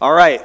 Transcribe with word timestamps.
All 0.00 0.12
right, 0.12 0.40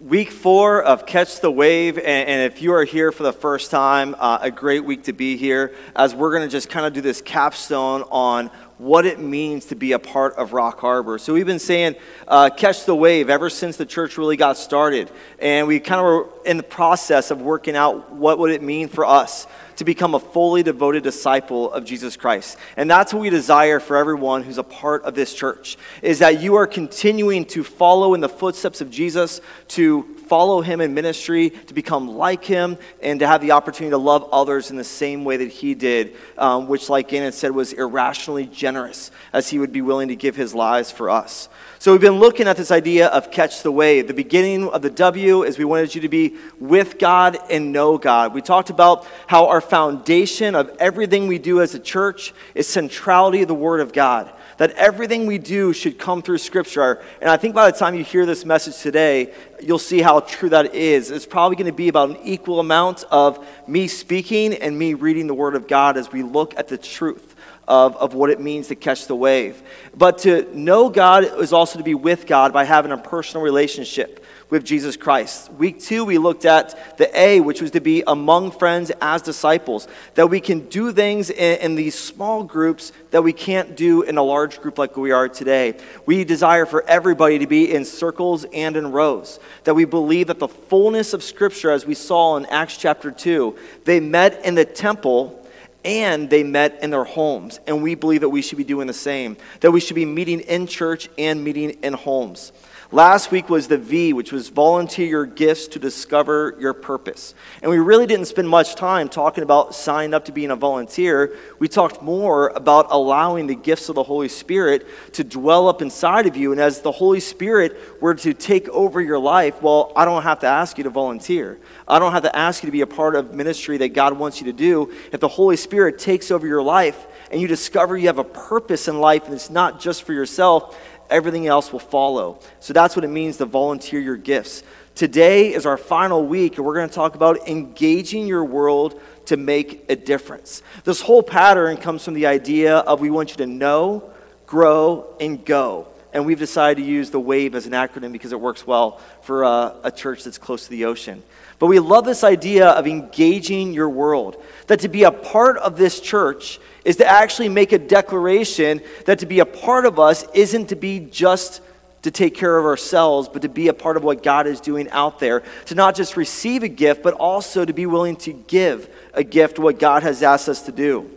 week 0.00 0.30
four 0.30 0.82
of 0.82 1.06
Catch 1.06 1.40
the 1.40 1.50
Wave. 1.50 1.96
And, 1.96 2.06
and 2.28 2.52
if 2.52 2.60
you 2.60 2.74
are 2.74 2.84
here 2.84 3.10
for 3.10 3.22
the 3.22 3.32
first 3.32 3.70
time, 3.70 4.14
uh, 4.18 4.36
a 4.42 4.50
great 4.50 4.84
week 4.84 5.04
to 5.04 5.14
be 5.14 5.38
here 5.38 5.74
as 5.94 6.14
we're 6.14 6.28
going 6.30 6.42
to 6.42 6.52
just 6.52 6.68
kind 6.68 6.84
of 6.84 6.92
do 6.92 7.00
this 7.00 7.22
capstone 7.22 8.02
on 8.10 8.50
what 8.78 9.06
it 9.06 9.18
means 9.18 9.66
to 9.66 9.74
be 9.74 9.92
a 9.92 9.98
part 9.98 10.34
of 10.34 10.52
Rock 10.52 10.80
Harbor. 10.80 11.18
So 11.18 11.32
we've 11.32 11.46
been 11.46 11.58
saying 11.58 11.96
uh, 12.28 12.50
catch 12.50 12.84
the 12.84 12.94
wave 12.94 13.30
ever 13.30 13.48
since 13.48 13.76
the 13.76 13.86
church 13.86 14.18
really 14.18 14.36
got 14.36 14.56
started. 14.58 15.10
And 15.38 15.66
we 15.66 15.80
kind 15.80 16.00
of 16.00 16.04
were 16.04 16.28
in 16.44 16.58
the 16.58 16.62
process 16.62 17.30
of 17.30 17.40
working 17.40 17.74
out 17.74 18.12
what 18.12 18.38
would 18.38 18.50
it 18.50 18.62
mean 18.62 18.88
for 18.88 19.06
us 19.06 19.46
to 19.76 19.84
become 19.84 20.14
a 20.14 20.20
fully 20.20 20.62
devoted 20.62 21.02
disciple 21.02 21.70
of 21.72 21.84
Jesus 21.84 22.16
Christ. 22.16 22.56
And 22.76 22.90
that's 22.90 23.12
what 23.12 23.20
we 23.20 23.30
desire 23.30 23.78
for 23.78 23.96
everyone 23.96 24.42
who's 24.42 24.58
a 24.58 24.62
part 24.62 25.04
of 25.04 25.14
this 25.14 25.34
church, 25.34 25.76
is 26.02 26.18
that 26.20 26.40
you 26.40 26.54
are 26.54 26.66
continuing 26.66 27.44
to 27.46 27.62
follow 27.62 28.14
in 28.14 28.20
the 28.20 28.28
footsteps 28.28 28.80
of 28.80 28.90
Jesus, 28.90 29.40
to 29.68 30.15
follow 30.28 30.60
him 30.60 30.80
in 30.80 30.94
ministry, 30.94 31.50
to 31.50 31.74
become 31.74 32.08
like 32.08 32.44
him, 32.44 32.78
and 33.02 33.20
to 33.20 33.26
have 33.26 33.40
the 33.40 33.52
opportunity 33.52 33.90
to 33.90 33.98
love 33.98 34.28
others 34.32 34.70
in 34.70 34.76
the 34.76 34.84
same 34.84 35.24
way 35.24 35.36
that 35.38 35.50
he 35.50 35.74
did, 35.74 36.16
um, 36.38 36.68
which, 36.68 36.88
like 36.88 37.08
Gannon 37.08 37.32
said, 37.32 37.52
was 37.52 37.72
irrationally 37.72 38.46
generous, 38.46 39.10
as 39.32 39.48
he 39.48 39.58
would 39.58 39.72
be 39.72 39.82
willing 39.82 40.08
to 40.08 40.16
give 40.16 40.36
his 40.36 40.54
lives 40.54 40.90
for 40.90 41.10
us. 41.10 41.48
So 41.78 41.92
we've 41.92 42.00
been 42.00 42.18
looking 42.18 42.48
at 42.48 42.56
this 42.56 42.70
idea 42.70 43.08
of 43.08 43.30
catch 43.30 43.62
the 43.62 43.70
wave. 43.70 44.08
The 44.08 44.14
beginning 44.14 44.68
of 44.68 44.82
the 44.82 44.90
W 44.90 45.44
is 45.44 45.58
we 45.58 45.64
wanted 45.64 45.94
you 45.94 46.00
to 46.00 46.08
be 46.08 46.36
with 46.58 46.98
God 46.98 47.38
and 47.50 47.70
know 47.70 47.98
God. 47.98 48.34
We 48.34 48.42
talked 48.42 48.70
about 48.70 49.06
how 49.26 49.46
our 49.46 49.60
foundation 49.60 50.54
of 50.54 50.74
everything 50.78 51.26
we 51.28 51.38
do 51.38 51.60
as 51.60 51.74
a 51.74 51.78
church 51.78 52.32
is 52.54 52.66
centrality 52.66 53.42
of 53.42 53.48
the 53.48 53.54
Word 53.54 53.80
of 53.80 53.92
God. 53.92 54.32
That 54.58 54.70
everything 54.72 55.26
we 55.26 55.38
do 55.38 55.72
should 55.72 55.98
come 55.98 56.22
through 56.22 56.38
Scripture. 56.38 57.02
And 57.20 57.30
I 57.30 57.36
think 57.36 57.54
by 57.54 57.70
the 57.70 57.76
time 57.76 57.94
you 57.94 58.04
hear 58.04 58.24
this 58.24 58.44
message 58.44 58.78
today, 58.78 59.32
you'll 59.62 59.78
see 59.78 60.00
how 60.00 60.20
true 60.20 60.48
that 60.48 60.74
is. 60.74 61.10
It's 61.10 61.26
probably 61.26 61.56
going 61.56 61.66
to 61.66 61.76
be 61.76 61.88
about 61.88 62.10
an 62.10 62.18
equal 62.22 62.60
amount 62.60 63.04
of 63.10 63.46
me 63.66 63.86
speaking 63.86 64.54
and 64.54 64.78
me 64.78 64.94
reading 64.94 65.26
the 65.26 65.34
Word 65.34 65.54
of 65.54 65.68
God 65.68 65.96
as 65.96 66.10
we 66.10 66.22
look 66.22 66.58
at 66.58 66.68
the 66.68 66.78
truth 66.78 67.34
of, 67.68 67.96
of 67.96 68.14
what 68.14 68.30
it 68.30 68.40
means 68.40 68.68
to 68.68 68.74
catch 68.74 69.06
the 69.06 69.16
wave. 69.16 69.62
But 69.94 70.18
to 70.18 70.48
know 70.56 70.88
God 70.88 71.24
is 71.24 71.52
also 71.52 71.78
to 71.78 71.84
be 71.84 71.94
with 71.94 72.26
God 72.26 72.52
by 72.52 72.64
having 72.64 72.92
a 72.92 72.98
personal 72.98 73.42
relationship 73.42 74.24
with 74.48 74.64
Jesus 74.64 74.96
Christ. 74.96 75.52
Week 75.54 75.80
two, 75.80 76.04
we 76.04 76.18
looked 76.18 76.44
at 76.44 76.98
the 76.98 77.18
A, 77.18 77.40
which 77.40 77.60
was 77.60 77.72
to 77.72 77.80
be 77.80 78.04
among 78.06 78.52
friends 78.52 78.92
as 79.00 79.22
disciples, 79.22 79.88
that 80.14 80.28
we 80.28 80.40
can 80.40 80.60
do 80.68 80.92
things 80.92 81.30
in, 81.30 81.58
in, 81.60 81.74
these 81.74 81.98
small 81.98 82.44
groups 82.44 82.92
that 83.10 83.22
we 83.22 83.32
can't 83.32 83.76
do 83.76 84.02
in 84.02 84.18
a 84.18 84.22
large 84.22 84.60
group 84.60 84.78
like 84.78 84.96
we 84.96 85.10
are 85.10 85.28
today. 85.28 85.76
We 86.06 86.24
desire 86.24 86.64
for 86.64 86.84
everybody 86.88 87.40
to 87.40 87.46
be 87.46 87.72
in 87.72 87.84
circles 87.84 88.44
and 88.52 88.76
in 88.76 88.92
rows, 88.92 89.40
that 89.64 89.74
we 89.74 89.84
believe 89.84 90.28
that 90.28 90.38
the 90.38 90.48
fullness 90.48 91.12
of 91.12 91.24
Scripture, 91.24 91.72
as 91.72 91.84
we 91.84 91.94
saw 91.94 92.36
in 92.36 92.46
Acts 92.46 92.76
chapter 92.76 93.10
2, 93.10 93.56
they 93.84 93.98
met 93.98 94.44
in 94.44 94.54
the 94.54 94.64
temple 94.64 95.42
and 95.84 96.28
they 96.28 96.42
met 96.42 96.82
in 96.82 96.90
their 96.90 97.04
homes. 97.04 97.60
And 97.66 97.82
we 97.82 97.94
believe 97.94 98.20
that 98.22 98.28
we 98.28 98.42
should 98.42 98.58
be 98.58 98.64
doing 98.64 98.86
the 98.86 98.92
same, 98.92 99.36
that 99.60 99.70
we 99.70 99.80
should 99.80 99.94
be 99.94 100.04
meeting 100.04 100.40
in 100.40 100.66
church 100.66 101.08
and 101.16 101.42
meeting 101.42 101.70
in 101.82 101.92
homes. 101.92 102.52
Last 102.92 103.32
week 103.32 103.48
was 103.48 103.66
the 103.66 103.78
V, 103.78 104.12
which 104.12 104.30
was 104.30 104.48
volunteer 104.48 105.06
your 105.08 105.26
gifts 105.26 105.66
to 105.68 105.80
discover 105.80 106.56
your 106.60 106.72
purpose. 106.72 107.34
And 107.60 107.68
we 107.68 107.80
really 107.80 108.06
didn't 108.06 108.26
spend 108.26 108.48
much 108.48 108.76
time 108.76 109.08
talking 109.08 109.42
about 109.42 109.74
signing 109.74 110.14
up 110.14 110.26
to 110.26 110.32
being 110.32 110.52
a 110.52 110.56
volunteer. 110.56 111.36
We 111.58 111.66
talked 111.66 112.00
more 112.00 112.50
about 112.50 112.86
allowing 112.90 113.48
the 113.48 113.56
gifts 113.56 113.88
of 113.88 113.96
the 113.96 114.04
Holy 114.04 114.28
Spirit 114.28 114.86
to 115.14 115.24
dwell 115.24 115.68
up 115.68 115.82
inside 115.82 116.28
of 116.28 116.36
you. 116.36 116.52
And 116.52 116.60
as 116.60 116.80
the 116.80 116.92
Holy 116.92 117.18
Spirit 117.18 118.00
were 118.00 118.14
to 118.14 118.32
take 118.32 118.68
over 118.68 119.00
your 119.00 119.18
life, 119.18 119.60
well, 119.60 119.92
I 119.96 120.04
don't 120.04 120.22
have 120.22 120.38
to 120.40 120.46
ask 120.46 120.78
you 120.78 120.84
to 120.84 120.90
volunteer. 120.90 121.58
I 121.88 121.98
don't 121.98 122.12
have 122.12 122.22
to 122.22 122.36
ask 122.36 122.62
you 122.62 122.68
to 122.68 122.72
be 122.72 122.82
a 122.82 122.86
part 122.86 123.16
of 123.16 123.34
ministry 123.34 123.78
that 123.78 123.94
God 123.94 124.16
wants 124.16 124.40
you 124.40 124.46
to 124.46 124.52
do. 124.52 124.92
If 125.10 125.18
the 125.18 125.28
Holy 125.28 125.56
Spirit 125.56 125.98
takes 125.98 126.30
over 126.30 126.46
your 126.46 126.62
life 126.62 127.04
and 127.32 127.40
you 127.40 127.48
discover 127.48 127.96
you 127.96 128.06
have 128.06 128.18
a 128.18 128.24
purpose 128.24 128.86
in 128.86 129.00
life 129.00 129.24
and 129.24 129.34
it's 129.34 129.50
not 129.50 129.80
just 129.80 130.04
for 130.04 130.12
yourself, 130.12 130.78
everything 131.10 131.46
else 131.46 131.72
will 131.72 131.78
follow. 131.78 132.40
So 132.60 132.72
that's 132.72 132.96
what 132.96 133.04
it 133.04 133.08
means 133.08 133.36
to 133.38 133.46
volunteer 133.46 134.00
your 134.00 134.16
gifts. 134.16 134.62
Today 134.94 135.52
is 135.52 135.66
our 135.66 135.76
final 135.76 136.24
week, 136.24 136.56
and 136.56 136.64
we're 136.64 136.74
going 136.74 136.88
to 136.88 136.94
talk 136.94 137.14
about 137.14 137.48
engaging 137.48 138.26
your 138.26 138.44
world 138.44 139.00
to 139.26 139.36
make 139.36 139.84
a 139.88 139.96
difference. 139.96 140.62
This 140.84 141.00
whole 141.00 141.22
pattern 141.22 141.76
comes 141.76 142.04
from 142.04 142.14
the 142.14 142.26
idea 142.26 142.76
of 142.78 143.00
we 143.00 143.10
want 143.10 143.30
you 143.30 143.36
to 143.36 143.46
know, 143.46 144.10
grow, 144.46 145.14
and 145.20 145.44
go. 145.44 145.88
And 146.12 146.24
we've 146.24 146.38
decided 146.38 146.82
to 146.82 146.88
use 146.88 147.10
the 147.10 147.20
WAVE 147.20 147.54
as 147.54 147.66
an 147.66 147.72
acronym 147.72 148.12
because 148.12 148.32
it 148.32 148.40
works 148.40 148.66
well 148.66 149.00
for 149.22 149.42
a, 149.42 149.74
a 149.84 149.90
church 149.90 150.24
that's 150.24 150.38
close 150.38 150.64
to 150.64 150.70
the 150.70 150.86
ocean. 150.86 151.22
But 151.58 151.66
we 151.66 151.78
love 151.78 152.04
this 152.04 152.22
idea 152.22 152.68
of 152.68 152.86
engaging 152.86 153.72
your 153.72 153.88
world. 153.88 154.42
That 154.66 154.80
to 154.80 154.88
be 154.88 155.04
a 155.04 155.10
part 155.10 155.56
of 155.58 155.76
this 155.76 156.00
church 156.00 156.60
is 156.84 156.96
to 156.96 157.06
actually 157.06 157.48
make 157.48 157.72
a 157.72 157.78
declaration 157.78 158.80
that 159.06 159.20
to 159.20 159.26
be 159.26 159.40
a 159.40 159.46
part 159.46 159.86
of 159.86 159.98
us 159.98 160.24
isn't 160.34 160.68
to 160.68 160.76
be 160.76 161.00
just 161.00 161.62
to 162.02 162.10
take 162.10 162.34
care 162.34 162.56
of 162.56 162.64
ourselves, 162.64 163.28
but 163.28 163.42
to 163.42 163.48
be 163.48 163.68
a 163.68 163.74
part 163.74 163.96
of 163.96 164.04
what 164.04 164.22
God 164.22 164.46
is 164.46 164.60
doing 164.60 164.88
out 164.90 165.18
there. 165.18 165.42
To 165.66 165.74
not 165.74 165.96
just 165.96 166.16
receive 166.16 166.62
a 166.62 166.68
gift, 166.68 167.02
but 167.02 167.14
also 167.14 167.64
to 167.64 167.72
be 167.72 167.86
willing 167.86 168.16
to 168.16 168.32
give 168.32 168.88
a 169.12 169.24
gift, 169.24 169.58
what 169.58 169.78
God 169.78 170.02
has 170.04 170.22
asked 170.22 170.48
us 170.48 170.62
to 170.62 170.72
do. 170.72 171.10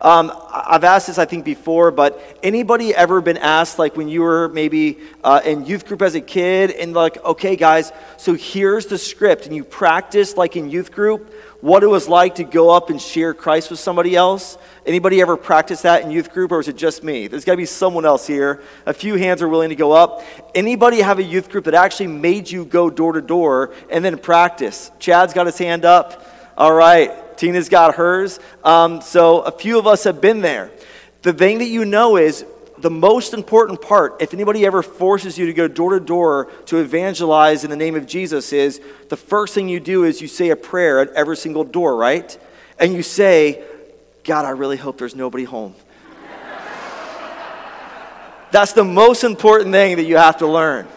Um, 0.00 0.32
I've 0.50 0.84
asked 0.84 1.08
this, 1.08 1.18
I 1.18 1.24
think, 1.24 1.44
before, 1.44 1.90
but 1.90 2.38
anybody 2.42 2.94
ever 2.94 3.20
been 3.20 3.36
asked, 3.36 3.80
like 3.80 3.96
when 3.96 4.08
you 4.08 4.22
were 4.22 4.48
maybe 4.48 4.98
uh, 5.24 5.40
in 5.44 5.66
youth 5.66 5.86
group 5.86 6.02
as 6.02 6.14
a 6.14 6.20
kid, 6.20 6.70
and 6.70 6.94
like, 6.94 7.22
okay, 7.24 7.56
guys, 7.56 7.92
so 8.16 8.34
here's 8.34 8.86
the 8.86 8.96
script, 8.96 9.46
and 9.46 9.56
you 9.56 9.64
practiced, 9.64 10.36
like 10.36 10.54
in 10.54 10.70
youth 10.70 10.92
group, 10.92 11.32
what 11.60 11.82
it 11.82 11.88
was 11.88 12.08
like 12.08 12.36
to 12.36 12.44
go 12.44 12.70
up 12.70 12.90
and 12.90 13.02
share 13.02 13.34
Christ 13.34 13.70
with 13.70 13.80
somebody 13.80 14.14
else? 14.14 14.56
Anybody 14.86 15.20
ever 15.20 15.36
practice 15.36 15.82
that 15.82 16.04
in 16.04 16.12
youth 16.12 16.32
group, 16.32 16.52
or 16.52 16.60
is 16.60 16.68
it 16.68 16.76
just 16.76 17.02
me? 17.02 17.26
There's 17.26 17.44
got 17.44 17.54
to 17.54 17.56
be 17.56 17.66
someone 17.66 18.04
else 18.04 18.24
here. 18.24 18.62
A 18.86 18.94
few 18.94 19.16
hands 19.16 19.42
are 19.42 19.48
willing 19.48 19.70
to 19.70 19.76
go 19.76 19.90
up. 19.90 20.22
Anybody 20.54 21.00
have 21.00 21.18
a 21.18 21.24
youth 21.24 21.50
group 21.50 21.64
that 21.64 21.74
actually 21.74 22.06
made 22.06 22.48
you 22.48 22.64
go 22.64 22.88
door 22.88 23.14
to 23.14 23.20
door 23.20 23.74
and 23.90 24.04
then 24.04 24.16
practice? 24.16 24.92
Chad's 25.00 25.34
got 25.34 25.46
his 25.46 25.58
hand 25.58 25.84
up. 25.84 26.24
All 26.58 26.74
right. 26.74 27.38
Tina's 27.38 27.68
got 27.68 27.94
hers. 27.94 28.40
Um, 28.64 29.00
so 29.00 29.42
a 29.42 29.52
few 29.52 29.78
of 29.78 29.86
us 29.86 30.02
have 30.02 30.20
been 30.20 30.40
there. 30.40 30.72
The 31.22 31.32
thing 31.32 31.58
that 31.58 31.68
you 31.68 31.84
know 31.84 32.16
is 32.16 32.44
the 32.78 32.90
most 32.90 33.32
important 33.32 33.80
part, 33.80 34.20
if 34.20 34.34
anybody 34.34 34.66
ever 34.66 34.82
forces 34.82 35.38
you 35.38 35.46
to 35.46 35.52
go 35.52 35.68
door 35.68 35.96
to 35.96 36.00
door 36.04 36.50
to 36.66 36.78
evangelize 36.78 37.62
in 37.62 37.70
the 37.70 37.76
name 37.76 37.94
of 37.94 38.08
Jesus, 38.08 38.52
is 38.52 38.80
the 39.08 39.16
first 39.16 39.54
thing 39.54 39.68
you 39.68 39.78
do 39.78 40.02
is 40.02 40.20
you 40.20 40.26
say 40.26 40.50
a 40.50 40.56
prayer 40.56 40.98
at 40.98 41.10
every 41.10 41.36
single 41.36 41.62
door, 41.62 41.94
right? 41.94 42.36
And 42.80 42.92
you 42.92 43.04
say, 43.04 43.62
God, 44.24 44.44
I 44.44 44.50
really 44.50 44.76
hope 44.76 44.98
there's 44.98 45.14
nobody 45.14 45.44
home. 45.44 45.76
That's 48.50 48.72
the 48.72 48.84
most 48.84 49.22
important 49.22 49.70
thing 49.70 49.96
that 49.98 50.06
you 50.06 50.16
have 50.16 50.38
to 50.38 50.48
learn. 50.48 50.88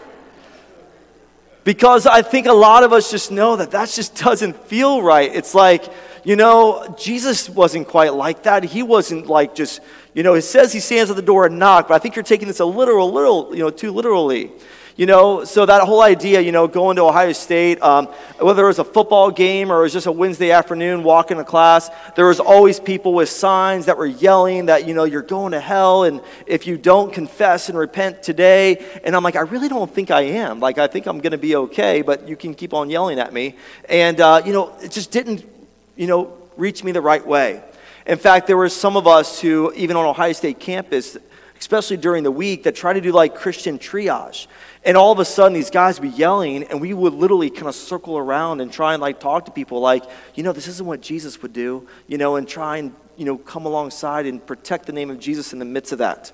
Because 1.64 2.06
I 2.06 2.22
think 2.22 2.46
a 2.46 2.52
lot 2.52 2.82
of 2.82 2.92
us 2.92 3.10
just 3.10 3.30
know 3.30 3.56
that 3.56 3.70
that 3.70 3.88
just 3.88 4.16
doesn't 4.16 4.56
feel 4.66 5.02
right. 5.02 5.32
It's 5.32 5.54
like, 5.54 5.84
you 6.24 6.36
know, 6.36 6.94
Jesus 6.98 7.48
wasn't 7.48 7.88
quite 7.88 8.14
like 8.14 8.44
that. 8.44 8.64
He 8.64 8.82
wasn't 8.82 9.26
like 9.26 9.54
just, 9.54 9.80
you 10.14 10.22
know, 10.22 10.34
it 10.34 10.42
says 10.42 10.72
he 10.72 10.80
stands 10.80 11.10
at 11.10 11.16
the 11.16 11.22
door 11.22 11.46
and 11.46 11.58
knock, 11.58 11.88
but 11.88 11.94
I 11.94 11.98
think 11.98 12.16
you're 12.16 12.22
taking 12.24 12.48
this 12.48 12.60
a 12.60 12.64
literal, 12.64 13.12
little, 13.12 13.54
you 13.54 13.60
know, 13.60 13.70
too 13.70 13.92
literally. 13.92 14.50
You 14.96 15.06
know, 15.06 15.44
so 15.44 15.64
that 15.64 15.82
whole 15.82 16.02
idea, 16.02 16.40
you 16.40 16.52
know, 16.52 16.68
going 16.68 16.96
to 16.96 17.02
Ohio 17.02 17.32
State, 17.32 17.80
um, 17.82 18.06
whether 18.38 18.64
it 18.64 18.66
was 18.66 18.78
a 18.78 18.84
football 18.84 19.30
game 19.30 19.72
or 19.72 19.80
it 19.80 19.82
was 19.82 19.92
just 19.92 20.06
a 20.06 20.12
Wednesday 20.12 20.50
afternoon 20.50 21.02
walking 21.02 21.38
to 21.38 21.44
class, 21.44 21.90
there 22.14 22.26
was 22.26 22.40
always 22.40 22.78
people 22.78 23.14
with 23.14 23.28
signs 23.30 23.86
that 23.86 23.96
were 23.96 24.06
yelling 24.06 24.66
that, 24.66 24.86
you 24.86 24.92
know, 24.92 25.04
you're 25.04 25.22
going 25.22 25.52
to 25.52 25.60
hell 25.60 26.04
and 26.04 26.20
if 26.46 26.66
you 26.66 26.76
don't 26.76 27.12
confess 27.12 27.70
and 27.70 27.78
repent 27.78 28.22
today. 28.22 28.84
And 29.02 29.16
I'm 29.16 29.22
like, 29.22 29.36
I 29.36 29.40
really 29.40 29.68
don't 29.68 29.92
think 29.92 30.10
I 30.10 30.22
am. 30.22 30.60
Like, 30.60 30.76
I 30.76 30.86
think 30.88 31.06
I'm 31.06 31.20
going 31.20 31.32
to 31.32 31.38
be 31.38 31.56
okay, 31.56 32.02
but 32.02 32.28
you 32.28 32.36
can 32.36 32.54
keep 32.54 32.74
on 32.74 32.90
yelling 32.90 33.18
at 33.18 33.32
me. 33.32 33.56
And, 33.88 34.20
uh, 34.20 34.42
you 34.44 34.52
know, 34.52 34.76
it 34.82 34.90
just 34.90 35.10
didn't 35.10 35.44
you 35.96 36.06
know, 36.06 36.36
reach 36.56 36.82
me 36.84 36.92
the 36.92 37.00
right 37.00 37.26
way. 37.26 37.62
In 38.06 38.18
fact, 38.18 38.46
there 38.46 38.56
were 38.56 38.68
some 38.68 38.96
of 38.96 39.06
us 39.06 39.40
who, 39.40 39.72
even 39.74 39.96
on 39.96 40.04
Ohio 40.04 40.32
State 40.32 40.58
campus, 40.58 41.16
especially 41.60 41.96
during 41.96 42.24
the 42.24 42.30
week, 42.30 42.64
that 42.64 42.74
try 42.74 42.92
to 42.92 43.00
do 43.00 43.12
like 43.12 43.34
Christian 43.34 43.78
triage. 43.78 44.46
And 44.84 44.96
all 44.96 45.12
of 45.12 45.20
a 45.20 45.24
sudden, 45.24 45.52
these 45.52 45.70
guys 45.70 46.00
would 46.00 46.10
be 46.10 46.16
yelling, 46.16 46.64
and 46.64 46.80
we 46.80 46.92
would 46.92 47.14
literally 47.14 47.50
kind 47.50 47.68
of 47.68 47.74
circle 47.74 48.18
around 48.18 48.60
and 48.60 48.72
try 48.72 48.94
and 48.94 49.00
like 49.00 49.20
talk 49.20 49.44
to 49.44 49.52
people 49.52 49.80
like, 49.80 50.04
you 50.34 50.42
know, 50.42 50.52
this 50.52 50.66
isn't 50.66 50.86
what 50.86 51.00
Jesus 51.00 51.40
would 51.40 51.52
do, 51.52 51.86
you 52.08 52.18
know, 52.18 52.34
and 52.34 52.48
try 52.48 52.78
and, 52.78 52.92
you 53.16 53.24
know, 53.24 53.38
come 53.38 53.64
alongside 53.64 54.26
and 54.26 54.44
protect 54.44 54.86
the 54.86 54.92
name 54.92 55.08
of 55.08 55.20
Jesus 55.20 55.52
in 55.52 55.60
the 55.60 55.64
midst 55.64 55.92
of 55.92 55.98
that. 55.98 56.32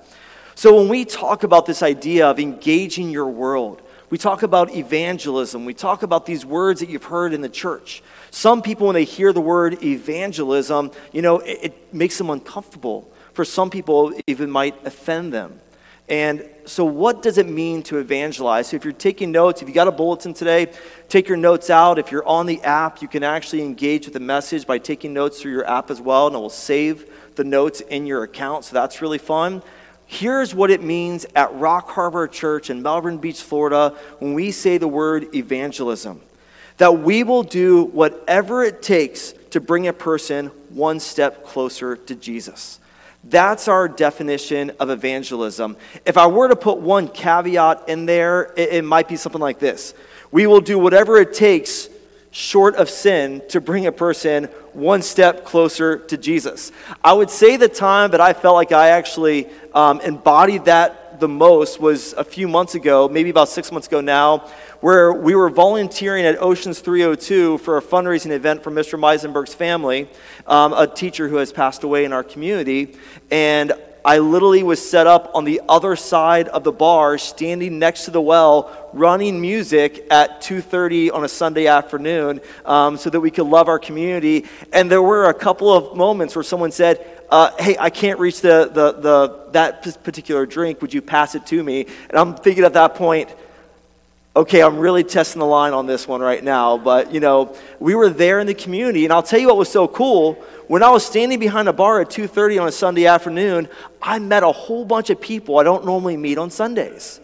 So 0.55 0.75
when 0.75 0.89
we 0.89 1.05
talk 1.05 1.43
about 1.43 1.67
this 1.67 1.83
idea 1.83 2.27
of 2.27 2.39
engaging 2.39 3.11
your 3.11 3.27
world, 3.27 3.83
we 4.09 4.17
talk 4.17 4.41
about 4.41 4.73
evangelism. 4.73 5.65
We 5.65 5.75
talk 5.75 6.01
about 6.01 6.25
these 6.25 6.43
words 6.43 6.79
that 6.79 6.89
you've 6.89 7.03
heard 7.03 7.33
in 7.33 7.41
the 7.41 7.49
church. 7.49 8.01
Some 8.31 8.63
people, 8.63 8.87
when 8.87 8.95
they 8.95 9.03
hear 9.03 9.31
the 9.31 9.41
word 9.41 9.83
evangelism, 9.83 10.91
you 11.11 11.21
know, 11.21 11.37
it, 11.39 11.59
it 11.61 11.93
makes 11.93 12.17
them 12.17 12.31
uncomfortable. 12.31 13.09
For 13.33 13.45
some 13.45 13.69
people, 13.69 14.09
it 14.09 14.23
even 14.25 14.49
might 14.49 14.83
offend 14.85 15.31
them. 15.31 15.59
And 16.09 16.49
so, 16.65 16.85
what 16.85 17.21
does 17.21 17.37
it 17.37 17.47
mean 17.47 17.83
to 17.83 17.99
evangelize? 17.99 18.69
So, 18.69 18.77
if 18.77 18.83
you're 18.83 18.93
taking 18.93 19.31
notes, 19.31 19.61
if 19.61 19.67
you 19.67 19.73
got 19.73 19.87
a 19.87 19.91
bulletin 19.91 20.33
today, 20.33 20.71
take 21.07 21.27
your 21.27 21.37
notes 21.37 21.69
out. 21.69 21.99
If 21.99 22.11
you're 22.11 22.27
on 22.27 22.47
the 22.47 22.61
app, 22.63 23.01
you 23.01 23.07
can 23.07 23.23
actually 23.23 23.61
engage 23.61 24.05
with 24.05 24.13
the 24.13 24.19
message 24.19 24.65
by 24.65 24.79
taking 24.79 25.13
notes 25.13 25.41
through 25.41 25.51
your 25.51 25.67
app 25.67 25.91
as 25.91 26.01
well, 26.01 26.27
and 26.27 26.35
it 26.35 26.39
will 26.39 26.49
save 26.49 27.09
the 27.35 27.43
notes 27.43 27.81
in 27.81 28.07
your 28.07 28.23
account. 28.23 28.65
So, 28.65 28.73
that's 28.73 29.01
really 29.01 29.19
fun. 29.19 29.61
Here's 30.07 30.55
what 30.55 30.71
it 30.71 30.81
means 30.81 31.27
at 31.35 31.53
Rock 31.53 31.89
Harbor 31.91 32.27
Church 32.27 32.71
in 32.71 32.81
Melbourne 32.81 33.19
Beach, 33.19 33.43
Florida, 33.43 33.95
when 34.17 34.33
we 34.33 34.49
say 34.49 34.79
the 34.79 34.87
word 34.87 35.35
evangelism 35.35 36.21
that 36.79 36.99
we 36.99 37.23
will 37.23 37.43
do 37.43 37.83
whatever 37.83 38.63
it 38.63 38.81
takes 38.81 39.33
to 39.51 39.59
bring 39.59 39.87
a 39.87 39.93
person 39.93 40.47
one 40.69 40.99
step 40.99 41.45
closer 41.45 41.95
to 41.95 42.15
Jesus. 42.15 42.79
That's 43.23 43.67
our 43.67 43.87
definition 43.87 44.71
of 44.79 44.89
evangelism. 44.89 45.75
If 46.05 46.17
I 46.17 46.27
were 46.27 46.47
to 46.47 46.55
put 46.55 46.79
one 46.79 47.07
caveat 47.07 47.89
in 47.89 48.05
there, 48.05 48.53
it, 48.55 48.69
it, 48.69 48.83
might 48.83 49.07
be 49.07 49.17
something 49.17 49.41
like 49.41 49.59
this 49.59 49.93
We 50.31 50.47
will 50.47 50.61
do 50.61 50.79
whatever 50.79 51.17
it 51.17 51.33
takes 51.33 51.89
short 52.31 52.75
of 52.75 52.89
sin 52.89 53.41
to 53.49 53.59
bring 53.59 53.87
a 53.87 53.91
person 53.91 54.45
one 54.73 55.01
step 55.01 55.43
closer 55.43 55.97
to 55.97 56.17
Jesus. 56.17 56.71
I 57.03 57.13
would 57.13 57.29
say 57.29 57.57
the 57.57 57.67
time 57.67 58.11
that 58.11 58.21
I 58.21 58.33
felt 58.33 58.55
like 58.55 58.71
I 58.71 58.89
actually 58.89 59.47
um, 59.73 59.99
embodied 60.01 60.65
that 60.65 61.08
the 61.19 61.27
most 61.27 61.79
was 61.79 62.13
a 62.13 62.23
few 62.23 62.47
months 62.47 62.75
ago, 62.75 63.09
maybe 63.09 63.29
about 63.29 63.49
six 63.49 63.71
months 63.71 63.87
ago 63.87 64.01
now, 64.01 64.49
where 64.79 65.11
we 65.11 65.35
were 65.35 65.49
volunteering 65.49 66.25
at 66.25 66.41
Oceans 66.41 66.79
302 66.79 67.57
for 67.59 67.77
a 67.77 67.81
fundraising 67.81 68.31
event 68.31 68.63
for 68.63 68.71
Mr. 68.71 68.97
Meisenberg's 68.99 69.53
family, 69.53 70.09
um, 70.47 70.73
a 70.73 70.87
teacher 70.87 71.27
who 71.27 71.35
has 71.35 71.51
passed 71.51 71.83
away 71.83 72.05
in 72.05 72.13
our 72.13 72.23
community. 72.23 72.95
And 73.29 73.73
I 74.03 74.19
literally 74.19 74.63
was 74.63 74.87
set 74.87 75.07
up 75.07 75.31
on 75.33 75.43
the 75.43 75.61
other 75.67 75.95
side 75.95 76.47
of 76.47 76.63
the 76.63 76.71
bar, 76.71 77.17
standing 77.17 77.79
next 77.79 78.05
to 78.05 78.11
the 78.11 78.21
well, 78.21 78.89
running 78.93 79.41
music 79.41 80.07
at 80.09 80.41
2:30 80.41 81.11
on 81.11 81.23
a 81.23 81.27
Sunday 81.27 81.67
afternoon, 81.67 82.41
um, 82.65 82.97
so 82.97 83.09
that 83.09 83.19
we 83.19 83.29
could 83.29 83.45
love 83.45 83.67
our 83.67 83.79
community. 83.79 84.45
And 84.71 84.89
there 84.89 85.01
were 85.01 85.25
a 85.25 85.33
couple 85.33 85.73
of 85.73 85.97
moments 85.97 86.35
where 86.35 86.43
someone 86.43 86.71
said, 86.71 87.05
uh, 87.29 87.51
"Hey, 87.59 87.75
I 87.79 87.89
can't 87.89 88.19
reach 88.19 88.41
the, 88.41 88.69
the, 88.73 88.93
the 88.93 89.39
that 89.51 90.03
particular 90.03 90.45
drink. 90.45 90.81
Would 90.81 90.93
you 90.93 91.01
pass 91.01 91.35
it 91.35 91.45
to 91.47 91.61
me?" 91.61 91.85
And 92.09 92.17
I'm 92.17 92.35
thinking 92.35 92.63
at 92.63 92.73
that 92.73 92.95
point, 92.95 93.29
okay, 94.35 94.61
I'm 94.61 94.77
really 94.77 95.03
testing 95.03 95.39
the 95.39 95.45
line 95.45 95.73
on 95.73 95.85
this 95.85 96.07
one 96.07 96.21
right 96.21 96.43
now, 96.43 96.77
but 96.77 97.13
you 97.13 97.19
know, 97.19 97.55
we 97.79 97.95
were 97.95 98.09
there 98.09 98.39
in 98.39 98.47
the 98.47 98.53
community, 98.53 99.03
and 99.05 99.13
I'll 99.13 99.23
tell 99.23 99.39
you 99.39 99.47
what 99.47 99.57
was 99.57 99.69
so 99.69 99.87
cool. 99.87 100.33
When 100.67 100.83
I 100.83 100.89
was 100.91 101.05
standing 101.05 101.39
behind 101.39 101.67
a 101.67 101.73
bar 101.73 102.01
at 102.01 102.09
2:30 102.09 102.59
on 102.59 102.67
a 102.67 102.71
Sunday 102.71 103.05
afternoon, 103.05 103.67
I 104.01 104.19
met 104.19 104.43
a 104.43 104.51
whole 104.51 104.85
bunch 104.85 105.09
of 105.09 105.19
people 105.19 105.57
I 105.57 105.63
don't 105.63 105.85
normally 105.85 106.17
meet 106.17 106.37
on 106.37 106.51
Sundays. 106.51 107.19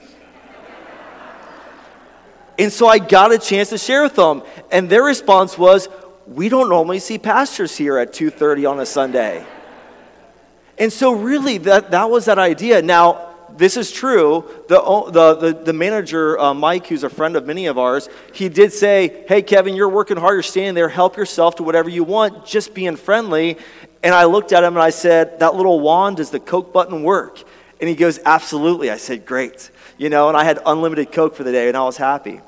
and 2.58 2.72
so 2.72 2.88
I 2.88 2.98
got 3.00 3.32
a 3.32 3.38
chance 3.38 3.70
to 3.70 3.78
share 3.78 4.04
with 4.04 4.16
them, 4.16 4.42
and 4.72 4.90
their 4.90 5.04
response 5.04 5.58
was, 5.58 5.88
"We 6.28 6.50
don't 6.50 6.70
normally 6.70 7.00
see 7.00 7.20
pastors 7.20 7.78
here 7.78 8.00
at 8.00 8.14
2:30 8.14 8.66
on 8.66 8.80
a 8.80 8.86
Sunday." 8.86 9.46
And 10.78 10.92
so 10.92 11.12
really 11.12 11.60
that 11.60 11.92
that 11.92 12.10
was 12.10 12.26
that 12.26 12.40
idea. 12.40 12.82
Now, 12.82 13.35
this 13.58 13.78
is 13.78 13.92
true. 13.92 14.50
The, 14.68 14.80
the, 15.12 15.36
the, 15.36 15.64
the 15.64 15.74
manager, 15.74 16.40
uh, 16.40 16.54
Mike, 16.54 16.88
who's 16.88 17.04
a 17.04 17.10
friend 17.10 17.36
of 17.36 17.46
many 17.46 17.68
of 17.68 17.78
ours, 17.78 18.10
he 18.34 18.50
did 18.50 18.74
say, 18.74 19.26
Hey, 19.28 19.42
Kevin, 19.42 19.76
you're 19.76 19.90
working 19.90 20.18
hard. 20.18 20.36
You're 20.36 20.44
standing 20.44 20.76
there. 20.76 20.90
Help 20.90 21.18
yourself 21.18 21.56
to 21.56 21.64
whatever 21.64 21.90
you 21.90 22.04
want, 22.04 22.46
just 22.46 22.74
being 22.74 22.96
friendly. 22.96 23.58
And 24.04 24.14
I 24.14 24.26
looked 24.26 24.54
at 24.54 24.64
him 24.64 24.74
and 24.74 24.84
I 24.84 24.90
said, 24.90 25.40
That 25.40 25.56
little 25.56 25.80
wand, 25.80 26.18
does 26.18 26.30
the 26.30 26.40
Coke 26.40 26.74
button 26.74 27.04
work? 27.04 27.42
And 27.80 27.90
he 27.90 27.96
goes, 27.96 28.20
Absolutely. 28.26 28.90
I 28.90 28.98
said, 28.98 29.26
Great. 29.26 29.72
You 29.98 30.10
know, 30.10 30.28
and 30.28 30.38
I 30.38 30.44
had 30.44 30.60
unlimited 30.66 31.12
Coke 31.12 31.36
for 31.36 31.44
the 31.44 31.52
day 31.52 31.68
and 31.68 31.78
I 31.78 31.84
was 31.84 31.98
happy. 31.98 32.42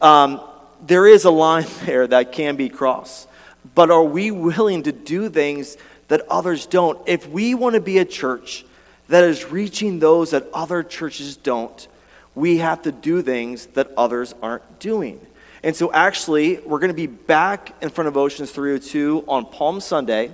Um, 0.00 0.40
there 0.84 1.06
is 1.06 1.24
a 1.24 1.30
line 1.30 1.66
there 1.84 2.06
that 2.06 2.32
can 2.32 2.56
be 2.56 2.68
crossed. 2.68 3.28
But 3.74 3.90
are 3.90 4.02
we 4.02 4.30
willing 4.30 4.82
to 4.84 4.92
do 4.92 5.28
things 5.28 5.76
that 6.08 6.22
others 6.28 6.66
don't? 6.66 6.98
If 7.08 7.28
we 7.28 7.54
want 7.54 7.74
to 7.74 7.80
be 7.80 7.98
a 7.98 8.04
church, 8.04 8.64
that 9.12 9.24
is 9.24 9.44
reaching 9.44 9.98
those 9.98 10.30
that 10.30 10.48
other 10.54 10.82
churches 10.82 11.36
don't, 11.36 11.86
we 12.34 12.56
have 12.56 12.80
to 12.80 12.90
do 12.90 13.20
things 13.20 13.66
that 13.66 13.90
others 13.94 14.34
aren't 14.40 14.78
doing. 14.78 15.20
And 15.62 15.76
so, 15.76 15.92
actually, 15.92 16.60
we're 16.60 16.78
going 16.78 16.88
to 16.88 16.94
be 16.94 17.08
back 17.08 17.74
in 17.82 17.90
front 17.90 18.08
of 18.08 18.16
Oceans 18.16 18.50
302 18.52 19.24
on 19.28 19.44
Palm 19.44 19.80
Sunday, 19.80 20.30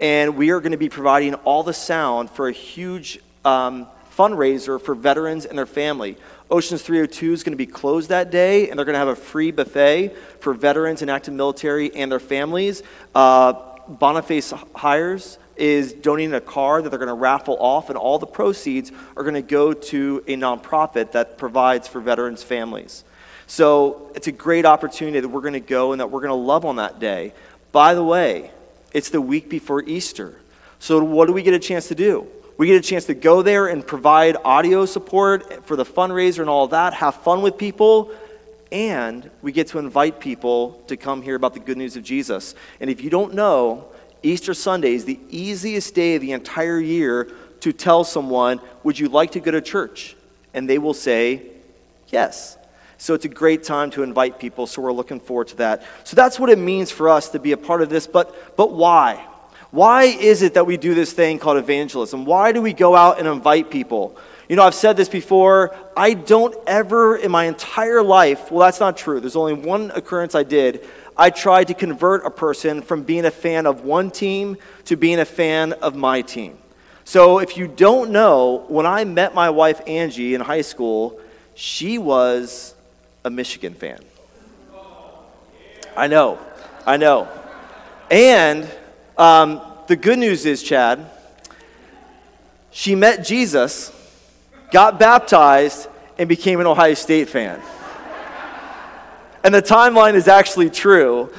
and 0.00 0.36
we 0.36 0.50
are 0.50 0.58
going 0.58 0.72
to 0.72 0.76
be 0.76 0.88
providing 0.88 1.34
all 1.34 1.62
the 1.62 1.72
sound 1.72 2.28
for 2.28 2.48
a 2.48 2.52
huge 2.52 3.20
um, 3.44 3.86
fundraiser 4.18 4.82
for 4.82 4.96
veterans 4.96 5.46
and 5.46 5.56
their 5.56 5.64
family. 5.64 6.16
Oceans 6.50 6.82
302 6.82 7.32
is 7.32 7.44
going 7.44 7.52
to 7.52 7.56
be 7.56 7.64
closed 7.64 8.08
that 8.08 8.32
day, 8.32 8.68
and 8.68 8.76
they're 8.76 8.84
going 8.84 8.94
to 8.94 8.98
have 8.98 9.06
a 9.06 9.14
free 9.14 9.52
buffet 9.52 10.16
for 10.40 10.52
veterans 10.52 11.00
and 11.00 11.12
active 11.12 11.32
military 11.32 11.94
and 11.94 12.10
their 12.10 12.18
families. 12.18 12.82
Uh, 13.14 13.52
Boniface 13.88 14.52
Hiers 14.74 15.38
is 15.56 15.92
donating 15.92 16.34
a 16.34 16.40
car 16.40 16.82
that 16.82 16.90
they're 16.90 16.98
going 16.98 17.08
to 17.08 17.14
raffle 17.14 17.56
off, 17.58 17.88
and 17.88 17.98
all 17.98 18.18
the 18.18 18.26
proceeds 18.26 18.92
are 19.16 19.22
going 19.22 19.34
to 19.34 19.42
go 19.42 19.72
to 19.72 20.22
a 20.26 20.36
nonprofit 20.36 21.12
that 21.12 21.38
provides 21.38 21.88
for 21.88 22.00
veterans' 22.00 22.42
families. 22.42 23.04
So 23.46 24.10
it's 24.14 24.26
a 24.26 24.32
great 24.32 24.64
opportunity 24.64 25.20
that 25.20 25.28
we're 25.28 25.40
going 25.40 25.52
to 25.54 25.60
go 25.60 25.92
and 25.92 26.00
that 26.00 26.10
we're 26.10 26.20
going 26.20 26.30
to 26.30 26.34
love 26.34 26.64
on 26.64 26.76
that 26.76 26.98
day. 26.98 27.32
By 27.72 27.94
the 27.94 28.02
way, 28.02 28.50
it's 28.92 29.10
the 29.10 29.20
week 29.20 29.48
before 29.48 29.82
Easter. 29.82 30.34
So, 30.78 31.02
what 31.02 31.26
do 31.26 31.32
we 31.32 31.42
get 31.42 31.54
a 31.54 31.58
chance 31.58 31.88
to 31.88 31.94
do? 31.94 32.26
We 32.58 32.66
get 32.66 32.76
a 32.76 32.88
chance 32.88 33.04
to 33.06 33.14
go 33.14 33.42
there 33.42 33.66
and 33.66 33.86
provide 33.86 34.36
audio 34.44 34.86
support 34.86 35.66
for 35.66 35.76
the 35.76 35.84
fundraiser 35.84 36.40
and 36.40 36.48
all 36.48 36.68
that, 36.68 36.94
have 36.94 37.16
fun 37.16 37.42
with 37.42 37.58
people, 37.58 38.10
and 38.72 39.30
we 39.42 39.52
get 39.52 39.68
to 39.68 39.78
invite 39.78 40.20
people 40.20 40.82
to 40.88 40.96
come 40.96 41.22
hear 41.22 41.34
about 41.34 41.54
the 41.54 41.60
good 41.60 41.76
news 41.76 41.96
of 41.96 42.02
Jesus. 42.02 42.54
And 42.80 42.88
if 42.88 43.02
you 43.02 43.10
don't 43.10 43.34
know, 43.34 43.86
Easter 44.26 44.54
Sunday 44.54 44.94
is 44.94 45.04
the 45.04 45.18
easiest 45.30 45.94
day 45.94 46.16
of 46.16 46.20
the 46.20 46.32
entire 46.32 46.80
year 46.80 47.30
to 47.60 47.72
tell 47.72 48.04
someone, 48.04 48.60
Would 48.82 48.98
you 48.98 49.08
like 49.08 49.32
to 49.32 49.40
go 49.40 49.50
to 49.50 49.60
church? 49.60 50.16
And 50.54 50.68
they 50.68 50.78
will 50.78 50.94
say, 50.94 51.42
Yes. 52.08 52.56
So 52.98 53.14
it's 53.14 53.24
a 53.24 53.28
great 53.28 53.62
time 53.62 53.90
to 53.90 54.02
invite 54.02 54.38
people, 54.38 54.66
so 54.66 54.80
we're 54.80 54.92
looking 54.92 55.20
forward 55.20 55.48
to 55.48 55.56
that. 55.56 55.84
So 56.04 56.16
that's 56.16 56.40
what 56.40 56.48
it 56.48 56.58
means 56.58 56.90
for 56.90 57.10
us 57.10 57.28
to 57.30 57.38
be 57.38 57.52
a 57.52 57.56
part 57.56 57.82
of 57.82 57.90
this, 57.90 58.06
but, 58.06 58.56
but 58.56 58.72
why? 58.72 59.26
Why 59.70 60.04
is 60.04 60.42
it 60.42 60.54
that 60.54 60.66
we 60.66 60.78
do 60.78 60.94
this 60.94 61.12
thing 61.12 61.38
called 61.38 61.58
evangelism? 61.58 62.24
Why 62.24 62.52
do 62.52 62.62
we 62.62 62.72
go 62.72 62.96
out 62.96 63.18
and 63.18 63.28
invite 63.28 63.70
people? 63.70 64.16
You 64.48 64.56
know, 64.56 64.62
I've 64.62 64.74
said 64.74 64.96
this 64.96 65.08
before. 65.08 65.76
I 65.96 66.14
don't 66.14 66.54
ever 66.66 67.16
in 67.16 67.30
my 67.30 67.44
entire 67.44 68.02
life, 68.02 68.50
well, 68.50 68.66
that's 68.66 68.80
not 68.80 68.96
true. 68.96 69.20
There's 69.20 69.36
only 69.36 69.54
one 69.54 69.90
occurrence 69.90 70.34
I 70.34 70.44
did. 70.44 70.86
I 71.18 71.30
tried 71.30 71.68
to 71.68 71.74
convert 71.74 72.26
a 72.26 72.30
person 72.30 72.82
from 72.82 73.02
being 73.02 73.24
a 73.24 73.30
fan 73.30 73.66
of 73.66 73.84
one 73.84 74.10
team 74.10 74.58
to 74.84 74.96
being 74.96 75.18
a 75.18 75.24
fan 75.24 75.72
of 75.72 75.96
my 75.96 76.20
team. 76.20 76.58
So 77.04 77.38
if 77.38 77.56
you 77.56 77.68
don't 77.68 78.10
know, 78.10 78.64
when 78.68 78.84
I 78.84 79.04
met 79.04 79.34
my 79.34 79.50
wife 79.50 79.80
Angie 79.86 80.34
in 80.34 80.40
high 80.40 80.62
school, 80.62 81.18
she 81.54 81.98
was 81.98 82.74
a 83.24 83.30
Michigan 83.30 83.74
fan. 83.74 84.00
I 85.96 86.08
know, 86.08 86.38
I 86.84 86.98
know. 86.98 87.28
And 88.10 88.68
um, 89.16 89.62
the 89.86 89.96
good 89.96 90.18
news 90.18 90.44
is, 90.44 90.62
Chad, 90.62 91.10
she 92.70 92.94
met 92.94 93.24
Jesus, 93.24 93.90
got 94.70 94.98
baptized, 94.98 95.88
and 96.18 96.28
became 96.28 96.60
an 96.60 96.66
Ohio 96.66 96.94
State 96.94 97.28
fan. 97.28 97.62
And 99.46 99.54
the 99.54 99.62
timeline 99.62 100.14
is 100.14 100.26
actually 100.26 100.70
true. 100.70 101.32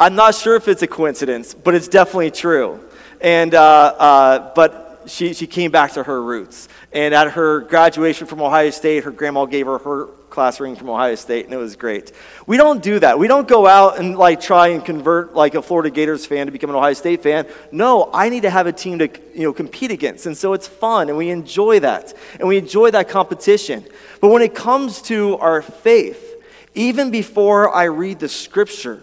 I'm 0.00 0.16
not 0.16 0.34
sure 0.34 0.56
if 0.56 0.66
it's 0.66 0.82
a 0.82 0.88
coincidence, 0.88 1.54
but 1.54 1.76
it's 1.76 1.86
definitely 1.86 2.32
true. 2.32 2.80
And, 3.20 3.54
uh, 3.54 3.60
uh, 3.60 4.52
but 4.56 5.04
she, 5.06 5.32
she 5.32 5.46
came 5.46 5.70
back 5.70 5.92
to 5.92 6.02
her 6.02 6.20
roots. 6.20 6.68
And 6.92 7.14
at 7.14 7.30
her 7.34 7.60
graduation 7.60 8.26
from 8.26 8.42
Ohio 8.42 8.70
State, 8.70 9.04
her 9.04 9.12
grandma 9.12 9.44
gave 9.44 9.66
her 9.66 9.78
her 9.78 10.06
class 10.28 10.58
ring 10.58 10.74
from 10.74 10.90
Ohio 10.90 11.14
State, 11.14 11.44
and 11.44 11.54
it 11.54 11.58
was 11.58 11.76
great. 11.76 12.10
We 12.48 12.56
don't 12.56 12.82
do 12.82 12.98
that. 12.98 13.16
We 13.16 13.28
don't 13.28 13.46
go 13.46 13.68
out 13.68 14.00
and 14.00 14.18
like 14.18 14.40
try 14.40 14.68
and 14.68 14.84
convert 14.84 15.34
like 15.36 15.54
a 15.54 15.62
Florida 15.62 15.90
Gators 15.90 16.26
fan 16.26 16.46
to 16.46 16.52
become 16.52 16.70
an 16.70 16.74
Ohio 16.74 16.94
State 16.94 17.22
fan. 17.22 17.46
No, 17.70 18.10
I 18.12 18.28
need 18.28 18.42
to 18.42 18.50
have 18.50 18.66
a 18.66 18.72
team 18.72 18.98
to 18.98 19.08
you 19.34 19.44
know 19.44 19.52
compete 19.52 19.92
against, 19.92 20.26
and 20.26 20.36
so 20.36 20.52
it's 20.52 20.66
fun, 20.66 21.10
and 21.10 21.16
we 21.16 21.30
enjoy 21.30 21.78
that, 21.78 22.12
and 22.40 22.48
we 22.48 22.56
enjoy 22.56 22.90
that 22.90 23.08
competition. 23.08 23.84
But 24.20 24.30
when 24.30 24.42
it 24.42 24.52
comes 24.52 25.00
to 25.02 25.36
our 25.36 25.62
faith, 25.62 26.31
even 26.74 27.10
before 27.10 27.74
I 27.74 27.84
read 27.84 28.18
the 28.20 28.28
scripture, 28.28 29.02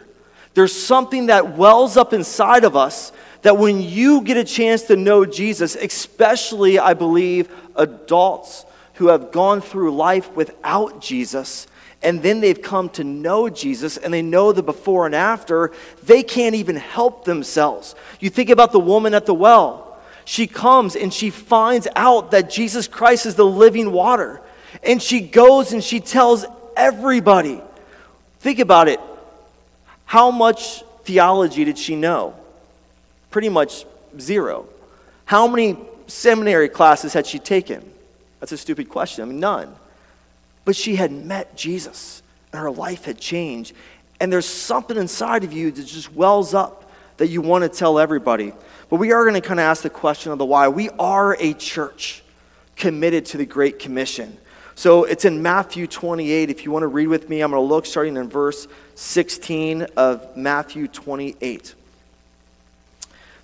there's 0.54 0.74
something 0.74 1.28
that 1.28 1.56
wells 1.56 1.98
up 1.98 2.14
inside 2.14 2.64
of 2.64 2.76
us 2.76 3.12
that 3.42 3.58
when 3.58 3.82
you 3.82 4.22
get 4.22 4.38
a 4.38 4.44
chance 4.44 4.84
to 4.84 4.96
know 4.96 5.26
Jesus, 5.26 5.76
especially, 5.76 6.80
I 6.80 6.94
believe, 6.94 7.50
adults 7.76 8.66
who 8.96 9.08
have 9.08 9.32
gone 9.32 9.62
through 9.62 9.96
life 9.96 10.36
without 10.36 11.00
Jesus, 11.00 11.68
and 12.02 12.22
then 12.22 12.42
they've 12.42 12.62
come 12.62 12.90
to 12.90 13.04
know 13.04 13.50
Jesus 13.50 13.98
and 13.98 14.14
they 14.14 14.22
know 14.22 14.52
the 14.52 14.64
before 14.64 15.06
and 15.06 15.16
after, 15.16 15.72
they 16.04 16.24
can't 16.24 16.56
even 16.56 16.76
help 16.76 17.26
themselves. 17.26 17.96
You 18.20 18.30
think 18.30 18.50
about 18.50 18.72
the 18.72 18.80
woman 18.80 19.14
at 19.14 19.26
the 19.26 19.34
well. 19.34 19.98
She 20.26 20.48
comes 20.48 20.96
and 20.96 21.14
she 21.14 21.30
finds 21.30 21.88
out 21.96 22.32
that 22.32 22.50
Jesus 22.50 22.88
Christ 22.88 23.26
is 23.26 23.36
the 23.36 23.46
living 23.46 23.92
water. 23.92 24.42
And 24.84 25.02
she 25.02 25.22
goes 25.22 25.74
and 25.74 25.84
she 25.84 26.00
tells 26.00 26.46
everybody. 26.80 27.62
Think 28.40 28.60
about 28.60 28.88
it. 28.88 29.00
How 30.06 30.32
much 30.32 30.82
theology 31.04 31.66
did 31.66 31.78
she 31.78 31.96
know? 31.96 32.34
Pretty 33.30 33.50
much 33.50 33.86
zero. 34.20 34.68
How 35.26 35.48
many 35.48 35.78
seminary 36.08 36.70
classes 36.70 37.14
had 37.14 37.28
she 37.28 37.38
taken? 37.38 37.88
That's 38.40 38.52
a 38.52 38.58
stupid 38.58 38.90
question. 38.90 39.24
I 39.24 39.28
mean, 39.28 39.40
none. 39.40 39.76
But 40.66 40.76
she 40.76 40.96
had 40.96 41.12
met 41.12 41.56
Jesus, 41.56 42.24
and 42.52 42.62
her 42.62 42.72
life 42.72 43.06
had 43.06 43.20
changed. 43.20 43.74
And 44.20 44.32
there's 44.32 44.46
something 44.46 44.98
inside 44.98 45.44
of 45.44 45.54
you 45.54 45.72
that 45.72 45.84
just 45.84 46.14
wells 46.14 46.54
up 46.54 46.90
that 47.18 47.28
you 47.28 47.42
want 47.42 47.64
to 47.64 47.70
tell 47.70 48.00
everybody. 48.00 48.54
But 48.90 48.96
we 48.96 49.12
are 49.12 49.24
going 49.24 49.40
to 49.40 49.48
kind 49.48 49.60
of 49.60 49.66
ask 49.66 49.84
the 49.84 49.90
question 49.90 50.32
of 50.32 50.38
the 50.38 50.46
why. 50.46 50.70
We 50.70 50.90
are 50.98 51.36
a 51.40 51.54
church 51.54 52.24
committed 52.76 53.26
to 53.28 53.38
the 53.38 53.46
Great 53.46 53.78
Commission. 53.78 54.38
So 54.80 55.04
it's 55.04 55.26
in 55.26 55.42
Matthew 55.42 55.88
28. 55.88 56.50
If 56.50 56.64
you 56.64 56.72
want 56.72 56.84
to 56.84 56.88
read 56.88 57.08
with 57.08 57.28
me, 57.28 57.42
I'm 57.42 57.52
going 57.52 57.62
to 57.62 57.68
look 57.68 57.86
starting 57.86 58.16
in 58.16 58.30
verse 58.30 58.66
16 58.96 59.82
of 59.98 60.38
Matthew 60.38 60.88
28. 60.88 61.76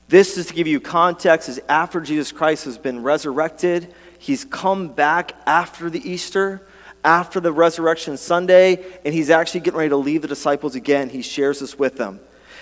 This 0.07 0.37
is 0.37 0.45
to 0.45 0.53
give 0.53 0.65
you 0.65 0.79
context 0.79 1.49
is 1.49 1.59
after 1.67 1.99
Jesus 1.99 2.31
Christ 2.31 2.63
has 2.63 2.77
been 2.77 3.03
resurrected, 3.03 3.93
he's 4.17 4.45
come 4.45 4.87
back 4.87 5.33
after 5.45 5.89
the 5.89 6.09
Easter, 6.09 6.65
after 7.03 7.41
the 7.41 7.51
resurrection 7.51 8.15
Sunday, 8.15 8.81
and 9.03 9.13
he's 9.13 9.29
actually 9.29 9.59
getting 9.59 9.79
ready 9.79 9.89
to 9.89 9.97
leave 9.97 10.21
the 10.21 10.29
disciples 10.29 10.75
again. 10.75 11.09
He 11.09 11.21
shares 11.21 11.59
this 11.59 11.77
with 11.77 11.97
them. 11.97 12.21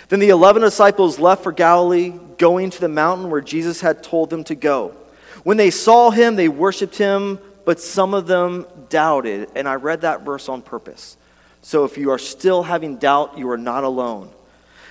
Then 0.09 0.19
the 0.19 0.29
11 0.29 0.63
disciples 0.63 1.19
left 1.19 1.43
for 1.43 1.51
Galilee, 1.51 2.11
going 2.39 2.71
to 2.71 2.81
the 2.81 2.89
mountain 2.89 3.29
where 3.29 3.39
Jesus 3.39 3.81
had 3.81 4.01
told 4.01 4.31
them 4.31 4.43
to 4.45 4.55
go. 4.55 4.95
When 5.43 5.57
they 5.57 5.69
saw 5.69 6.09
him, 6.09 6.35
they 6.37 6.49
worshiped 6.49 6.97
him, 6.97 7.37
but 7.65 7.79
some 7.79 8.13
of 8.13 8.27
them 8.27 8.65
doubted. 8.89 9.49
And 9.55 9.67
I 9.67 9.75
read 9.75 10.01
that 10.01 10.21
verse 10.21 10.49
on 10.49 10.61
purpose. 10.61 11.17
So 11.61 11.85
if 11.85 11.97
you 11.97 12.11
are 12.11 12.19
still 12.19 12.63
having 12.63 12.97
doubt, 12.97 13.37
you 13.37 13.49
are 13.49 13.57
not 13.57 13.83
alone. 13.83 14.29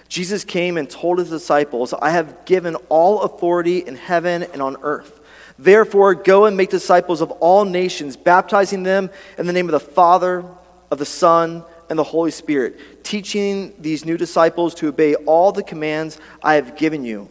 Jesus 0.09 0.45
came 0.45 0.77
and 0.77 0.89
told 0.89 1.19
his 1.19 1.31
disciples, 1.31 1.95
I 1.95 2.11
have 2.11 2.45
given 2.45 2.75
all 2.89 3.23
authority 3.23 3.79
in 3.79 3.97
heaven 3.97 4.43
and 4.43 4.61
on 4.61 4.77
earth. 4.83 5.21
Therefore, 5.59 6.15
go 6.15 6.45
and 6.47 6.57
make 6.57 6.71
disciples 6.71 7.21
of 7.21 7.31
all 7.31 7.65
nations, 7.65 8.17
baptizing 8.17 8.83
them 8.83 9.11
in 9.39 9.47
the 9.47 9.53
name 9.53 9.67
of 9.69 9.73
the 9.73 9.81
Father, 9.81 10.45
of 10.91 10.99
the 10.99 11.07
Son, 11.07 11.65
and 11.89 11.99
the 11.99 12.05
Holy 12.05 12.31
Spirit, 12.31 13.05
teaching 13.05 13.73
these 13.79 14.05
new 14.05 14.17
disciples 14.17 14.75
to 14.75 14.89
obey 14.89 15.15
all 15.15 15.53
the 15.53 15.63
commands 15.63 16.19
I 16.43 16.55
have 16.55 16.77
given 16.77 17.05
you. 17.05 17.29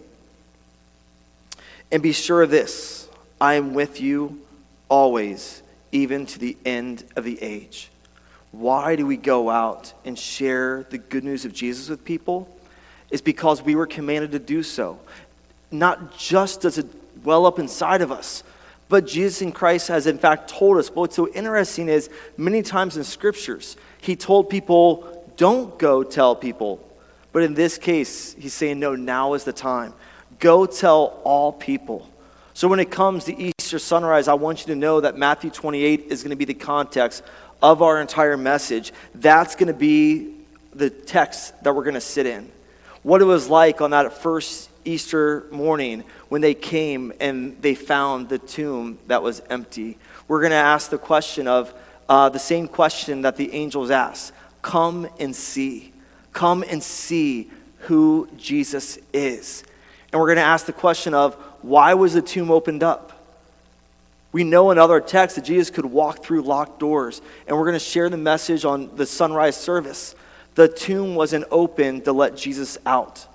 And 1.92 2.02
be 2.02 2.14
sure 2.14 2.42
of 2.42 2.50
this 2.50 3.08
I 3.40 3.56
am 3.56 3.74
with 3.74 4.02
you 4.02 4.41
always, 4.92 5.64
even 5.92 6.28
to 6.28 6.38
the 6.38 6.56
end 6.64 7.04
of 7.16 7.24
the 7.24 7.42
age. 7.42 7.90
Why 8.52 8.96
do 8.96 9.08
we 9.08 9.18
go 9.18 9.50
out 9.50 9.94
and 10.06 10.20
share 10.20 10.86
the 10.92 11.00
good 11.00 11.24
news 11.24 11.46
of 11.46 11.54
Jesus 11.54 11.90
with 11.90 12.06
people? 12.06 12.48
is 13.12 13.22
because 13.22 13.62
we 13.62 13.76
were 13.76 13.86
commanded 13.86 14.32
to 14.32 14.40
do 14.40 14.64
so. 14.64 14.98
Not 15.70 16.18
just 16.18 16.62
does 16.62 16.78
it 16.78 16.88
well 17.24 17.46
up 17.46 17.60
inside 17.60 18.02
of 18.02 18.12
us, 18.12 18.44
but 18.90 19.06
Jesus 19.06 19.42
in 19.42 19.52
Christ 19.52 19.90
has 19.90 20.08
in 20.08 20.18
fact 20.18 20.50
told 20.50 20.78
us. 20.78 20.90
But 20.90 21.02
what's 21.02 21.16
so 21.16 21.28
interesting 21.30 21.88
is 21.88 22.10
many 22.38 22.62
times 22.62 22.98
in 22.98 23.04
scriptures, 23.04 23.78
he 24.02 24.16
told 24.16 24.50
people, 24.50 25.26
don't 25.38 25.78
go 25.78 26.04
tell 26.04 26.36
people. 26.36 26.86
But 27.32 27.44
in 27.44 27.54
this 27.54 27.78
case, 27.78 28.34
he's 28.34 28.54
saying, 28.54 28.80
no, 28.80 28.96
now 28.96 29.34
is 29.34 29.44
the 29.44 29.54
time. 29.54 29.94
Go 30.40 30.66
tell 30.66 31.22
all 31.24 31.54
people. 31.54 32.10
So 32.54 32.68
when 32.68 32.80
it 32.80 32.92
comes 32.92 33.26
to 33.26 33.34
Easter 33.72 33.80
sunrise, 33.80 34.28
I 34.28 34.34
want 34.34 34.60
you 34.60 34.74
to 34.74 34.76
know 34.76 35.00
that 35.00 35.16
Matthew 35.16 35.50
28 35.50 36.08
is 36.10 36.24
going 36.24 36.32
to 36.32 36.36
be 36.36 36.44
the 36.44 36.54
context 36.54 37.24
of 37.62 37.82
our 37.82 38.02
entire 38.02 38.36
message. 38.36 38.92
That's 39.16 39.56
going 39.56 39.68
to 39.68 39.74
be 39.74 40.34
the 40.74 40.90
text 40.90 41.64
that 41.64 41.74
we're 41.74 41.86
going 41.86 41.94
to 41.94 42.02
sit 42.02 42.26
in 42.26 42.52
what 43.04 43.22
it 43.22 43.24
was 43.24 43.48
like 43.48 43.80
on 43.80 43.92
that 43.92 44.12
first 44.12 44.70
Easter 44.84 45.46
morning 45.52 46.04
when 46.28 46.42
they 46.42 46.54
came 46.54 47.14
and 47.22 47.62
they 47.62 47.74
found 47.74 48.28
the 48.28 48.40
tomb 48.40 49.00
that 49.08 49.24
was 49.24 49.42
empty. 49.50 49.98
We're 50.28 50.42
going 50.42 50.52
to 50.52 50.58
ask 50.58 50.90
the 50.90 50.98
question 50.98 51.48
of 51.48 51.74
uh, 52.10 52.28
the 52.28 52.40
same 52.40 52.68
question 52.68 53.22
that 53.22 53.38
the 53.38 53.54
angels 53.54 53.90
asked 53.90 54.34
Come 54.62 55.08
and 55.18 55.34
see. 55.34 55.94
Come 56.34 56.66
and 56.68 56.84
see 56.84 57.50
who 57.78 58.28
Jesus 58.36 59.00
is. 59.14 59.64
And 60.12 60.20
we're 60.20 60.28
going 60.28 60.40
to 60.40 60.42
ask 60.42 60.66
the 60.66 60.74
question 60.74 61.14
of 61.14 61.36
why 61.62 61.94
was 61.94 62.16
the 62.16 62.22
tomb 62.22 62.52
opened 62.52 62.84
up? 62.84 63.14
We 64.32 64.44
know 64.44 64.72
in 64.72 64.78
other 64.78 65.02
texts 65.02 65.36
that 65.36 65.46
Jesus 65.46 65.70
could 65.70 65.86
walk 65.86 66.24
through 66.24 66.44
locked 66.44 66.80
doors. 66.80 67.22
And 67.48 67.58
we're 67.58 67.66
going 67.66 67.74
to 67.74 67.80
share 67.80 68.10
the 68.10 68.18
message 68.18 68.64
on 68.64 68.96
the 68.96 69.06
sunrise 69.06 69.58
service 69.58 70.16
the 70.56 70.68
tomb 70.68 71.16
wasn't 71.16 71.46
open 71.50 72.02
to 72.02 72.14
let 72.14 72.36
Jesus 72.36 72.78
out, 72.86 73.26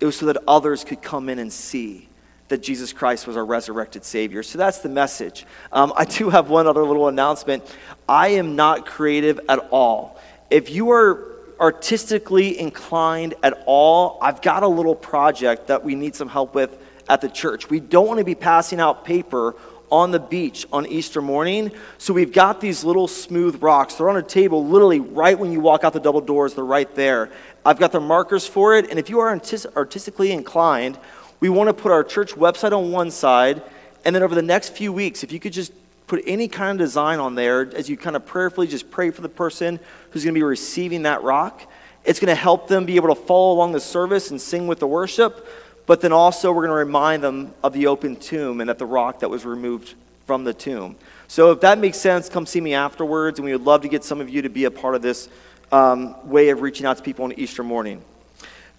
it 0.00 0.06
was 0.06 0.16
so 0.16 0.26
that 0.26 0.38
others 0.48 0.84
could 0.84 1.02
come 1.02 1.28
in 1.28 1.38
and 1.38 1.52
see 1.52 2.08
that 2.48 2.62
Jesus 2.62 2.92
Christ 2.92 3.26
was 3.26 3.36
our 3.36 3.44
resurrected 3.44 4.04
Savior. 4.04 4.42
So 4.42 4.58
that's 4.58 4.78
the 4.78 4.88
message. 4.88 5.46
Um, 5.72 5.92
I 5.96 6.04
do 6.04 6.28
have 6.30 6.50
one 6.50 6.66
other 6.66 6.84
little 6.84 7.08
announcement. 7.08 7.64
I 8.08 8.28
am 8.28 8.54
not 8.54 8.86
creative 8.86 9.40
at 9.48 9.60
all. 9.70 10.20
If 10.50 10.68
you 10.68 10.90
are 10.90 11.32
artistically 11.58 12.58
inclined 12.58 13.34
at 13.42 13.62
all, 13.66 14.18
I've 14.20 14.42
got 14.42 14.62
a 14.62 14.68
little 14.68 14.94
project 14.94 15.68
that 15.68 15.84
we 15.84 15.94
need 15.94 16.14
some 16.14 16.28
help 16.28 16.54
with 16.54 16.76
at 17.08 17.20
the 17.20 17.28
church. 17.28 17.70
We 17.70 17.80
don't 17.80 18.06
want 18.06 18.18
to 18.18 18.24
be 18.24 18.34
passing 18.34 18.80
out 18.80 19.04
paper 19.04 19.54
on 19.94 20.10
the 20.10 20.18
beach 20.18 20.66
on 20.72 20.86
Easter 20.86 21.22
morning. 21.22 21.70
So 21.98 22.12
we've 22.12 22.32
got 22.32 22.60
these 22.60 22.82
little 22.82 23.06
smooth 23.06 23.62
rocks. 23.62 23.94
They're 23.94 24.10
on 24.10 24.16
a 24.16 24.22
table 24.22 24.66
literally 24.66 24.98
right 24.98 25.38
when 25.38 25.52
you 25.52 25.60
walk 25.60 25.84
out 25.84 25.92
the 25.92 26.00
double 26.00 26.20
doors, 26.20 26.54
they're 26.54 26.64
right 26.64 26.92
there. 26.96 27.30
I've 27.64 27.78
got 27.78 27.92
the 27.92 28.00
markers 28.00 28.44
for 28.44 28.76
it. 28.76 28.90
And 28.90 28.98
if 28.98 29.08
you 29.08 29.20
are 29.20 29.30
artistically 29.30 30.32
inclined, 30.32 30.98
we 31.38 31.48
want 31.48 31.68
to 31.68 31.74
put 31.74 31.92
our 31.92 32.02
church 32.02 32.34
website 32.34 32.76
on 32.76 32.90
one 32.90 33.12
side. 33.12 33.62
And 34.04 34.16
then 34.16 34.24
over 34.24 34.34
the 34.34 34.42
next 34.42 34.70
few 34.70 34.92
weeks, 34.92 35.22
if 35.22 35.30
you 35.30 35.38
could 35.38 35.52
just 35.52 35.72
put 36.08 36.24
any 36.26 36.48
kind 36.48 36.72
of 36.72 36.84
design 36.84 37.20
on 37.20 37.36
there 37.36 37.70
as 37.76 37.88
you 37.88 37.96
kind 37.96 38.16
of 38.16 38.26
prayerfully 38.26 38.66
just 38.66 38.90
pray 38.90 39.12
for 39.12 39.20
the 39.22 39.28
person 39.28 39.78
who's 40.10 40.24
going 40.24 40.34
to 40.34 40.38
be 40.38 40.42
receiving 40.42 41.04
that 41.04 41.22
rock. 41.22 41.70
It's 42.02 42.18
going 42.18 42.34
to 42.34 42.34
help 42.34 42.66
them 42.66 42.84
be 42.84 42.96
able 42.96 43.14
to 43.14 43.20
follow 43.20 43.54
along 43.54 43.72
the 43.72 43.80
service 43.80 44.30
and 44.30 44.40
sing 44.40 44.66
with 44.66 44.80
the 44.80 44.88
worship. 44.88 45.48
But 45.86 46.00
then 46.00 46.12
also, 46.12 46.50
we're 46.50 46.66
going 46.66 46.70
to 46.70 46.84
remind 46.86 47.22
them 47.22 47.52
of 47.62 47.72
the 47.72 47.88
open 47.88 48.16
tomb 48.16 48.60
and 48.60 48.70
that 48.70 48.78
the 48.78 48.86
rock 48.86 49.20
that 49.20 49.28
was 49.28 49.44
removed 49.44 49.94
from 50.26 50.44
the 50.44 50.54
tomb. 50.54 50.96
So, 51.28 51.50
if 51.50 51.60
that 51.60 51.78
makes 51.78 51.98
sense, 51.98 52.28
come 52.28 52.46
see 52.46 52.60
me 52.60 52.74
afterwards, 52.74 53.38
and 53.38 53.44
we 53.44 53.52
would 53.52 53.64
love 53.64 53.82
to 53.82 53.88
get 53.88 54.04
some 54.04 54.20
of 54.20 54.28
you 54.30 54.42
to 54.42 54.48
be 54.48 54.64
a 54.64 54.70
part 54.70 54.94
of 54.94 55.02
this 55.02 55.28
um, 55.72 56.28
way 56.28 56.48
of 56.50 56.62
reaching 56.62 56.86
out 56.86 56.96
to 56.96 57.02
people 57.02 57.24
on 57.24 57.32
Easter 57.32 57.62
morning. 57.62 58.02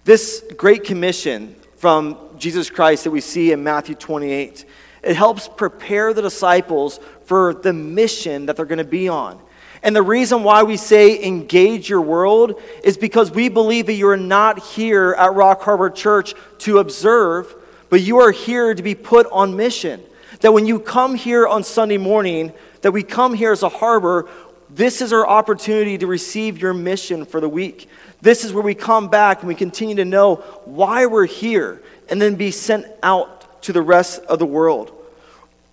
This 0.04 0.42
great 0.56 0.84
commission 0.84 1.54
from 1.76 2.18
Jesus 2.38 2.70
Christ 2.70 3.04
that 3.04 3.10
we 3.10 3.20
see 3.20 3.52
in 3.52 3.62
Matthew 3.62 3.94
28, 3.94 4.64
it 5.02 5.16
helps 5.16 5.46
prepare 5.48 6.12
the 6.14 6.22
disciples 6.22 6.98
for 7.24 7.54
the 7.54 7.72
mission 7.72 8.46
that 8.46 8.56
they're 8.56 8.64
going 8.64 8.78
to 8.78 8.84
be 8.84 9.08
on. 9.08 9.40
And 9.86 9.94
the 9.94 10.02
reason 10.02 10.42
why 10.42 10.64
we 10.64 10.76
say 10.76 11.22
engage 11.24 11.88
your 11.88 12.00
world 12.00 12.60
is 12.82 12.96
because 12.96 13.30
we 13.30 13.48
believe 13.48 13.86
that 13.86 13.92
you 13.92 14.08
are 14.08 14.16
not 14.16 14.58
here 14.58 15.14
at 15.16 15.32
Rock 15.34 15.62
Harbor 15.62 15.90
Church 15.90 16.34
to 16.58 16.78
observe, 16.78 17.54
but 17.88 18.00
you 18.00 18.18
are 18.18 18.32
here 18.32 18.74
to 18.74 18.82
be 18.82 18.96
put 18.96 19.28
on 19.30 19.54
mission. 19.54 20.02
That 20.40 20.52
when 20.52 20.66
you 20.66 20.80
come 20.80 21.14
here 21.14 21.46
on 21.46 21.62
Sunday 21.62 21.98
morning, 21.98 22.52
that 22.80 22.90
we 22.90 23.04
come 23.04 23.32
here 23.32 23.52
as 23.52 23.62
a 23.62 23.68
harbor, 23.68 24.28
this 24.70 25.00
is 25.00 25.12
our 25.12 25.24
opportunity 25.24 25.96
to 25.98 26.08
receive 26.08 26.58
your 26.58 26.74
mission 26.74 27.24
for 27.24 27.40
the 27.40 27.48
week. 27.48 27.88
This 28.20 28.44
is 28.44 28.52
where 28.52 28.64
we 28.64 28.74
come 28.74 29.06
back 29.06 29.38
and 29.38 29.46
we 29.46 29.54
continue 29.54 29.94
to 29.94 30.04
know 30.04 30.36
why 30.64 31.06
we're 31.06 31.26
here 31.26 31.80
and 32.10 32.20
then 32.20 32.34
be 32.34 32.50
sent 32.50 32.86
out 33.04 33.62
to 33.62 33.72
the 33.72 33.82
rest 33.82 34.20
of 34.24 34.40
the 34.40 34.46
world. 34.46 34.95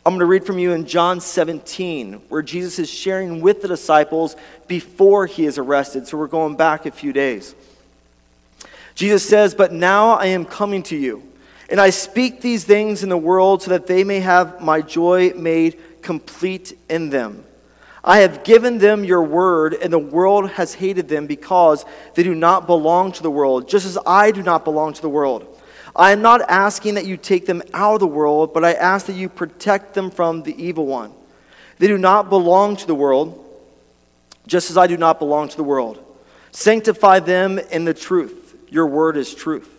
I'm 0.06 0.12
going 0.12 0.20
to 0.20 0.26
read 0.26 0.46
from 0.46 0.60
you 0.60 0.74
in 0.74 0.86
John 0.86 1.22
17, 1.22 2.24
where 2.28 2.42
Jesus 2.42 2.78
is 2.78 2.90
sharing 2.90 3.40
with 3.40 3.62
the 3.62 3.70
disciples 3.70 4.36
before 4.68 5.28
he 5.28 5.46
is 5.46 5.58
arrested. 5.58 6.08
So 6.08 6.18
we're 6.18 6.28
going 6.28 6.58
back 6.58 6.86
a 6.86 6.92
few 6.92 7.14
days. 7.14 7.56
Jesus 8.96 9.28
says, 9.28 9.56
But 9.56 9.72
now 9.72 10.10
I 10.10 10.26
am 10.26 10.44
coming 10.44 10.84
to 10.84 10.98
you, 10.98 11.24
and 11.70 11.80
I 11.80 11.90
speak 11.90 12.42
these 12.42 12.66
things 12.66 13.04
in 13.04 13.08
the 13.08 13.18
world 13.18 13.62
so 13.62 13.72
that 13.72 13.88
they 13.88 14.04
may 14.04 14.20
have 14.20 14.62
my 14.62 14.82
joy 14.82 15.32
made 15.36 15.80
complete 16.02 16.78
in 16.90 17.10
them. 17.10 17.46
I 18.04 18.20
have 18.20 18.44
given 18.44 18.80
them 18.80 19.06
your 19.06 19.24
word, 19.24 19.74
and 19.74 19.94
the 19.94 20.00
world 20.00 20.50
has 20.52 20.74
hated 20.74 21.08
them 21.08 21.28
because 21.28 21.86
they 22.16 22.24
do 22.24 22.36
not 22.36 22.68
belong 22.68 23.14
to 23.14 23.24
the 23.24 23.32
world, 23.32 23.70
just 23.70 23.86
as 23.86 23.98
I 24.06 24.32
do 24.32 24.44
not 24.44 24.66
belong 24.66 24.92
to 24.92 25.02
the 25.02 25.08
world. 25.08 25.48
I 25.96 26.12
am 26.12 26.22
not 26.22 26.42
asking 26.50 26.96
that 26.96 27.06
you 27.06 27.18
take 27.18 27.46
them 27.46 27.62
out 27.74 27.96
of 27.96 28.00
the 28.00 28.08
world, 28.08 28.54
but 28.54 28.66
I 28.66 28.74
ask 28.74 29.06
that 29.06 29.16
you 29.16 29.30
protect 29.30 29.94
them 29.94 30.10
from 30.10 30.44
the 30.44 30.62
evil 30.62 30.88
one. 30.88 31.14
They 31.78 31.88
do 31.88 31.98
not 31.98 32.30
belong 32.30 32.78
to 32.78 32.88
the 32.88 32.96
world, 32.96 33.40
just 34.48 34.70
as 34.70 34.78
I 34.78 34.88
do 34.88 34.98
not 34.98 35.20
belong 35.20 35.50
to 35.50 35.58
the 35.58 35.64
world. 35.64 36.04
Sanctify 36.52 37.20
them 37.20 37.60
in 37.60 37.86
the 37.86 37.94
truth. 37.94 38.56
Your 38.70 38.88
word 38.88 39.18
is 39.18 39.36
truth. 39.36 39.70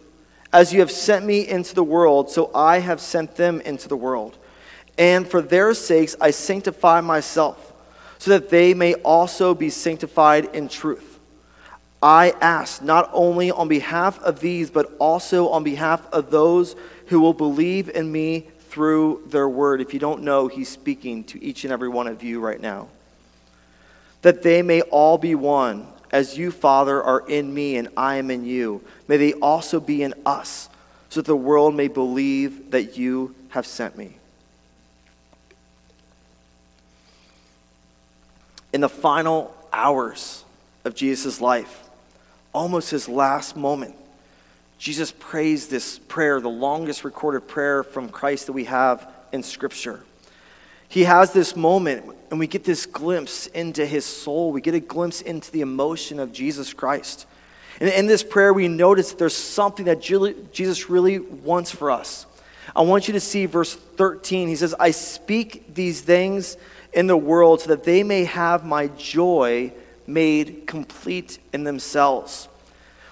As 0.52 0.72
you 0.72 0.80
have 0.80 0.90
sent 0.90 1.24
me 1.24 1.48
into 1.48 1.74
the 1.74 1.82
world, 1.82 2.30
so 2.30 2.50
I 2.54 2.78
have 2.78 3.00
sent 3.00 3.34
them 3.34 3.60
into 3.62 3.88
the 3.88 3.96
world. 3.96 4.36
And 4.96 5.28
for 5.28 5.42
their 5.42 5.74
sakes 5.74 6.14
I 6.20 6.30
sanctify 6.30 7.00
myself, 7.00 7.72
so 8.18 8.30
that 8.30 8.50
they 8.50 8.72
may 8.72 8.94
also 8.94 9.54
be 9.54 9.68
sanctified 9.68 10.54
in 10.54 10.68
truth. 10.68 11.13
I 12.04 12.34
ask 12.42 12.82
not 12.82 13.08
only 13.14 13.50
on 13.50 13.66
behalf 13.66 14.20
of 14.20 14.38
these, 14.38 14.70
but 14.70 14.92
also 14.98 15.48
on 15.48 15.64
behalf 15.64 16.06
of 16.12 16.30
those 16.30 16.76
who 17.06 17.18
will 17.18 17.32
believe 17.32 17.88
in 17.88 18.12
me 18.12 18.40
through 18.68 19.22
their 19.28 19.48
word. 19.48 19.80
If 19.80 19.94
you 19.94 20.00
don't 20.00 20.22
know, 20.22 20.46
he's 20.46 20.68
speaking 20.68 21.24
to 21.24 21.42
each 21.42 21.64
and 21.64 21.72
every 21.72 21.88
one 21.88 22.06
of 22.06 22.22
you 22.22 22.40
right 22.40 22.60
now. 22.60 22.88
That 24.20 24.42
they 24.42 24.60
may 24.60 24.82
all 24.82 25.16
be 25.16 25.34
one 25.34 25.86
as 26.12 26.36
you, 26.36 26.50
Father, 26.50 27.02
are 27.02 27.26
in 27.26 27.54
me 27.54 27.78
and 27.78 27.88
I 27.96 28.16
am 28.16 28.30
in 28.30 28.44
you, 28.44 28.82
may 29.08 29.16
they 29.16 29.32
also 29.32 29.80
be 29.80 30.02
in 30.02 30.12
us, 30.26 30.68
so 31.08 31.22
that 31.22 31.26
the 31.26 31.34
world 31.34 31.74
may 31.74 31.88
believe 31.88 32.72
that 32.72 32.98
you 32.98 33.34
have 33.48 33.66
sent 33.66 33.96
me. 33.96 34.16
In 38.74 38.82
the 38.82 38.90
final 38.90 39.56
hours 39.72 40.44
of 40.84 40.94
Jesus' 40.94 41.40
life, 41.40 41.83
almost 42.54 42.90
his 42.90 43.08
last 43.08 43.56
moment, 43.56 43.96
Jesus 44.78 45.12
prays 45.18 45.68
this 45.68 45.98
prayer, 45.98 46.40
the 46.40 46.48
longest 46.48 47.04
recorded 47.04 47.46
prayer 47.48 47.82
from 47.82 48.08
Christ 48.08 48.46
that 48.46 48.52
we 48.52 48.64
have 48.64 49.06
in 49.32 49.42
Scripture. 49.42 50.00
He 50.88 51.04
has 51.04 51.32
this 51.32 51.56
moment 51.56 52.04
and 52.30 52.38
we 52.38 52.46
get 52.46 52.64
this 52.64 52.86
glimpse 52.86 53.46
into 53.48 53.84
his 53.84 54.04
soul. 54.04 54.52
We 54.52 54.60
get 54.60 54.74
a 54.74 54.80
glimpse 54.80 55.20
into 55.20 55.50
the 55.50 55.60
emotion 55.60 56.20
of 56.20 56.32
Jesus 56.32 56.72
Christ. 56.72 57.26
And 57.80 57.88
in 57.88 58.06
this 58.06 58.22
prayer, 58.22 58.52
we 58.52 58.68
notice 58.68 59.12
there's 59.12 59.36
something 59.36 59.86
that 59.86 60.00
Jesus 60.00 60.88
really 60.88 61.18
wants 61.18 61.70
for 61.70 61.90
us. 61.90 62.26
I 62.74 62.82
want 62.82 63.08
you 63.08 63.14
to 63.14 63.20
see 63.20 63.46
verse 63.46 63.74
13. 63.74 64.48
He 64.48 64.56
says, 64.56 64.74
I 64.78 64.90
speak 64.92 65.74
these 65.74 66.00
things 66.00 66.56
in 66.92 67.06
the 67.06 67.16
world 67.16 67.62
so 67.62 67.68
that 67.68 67.84
they 67.84 68.02
may 68.02 68.24
have 68.24 68.64
my 68.64 68.88
joy 68.88 69.72
made 70.06 70.66
complete 70.66 71.38
in 71.52 71.64
themselves. 71.64 72.48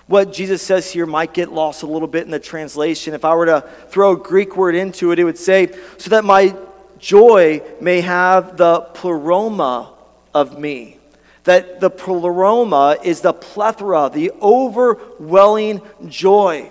What 0.07 0.33
Jesus 0.33 0.61
says 0.63 0.91
here 0.91 1.07
might 1.07 1.33
get 1.33 1.53
lost 1.53 1.83
a 1.83 1.87
little 1.87 2.09
bit 2.09 2.25
in 2.25 2.31
the 2.31 2.39
translation. 2.39 3.15
If 3.15 3.25
I 3.25 3.35
were 3.35 3.47
to 3.47 3.61
throw 3.89 4.13
a 4.13 4.17
Greek 4.17 4.57
word 4.57 4.75
into 4.75 5.13
it, 5.13 5.19
it 5.19 5.25
would 5.25 5.39
say, 5.39 5.73
so 5.97 6.11
that 6.11 6.25
my 6.25 6.55
joy 6.99 7.63
may 7.81 8.01
have 8.01 8.57
the 8.57 8.81
pleroma 8.81 9.93
of 10.35 10.59
me. 10.59 10.99
That 11.45 11.81
the 11.81 11.91
pleroma 11.91 12.99
is 13.03 13.21
the 13.21 13.33
plethora, 13.33 14.11
the 14.13 14.33
overwhelming 14.41 15.83
joy. 16.09 16.71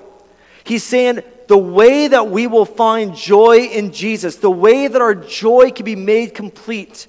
He's 0.63 0.83
saying 0.83 1.21
the 1.47 1.57
way 1.57 2.07
that 2.07 2.29
we 2.29 2.47
will 2.47 2.65
find 2.65 3.15
joy 3.15 3.59
in 3.59 3.91
Jesus, 3.91 4.37
the 4.37 4.51
way 4.51 4.87
that 4.87 5.01
our 5.01 5.15
joy 5.15 5.71
can 5.71 5.83
be 5.83 5.97
made 5.97 6.33
complete, 6.33 7.07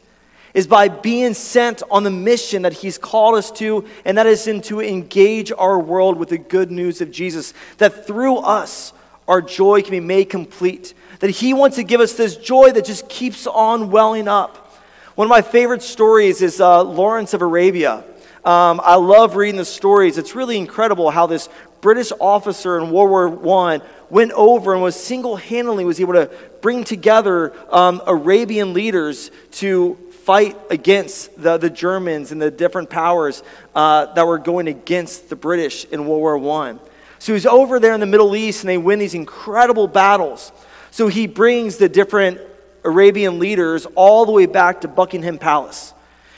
is 0.54 0.66
by 0.66 0.88
being 0.88 1.34
sent 1.34 1.82
on 1.90 2.04
the 2.04 2.10
mission 2.10 2.62
that 2.62 2.72
He's 2.72 2.98
called 2.98 3.36
us 3.36 3.50
to, 3.52 3.86
and 4.04 4.18
that 4.18 4.26
is 4.26 4.46
in 4.46 4.60
to 4.62 4.80
engage 4.80 5.52
our 5.52 5.78
world 5.78 6.18
with 6.18 6.28
the 6.28 6.38
good 6.38 6.70
news 6.70 7.00
of 7.00 7.10
Jesus. 7.10 7.54
That 7.78 8.06
through 8.06 8.38
us, 8.38 8.92
our 9.28 9.40
joy 9.40 9.82
can 9.82 9.92
be 9.92 10.00
made 10.00 10.26
complete 10.30 10.94
that 11.22 11.30
He 11.30 11.54
wants 11.54 11.76
to 11.76 11.84
give 11.84 12.00
us 12.00 12.14
this 12.14 12.36
joy 12.36 12.72
that 12.72 12.84
just 12.84 13.08
keeps 13.08 13.46
on 13.46 13.92
welling 13.92 14.26
up. 14.26 14.76
One 15.14 15.26
of 15.26 15.30
my 15.30 15.40
favorite 15.40 15.84
stories 15.84 16.42
is 16.42 16.60
uh, 16.60 16.82
Lawrence 16.82 17.32
of 17.32 17.42
Arabia. 17.42 18.02
Um, 18.44 18.80
I 18.82 18.96
love 18.96 19.36
reading 19.36 19.56
the 19.56 19.64
stories. 19.64 20.18
It's 20.18 20.34
really 20.34 20.58
incredible 20.58 21.12
how 21.12 21.28
this 21.28 21.48
British 21.80 22.10
officer 22.18 22.76
in 22.76 22.90
World 22.90 23.40
War 23.40 23.70
I 23.70 23.80
went 24.10 24.32
over 24.32 24.72
and 24.72 24.82
was 24.82 24.96
single-handedly 24.96 25.84
was 25.84 26.00
able 26.00 26.14
to 26.14 26.28
bring 26.60 26.82
together 26.82 27.54
um, 27.72 28.02
Arabian 28.04 28.72
leaders 28.72 29.30
to 29.52 29.96
fight 30.24 30.56
against 30.70 31.40
the, 31.40 31.58
the 31.58 31.70
Germans 31.70 32.32
and 32.32 32.40
the 32.40 32.50
different 32.50 32.90
powers 32.90 33.42
uh, 33.74 34.06
that 34.14 34.26
were 34.26 34.38
going 34.38 34.68
against 34.68 35.28
the 35.28 35.36
British 35.36 35.84
in 35.86 36.06
World 36.06 36.42
War 36.42 36.62
I. 36.62 36.76
So 37.18 37.34
he's 37.34 37.46
over 37.46 37.80
there 37.80 37.92
in 37.92 38.00
the 38.00 38.06
Middle 38.06 38.34
East 38.36 38.62
and 38.62 38.68
they 38.68 38.78
win 38.78 38.98
these 38.98 39.14
incredible 39.14 39.88
battles. 39.88 40.52
So 40.90 41.08
he 41.08 41.26
brings 41.26 41.76
the 41.76 41.88
different 41.88 42.40
Arabian 42.84 43.38
leaders 43.38 43.86
all 43.94 44.26
the 44.26 44.32
way 44.32 44.46
back 44.46 44.82
to 44.82 44.88
Buckingham 44.88 45.38
Palace. 45.38 45.92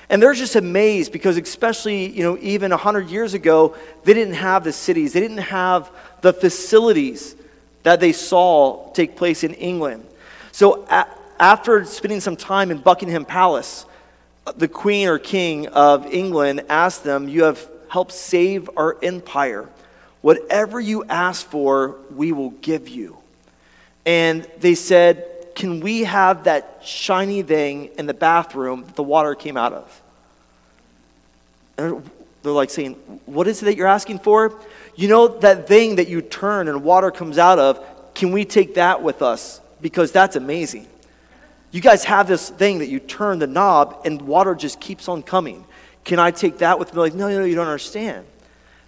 And 0.09 0.23
they're 0.23 0.35
just 0.35 0.57
amazed 0.57 1.13
because, 1.13 1.37
especially, 1.37 2.07
you 2.11 2.23
know, 2.23 2.39
even 2.41 2.71
100 2.71 3.09
years 3.09 3.35
ago, 3.35 3.75
they 4.05 4.15
didn't 4.15 4.35
have 4.35 4.65
the 4.65 4.73
cities, 4.73 5.13
they 5.13 5.21
didn't 5.21 5.39
have 5.39 5.91
the 6.21 6.33
facilities 6.33 7.35
that 7.83 8.01
they 8.01 8.13
saw 8.13 8.91
take 8.93 9.17
place 9.17 9.45
in 9.45 9.55
England. 9.55 10.07
So, 10.53 10.87
after 11.39 11.85
spending 11.85 12.21
some 12.21 12.37
time 12.37 12.71
in 12.71 12.79
Buckingham 12.79 13.25
Palace, 13.25 13.87
the 14.57 14.69
queen 14.69 15.09
or 15.09 15.19
king 15.19 15.69
of 15.69 16.07
England 16.07 16.63
asked 16.69 17.05
them, 17.05 17.29
You 17.29 17.45
have 17.45 17.69
helped 17.89 18.13
save 18.13 18.71
our 18.77 18.97
empire. 19.03 19.69
Whatever 20.21 20.81
you 20.81 21.05
ask 21.05 21.47
for, 21.47 21.97
we 22.15 22.33
will 22.33 22.51
give 22.51 22.89
you 22.89 23.19
and 24.07 24.47
they 24.59 24.75
said, 24.75 25.27
Can 25.55 25.81
we 25.81 26.05
have 26.05 26.45
that 26.45 26.81
shiny 26.83 27.43
thing 27.43 27.91
in 27.99 28.07
the 28.07 28.15
bathroom 28.15 28.85
that 28.85 28.97
the 28.97 29.03
water 29.03 29.35
came 29.35 29.57
out 29.57 29.73
of? 29.73 30.03
And 31.79 32.09
they're 32.43 32.53
like 32.53 32.71
saying, 32.71 32.95
What 33.27 33.49
is 33.49 33.63
it 33.63 33.67
that 33.67 33.77
you're 33.77 33.87
asking 33.87 34.21
for? 34.21 34.55
You 34.97 35.09
know 35.09 35.29
that 35.29 35.67
thing 35.67 35.97
that 35.97 36.09
you 36.09 36.23
turn 36.23 36.69
and 36.69 36.85
water 36.85 37.11
comes 37.11 37.39
out 37.39 37.59
of, 37.59 37.85
can 38.15 38.31
we 38.31 38.45
take 38.45 38.75
that 38.75 39.03
with 39.03 39.23
us? 39.23 39.61
Because 39.81 40.13
that's 40.13 40.37
amazing. 40.37 40.87
You 41.75 41.81
guys 41.81 42.05
have 42.05 42.29
this 42.29 42.51
thing 42.51 42.79
that 42.79 42.87
you 42.87 43.01
turn 43.01 43.41
the 43.41 43.49
knob 43.49 44.03
and 44.05 44.23
water 44.23 44.55
just 44.55 44.79
keeps 44.79 45.09
on 45.09 45.25
coming. 45.25 45.65
Can 46.05 46.21
I 46.21 46.31
take 46.31 46.59
that 46.59 46.79
with 46.79 46.95
me? 46.95 47.01
Like, 47.01 47.15
no, 47.15 47.29
no, 47.29 47.43
you 47.43 47.57
don't 47.57 47.67
understand. 47.67 48.27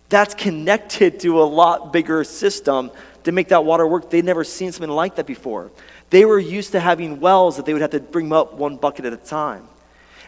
That's 0.09 0.37
connected 0.37 1.19
to 1.19 1.43
a 1.43 1.43
lot 1.43 1.93
bigger 1.93 2.23
system 2.23 2.93
to 3.25 3.33
make 3.33 3.49
that 3.49 3.65
water 3.65 3.85
work. 3.89 4.09
They'd 4.09 4.25
never 4.25 4.45
seen 4.45 4.71
something 4.71 4.89
like 4.89 5.17
that 5.17 5.27
before. 5.27 5.73
They 6.11 6.25
were 6.25 6.39
used 6.39 6.71
to 6.73 6.81
having 6.81 7.19
wells 7.19 7.57
that 7.57 7.67
they 7.67 7.73
would 7.73 7.83
have 7.83 7.91
to 7.91 7.99
bring 7.99 8.33
up 8.33 8.55
one 8.55 8.77
bucket 8.77 9.05
at 9.05 9.13
a 9.13 9.17
time. 9.17 9.67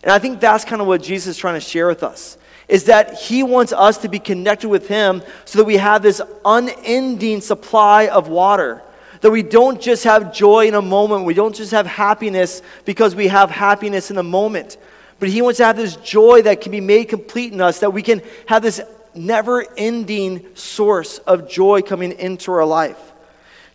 And 0.02 0.10
I 0.10 0.18
think 0.18 0.40
that's 0.40 0.64
kind 0.64 0.82
of 0.82 0.88
what 0.88 1.00
Jesus 1.00 1.36
is 1.36 1.36
trying 1.36 1.54
to 1.54 1.60
share 1.60 1.86
with 1.86 2.02
us 2.02 2.38
is 2.66 2.84
that 2.86 3.14
he 3.14 3.44
wants 3.44 3.72
us 3.72 3.98
to 3.98 4.08
be 4.08 4.18
connected 4.18 4.68
with 4.68 4.88
him 4.88 5.22
so 5.44 5.58
that 5.58 5.64
we 5.64 5.76
have 5.76 6.02
this 6.02 6.20
unending 6.44 7.40
supply 7.40 8.08
of 8.08 8.26
water. 8.26 8.82
That 9.20 9.30
we 9.30 9.42
don't 9.42 9.80
just 9.80 10.04
have 10.04 10.32
joy 10.32 10.68
in 10.68 10.74
a 10.74 10.82
moment, 10.82 11.24
we 11.24 11.34
don't 11.34 11.54
just 11.54 11.72
have 11.72 11.86
happiness 11.86 12.62
because 12.84 13.14
we 13.14 13.28
have 13.28 13.50
happiness 13.50 14.10
in 14.10 14.18
a 14.18 14.22
moment. 14.22 14.76
But 15.18 15.28
he 15.28 15.42
wants 15.42 15.58
to 15.58 15.64
have 15.64 15.76
this 15.76 15.96
joy 15.96 16.42
that 16.42 16.60
can 16.60 16.72
be 16.72 16.80
made 16.80 17.06
complete 17.06 17.52
in 17.52 17.60
us, 17.60 17.80
that 17.80 17.92
we 17.92 18.02
can 18.02 18.22
have 18.46 18.62
this 18.62 18.80
never 19.14 19.66
ending 19.76 20.46
source 20.54 21.18
of 21.18 21.48
joy 21.48 21.82
coming 21.82 22.12
into 22.12 22.52
our 22.52 22.64
life. 22.64 23.12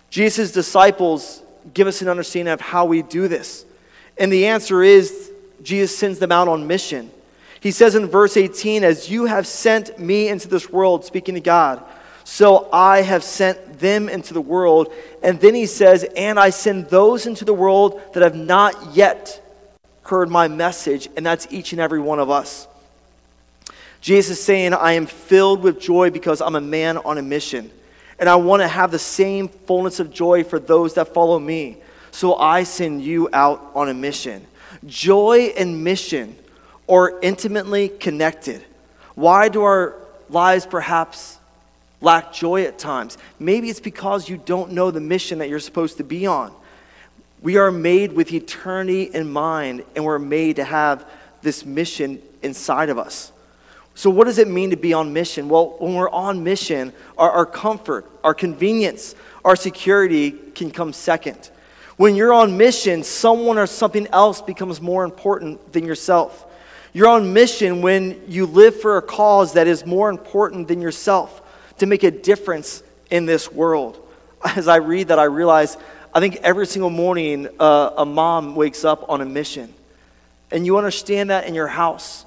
Jesus' 0.10 0.52
disciples 0.52 1.42
give 1.74 1.88
us 1.88 2.02
an 2.02 2.08
understanding 2.08 2.54
of 2.54 2.62
how 2.62 2.86
we 2.86 3.02
do 3.02 3.28
this. 3.28 3.66
And 4.18 4.32
the 4.32 4.48
answer 4.48 4.84
is 4.84 5.32
Jesus 5.62 5.98
sends 5.98 6.20
them 6.20 6.32
out 6.32 6.48
on 6.48 6.68
mission. 6.68 7.12
He 7.60 7.72
says 7.72 7.96
in 7.96 8.08
verse 8.08 8.38
18, 8.38 8.84
As 8.84 9.10
you 9.10 9.26
have 9.26 9.48
sent 9.48 9.98
me 9.98 10.28
into 10.28 10.48
this 10.48 10.70
world, 10.70 11.06
speaking 11.06 11.36
to 11.36 11.42
God, 11.42 11.84
so 12.24 12.70
I 12.72 13.02
have 13.02 13.24
sent 13.24 13.80
them 13.80 14.10
into 14.10 14.34
the 14.34 14.42
world. 14.42 14.94
And 15.22 15.40
then 15.40 15.56
he 15.56 15.66
says, 15.66 16.06
And 16.16 16.40
I 16.40 16.50
send 16.50 16.90
those 16.90 17.26
into 17.26 17.46
the 17.46 17.54
world 17.54 18.02
that 18.14 18.24
have 18.24 18.36
not 18.36 18.96
yet 18.96 19.42
heard 20.04 20.30
my 20.30 20.48
message, 20.48 21.10
and 21.16 21.26
that's 21.26 21.48
each 21.50 21.72
and 21.72 21.82
every 21.82 22.00
one 22.00 22.20
of 22.20 22.30
us. 22.30 22.68
Jesus 24.02 24.38
is 24.38 24.44
saying, 24.44 24.74
I 24.74 24.94
am 24.94 25.06
filled 25.06 25.64
with 25.64 25.80
joy 25.80 26.10
because 26.10 26.42
I'm 26.42 26.56
a 26.56 26.62
man 26.62 26.98
on 26.98 27.18
a 27.18 27.22
mission. 27.22 27.72
And 28.20 28.28
I 28.28 28.36
want 28.36 28.62
to 28.62 28.68
have 28.68 28.92
the 28.92 29.00
same 29.00 29.48
fullness 29.48 30.00
of 30.00 30.12
joy 30.12 30.44
for 30.44 30.60
those 30.60 30.96
that 30.96 31.14
follow 31.14 31.40
me. 31.40 31.78
So 32.12 32.36
I 32.36 32.64
send 32.64 33.02
you 33.02 33.30
out 33.32 33.72
on 33.74 33.90
a 33.90 33.94
mission. 33.94 34.46
Joy 34.86 35.54
and 35.58 35.84
mission 35.84 36.36
are 36.90 37.20
intimately 37.22 37.88
connected. 37.90 38.64
Why 39.16 39.48
do 39.48 39.64
our 39.64 39.96
lives 40.30 40.66
perhaps 40.66 41.38
lack 42.04 42.34
joy 42.34 42.64
at 42.64 42.78
times? 42.78 43.18
Maybe 43.40 43.70
it's 43.70 43.80
because 43.80 44.30
you 44.30 44.38
don't 44.38 44.74
know 44.74 44.92
the 44.92 45.00
mission 45.00 45.40
that 45.40 45.50
you're 45.50 45.60
supposed 45.60 45.98
to 45.98 46.04
be 46.04 46.28
on. 46.28 46.54
We 47.42 47.58
are 47.58 47.72
made 47.72 48.14
with 48.14 48.32
eternity 48.32 49.04
in 49.04 49.32
mind, 49.32 49.84
and 49.96 50.06
we're 50.06 50.20
made 50.20 50.58
to 50.58 50.64
have 50.64 51.10
this 51.42 51.66
mission 51.66 52.22
inside 52.42 52.90
of 52.90 52.98
us. 52.98 53.32
So, 53.96 54.10
what 54.10 54.26
does 54.26 54.40
it 54.40 54.48
mean 54.48 54.72
to 54.72 54.76
be 54.76 54.94
on 54.94 55.14
mission? 55.14 55.50
Well, 55.50 55.76
when 55.80 55.94
we're 55.94 56.10
on 56.10 56.44
mission, 56.44 56.94
our, 57.18 57.30
our 57.30 57.46
comfort, 57.46 58.10
our 58.24 58.34
convenience, 58.34 59.14
our 59.46 59.56
security 59.56 60.32
can 60.32 60.72
come 60.72 60.94
second. 60.94 61.52
When 61.98 62.16
you're 62.16 62.34
on 62.34 62.58
mission, 62.58 63.04
someone 63.04 63.60
or 63.60 63.68
something 63.68 64.08
else 64.08 64.42
becomes 64.42 64.82
more 64.82 65.04
important 65.04 65.74
than 65.74 65.86
yourself. 65.86 66.46
You're 66.92 67.08
on 67.08 67.34
mission 67.34 67.82
when 67.82 68.22
you 68.28 68.46
live 68.46 68.80
for 68.80 68.98
a 68.98 69.02
cause 69.02 69.54
that 69.54 69.68
is 69.68 69.86
more 69.86 70.10
important 70.10 70.68
than 70.68 70.82
yourself 70.82 71.43
to 71.78 71.86
make 71.86 72.04
a 72.04 72.12
difference 72.12 72.84
in 73.10 73.26
this 73.26 73.52
world. 73.52 74.00
as 74.56 74.68
I 74.68 74.78
read 74.78 75.10
that, 75.10 75.20
I 75.20 75.26
realize 75.26 75.78
I 76.14 76.20
think 76.20 76.38
every 76.38 76.68
single 76.68 76.90
morning 76.90 77.48
uh, 77.60 77.92
a 77.98 78.06
mom 78.06 78.56
wakes 78.56 78.86
up 78.86 79.10
on 79.10 79.22
a 79.22 79.26
mission. 79.26 79.74
And 80.52 80.66
you 80.66 80.78
understand 80.78 81.32
that 81.32 81.48
in 81.48 81.56
your 81.56 81.68
house. 81.68 82.26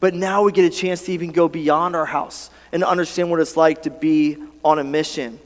But 0.00 0.14
now 0.14 0.42
we 0.42 0.52
get 0.52 0.64
a 0.64 0.74
chance 0.74 1.02
to 1.06 1.12
even 1.12 1.32
go 1.32 1.48
beyond 1.48 1.94
our 1.96 2.06
house 2.06 2.50
and 2.72 2.82
understand 2.82 3.30
what 3.30 3.40
it's 3.40 3.56
like 3.56 3.82
to 3.82 3.90
be 3.90 4.38
on 4.64 4.78
a 4.78 4.84
mission. 4.84 5.38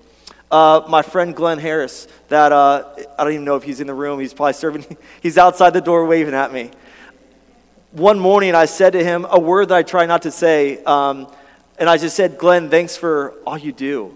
Uh, 0.50 0.82
my 0.88 1.02
friend 1.02 1.34
Glenn 1.34 1.58
Harris, 1.58 2.08
that 2.28 2.50
uh, 2.50 2.84
I 3.18 3.24
don't 3.24 3.32
even 3.32 3.44
know 3.44 3.56
if 3.56 3.62
he's 3.62 3.80
in 3.80 3.86
the 3.86 3.94
room, 3.94 4.18
he's 4.18 4.34
probably 4.34 4.52
serving, 4.54 4.96
he's 5.22 5.38
outside 5.38 5.70
the 5.70 5.80
door 5.80 6.04
waving 6.06 6.34
at 6.34 6.52
me. 6.52 6.70
One 7.92 8.18
morning 8.18 8.54
I 8.54 8.66
said 8.66 8.92
to 8.94 9.02
him 9.02 9.26
a 9.28 9.38
word 9.38 9.68
that 9.68 9.76
I 9.76 9.82
try 9.82 10.06
not 10.06 10.22
to 10.22 10.30
say, 10.30 10.82
um, 10.84 11.26
and 11.80 11.88
I 11.88 11.96
just 11.96 12.14
said, 12.14 12.36
Glenn, 12.36 12.68
thanks 12.68 12.94
for 12.94 13.32
all 13.46 13.56
you 13.56 13.72
do. 13.72 14.14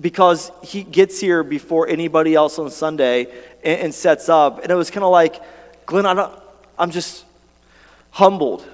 Because 0.00 0.50
he 0.62 0.82
gets 0.82 1.20
here 1.20 1.44
before 1.44 1.86
anybody 1.86 2.34
else 2.34 2.58
on 2.58 2.70
Sunday 2.70 3.26
and, 3.62 3.80
and 3.80 3.94
sets 3.94 4.30
up. 4.30 4.62
And 4.62 4.72
it 4.72 4.74
was 4.74 4.90
kind 4.90 5.04
of 5.04 5.12
like, 5.12 5.40
Glenn, 5.84 6.06
I 6.06 6.14
don't, 6.14 6.32
I'm 6.78 6.90
just 6.90 7.26
humbled 8.12 8.66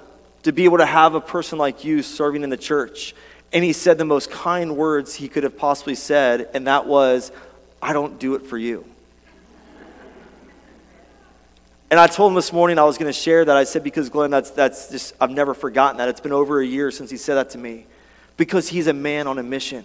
to 0.44 0.52
be 0.52 0.64
able 0.64 0.78
to 0.78 0.86
have 0.86 1.14
a 1.14 1.20
person 1.20 1.58
like 1.58 1.84
you 1.84 2.00
serving 2.00 2.44
in 2.44 2.50
the 2.50 2.56
church. 2.56 3.12
And 3.52 3.64
he 3.64 3.72
said 3.72 3.98
the 3.98 4.04
most 4.04 4.30
kind 4.30 4.76
words 4.76 5.16
he 5.16 5.26
could 5.26 5.42
have 5.42 5.58
possibly 5.58 5.96
said, 5.96 6.48
and 6.54 6.68
that 6.68 6.86
was, 6.86 7.32
I 7.82 7.92
don't 7.92 8.20
do 8.20 8.36
it 8.36 8.42
for 8.42 8.56
you. 8.56 8.84
And 11.90 11.98
I 11.98 12.06
told 12.06 12.30
him 12.30 12.36
this 12.36 12.52
morning 12.52 12.78
I 12.78 12.84
was 12.84 12.98
going 12.98 13.08
to 13.08 13.18
share 13.18 13.44
that. 13.44 13.56
I 13.56 13.64
said, 13.64 13.82
because 13.82 14.10
Glenn, 14.10 14.30
that's, 14.30 14.50
that's 14.50 14.90
just, 14.90 15.14
I've 15.20 15.30
never 15.30 15.54
forgotten 15.54 15.96
that. 15.96 16.08
It's 16.08 16.20
been 16.20 16.32
over 16.32 16.60
a 16.60 16.66
year 16.66 16.92
since 16.92 17.10
he 17.10 17.16
said 17.16 17.34
that 17.34 17.50
to 17.50 17.58
me. 17.58 17.86
Because 18.38 18.70
he's 18.70 18.86
a 18.86 18.94
man 18.94 19.26
on 19.26 19.38
a 19.38 19.42
mission. 19.42 19.84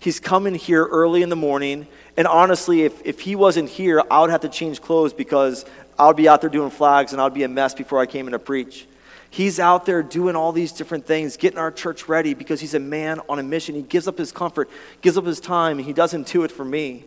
He's 0.00 0.18
coming 0.18 0.56
here 0.56 0.84
early 0.84 1.22
in 1.22 1.28
the 1.28 1.36
morning. 1.36 1.86
And 2.16 2.26
honestly, 2.26 2.82
if, 2.82 3.00
if 3.06 3.20
he 3.20 3.36
wasn't 3.36 3.68
here, 3.68 4.02
I 4.10 4.20
would 4.20 4.30
have 4.30 4.40
to 4.40 4.48
change 4.48 4.82
clothes 4.82 5.12
because 5.12 5.64
I 5.96 6.08
would 6.08 6.16
be 6.16 6.28
out 6.28 6.40
there 6.40 6.50
doing 6.50 6.70
flags 6.70 7.12
and 7.12 7.20
I 7.20 7.24
would 7.24 7.34
be 7.34 7.44
a 7.44 7.48
mess 7.48 7.72
before 7.72 8.00
I 8.00 8.06
came 8.06 8.26
in 8.26 8.32
to 8.32 8.40
preach. 8.40 8.88
He's 9.30 9.60
out 9.60 9.86
there 9.86 10.02
doing 10.02 10.36
all 10.36 10.52
these 10.52 10.72
different 10.72 11.06
things, 11.06 11.36
getting 11.36 11.58
our 11.58 11.70
church 11.70 12.08
ready 12.08 12.34
because 12.34 12.60
he's 12.60 12.74
a 12.74 12.80
man 12.80 13.20
on 13.28 13.38
a 13.38 13.42
mission. 13.42 13.74
He 13.74 13.82
gives 13.82 14.08
up 14.08 14.18
his 14.18 14.32
comfort, 14.32 14.68
gives 15.00 15.16
up 15.16 15.24
his 15.24 15.40
time, 15.40 15.78
and 15.78 15.86
he 15.86 15.92
doesn't 15.92 16.26
do 16.26 16.42
it 16.42 16.50
for 16.50 16.64
me. 16.64 17.04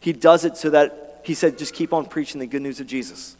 He 0.00 0.12
does 0.12 0.44
it 0.44 0.56
so 0.56 0.70
that 0.70 1.20
he 1.24 1.34
said, 1.34 1.58
just 1.58 1.74
keep 1.74 1.92
on 1.92 2.06
preaching 2.06 2.38
the 2.38 2.46
good 2.46 2.62
news 2.62 2.80
of 2.80 2.86
Jesus. 2.86 3.36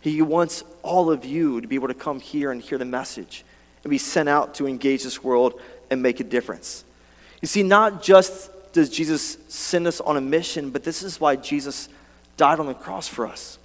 He 0.00 0.20
wants 0.22 0.62
all 0.82 1.10
of 1.10 1.24
you 1.24 1.62
to 1.62 1.66
be 1.66 1.74
able 1.76 1.88
to 1.88 1.94
come 1.94 2.20
here 2.20 2.52
and 2.52 2.60
hear 2.60 2.76
the 2.76 2.84
message 2.84 3.44
and 3.82 3.90
be 3.90 3.98
sent 3.98 4.28
out 4.28 4.54
to 4.56 4.68
engage 4.68 5.02
this 5.02 5.24
world 5.24 5.60
and 5.94 6.02
make 6.02 6.20
a 6.20 6.24
difference. 6.24 6.84
You 7.40 7.48
see, 7.48 7.62
not 7.62 8.02
just 8.02 8.50
does 8.74 8.90
Jesus 8.90 9.38
send 9.48 9.86
us 9.86 10.00
on 10.00 10.18
a 10.18 10.20
mission, 10.20 10.68
but 10.70 10.84
this 10.84 11.02
is 11.02 11.18
why 11.18 11.36
Jesus 11.36 11.88
died 12.36 12.60
on 12.60 12.66
the 12.66 12.74
cross 12.74 13.08
for 13.08 13.26
us. 13.26 13.58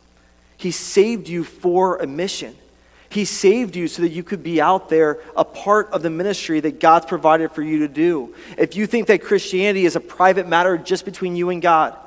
He 0.55 0.71
saved 0.71 1.27
you 1.27 1.43
for 1.43 1.97
a 1.97 2.07
mission. 2.07 2.55
He 3.09 3.25
saved 3.25 3.75
you 3.75 3.87
so 3.87 4.03
that 4.03 4.09
you 4.09 4.21
could 4.21 4.43
be 4.43 4.61
out 4.61 4.89
there, 4.89 5.19
a 5.35 5.43
part 5.43 5.89
of 5.91 6.03
the 6.03 6.09
ministry 6.09 6.59
that 6.59 6.79
God's 6.79 7.07
provided 7.07 7.51
for 7.51 7.63
you 7.63 7.79
to 7.79 7.87
do. 7.87 8.35
If 8.57 8.75
you 8.75 8.85
think 8.85 9.07
that 9.07 9.23
Christianity 9.23 9.85
is 9.85 9.95
a 9.95 9.99
private 9.99 10.47
matter 10.47 10.77
just 10.77 11.05
between 11.05 11.35
you 11.35 11.49
and 11.49 11.61
God, 11.61 11.97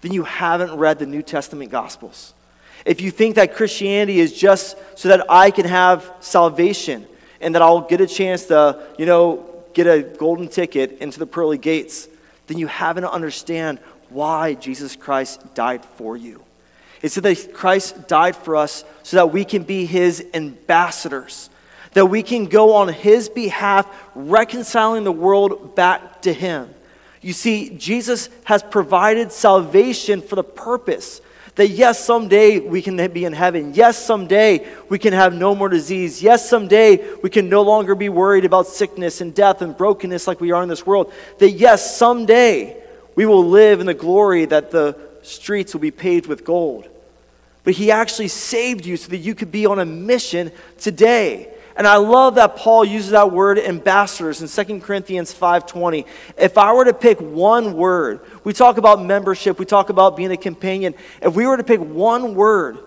then 0.00 0.12
you 0.12 0.24
haven't 0.24 0.74
read 0.76 0.98
the 0.98 1.06
New 1.06 1.22
Testament 1.22 1.70
Gospels. 1.70 2.34
If 2.84 3.00
you 3.00 3.10
think 3.10 3.36
that 3.36 3.54
Christianity 3.54 4.18
is 4.18 4.32
just 4.32 4.76
so 4.98 5.08
that 5.08 5.30
I 5.30 5.50
can 5.50 5.66
have 5.66 6.10
salvation 6.20 7.06
and 7.44 7.54
that 7.54 7.62
I'll 7.62 7.82
get 7.82 8.00
a 8.00 8.06
chance 8.06 8.46
to, 8.46 8.84
you 8.98 9.06
know, 9.06 9.48
get 9.74 9.86
a 9.86 10.02
golden 10.02 10.48
ticket 10.48 10.98
into 10.98 11.18
the 11.18 11.26
pearly 11.26 11.58
gates, 11.58 12.08
then 12.46 12.58
you 12.58 12.66
haven't 12.66 13.04
understand 13.04 13.78
why 14.08 14.54
Jesus 14.54 14.96
Christ 14.96 15.54
died 15.54 15.84
for 15.84 16.16
you. 16.16 16.42
It's 17.02 17.16
that 17.16 17.52
Christ 17.52 18.08
died 18.08 18.34
for 18.34 18.56
us 18.56 18.82
so 19.02 19.18
that 19.18 19.26
we 19.30 19.44
can 19.44 19.62
be 19.62 19.84
his 19.84 20.24
ambassadors, 20.32 21.50
that 21.92 22.06
we 22.06 22.22
can 22.22 22.46
go 22.46 22.74
on 22.74 22.88
his 22.88 23.28
behalf, 23.28 23.86
reconciling 24.14 25.04
the 25.04 25.12
world 25.12 25.74
back 25.76 26.22
to 26.22 26.32
him. 26.32 26.70
You 27.20 27.34
see, 27.34 27.70
Jesus 27.70 28.30
has 28.44 28.62
provided 28.62 29.32
salvation 29.32 30.22
for 30.22 30.36
the 30.36 30.44
purpose 30.44 31.20
that 31.56 31.68
yes, 31.68 32.04
someday 32.04 32.58
we 32.58 32.82
can 32.82 32.96
be 33.12 33.24
in 33.24 33.32
heaven. 33.32 33.74
Yes, 33.74 33.96
someday 33.96 34.66
we 34.88 34.98
can 34.98 35.12
have 35.12 35.34
no 35.34 35.54
more 35.54 35.68
disease. 35.68 36.22
Yes, 36.22 36.48
someday 36.48 37.14
we 37.22 37.30
can 37.30 37.48
no 37.48 37.62
longer 37.62 37.94
be 37.94 38.08
worried 38.08 38.44
about 38.44 38.66
sickness 38.66 39.20
and 39.20 39.34
death 39.34 39.62
and 39.62 39.76
brokenness 39.76 40.26
like 40.26 40.40
we 40.40 40.52
are 40.52 40.62
in 40.62 40.68
this 40.68 40.84
world. 40.84 41.12
That 41.38 41.50
yes, 41.50 41.96
someday 41.96 42.76
we 43.14 43.26
will 43.26 43.46
live 43.46 43.80
in 43.80 43.86
the 43.86 43.94
glory 43.94 44.46
that 44.46 44.70
the 44.70 44.98
streets 45.22 45.72
will 45.72 45.80
be 45.80 45.90
paved 45.90 46.26
with 46.26 46.44
gold 46.44 46.88
but 47.64 47.72
he 47.72 47.90
actually 47.90 48.28
saved 48.28 48.86
you 48.86 48.96
so 48.96 49.08
that 49.08 49.16
you 49.16 49.34
could 49.34 49.50
be 49.50 49.66
on 49.66 49.78
a 49.78 49.84
mission 49.84 50.52
today. 50.78 51.52
And 51.76 51.88
I 51.88 51.96
love 51.96 52.36
that 52.36 52.56
Paul 52.56 52.84
uses 52.84 53.10
that 53.10 53.32
word 53.32 53.58
ambassadors 53.58 54.40
in 54.40 54.48
2 54.48 54.80
Corinthians 54.82 55.32
5:20. 55.32 56.06
If 56.38 56.56
I 56.56 56.72
were 56.72 56.84
to 56.84 56.94
pick 56.94 57.18
one 57.20 57.76
word, 57.76 58.20
we 58.44 58.52
talk 58.52 58.78
about 58.78 59.04
membership, 59.04 59.58
we 59.58 59.64
talk 59.64 59.90
about 59.90 60.16
being 60.16 60.30
a 60.30 60.36
companion. 60.36 60.94
If 61.20 61.34
we 61.34 61.46
were 61.46 61.56
to 61.56 61.64
pick 61.64 61.80
one 61.80 62.36
word 62.36 62.78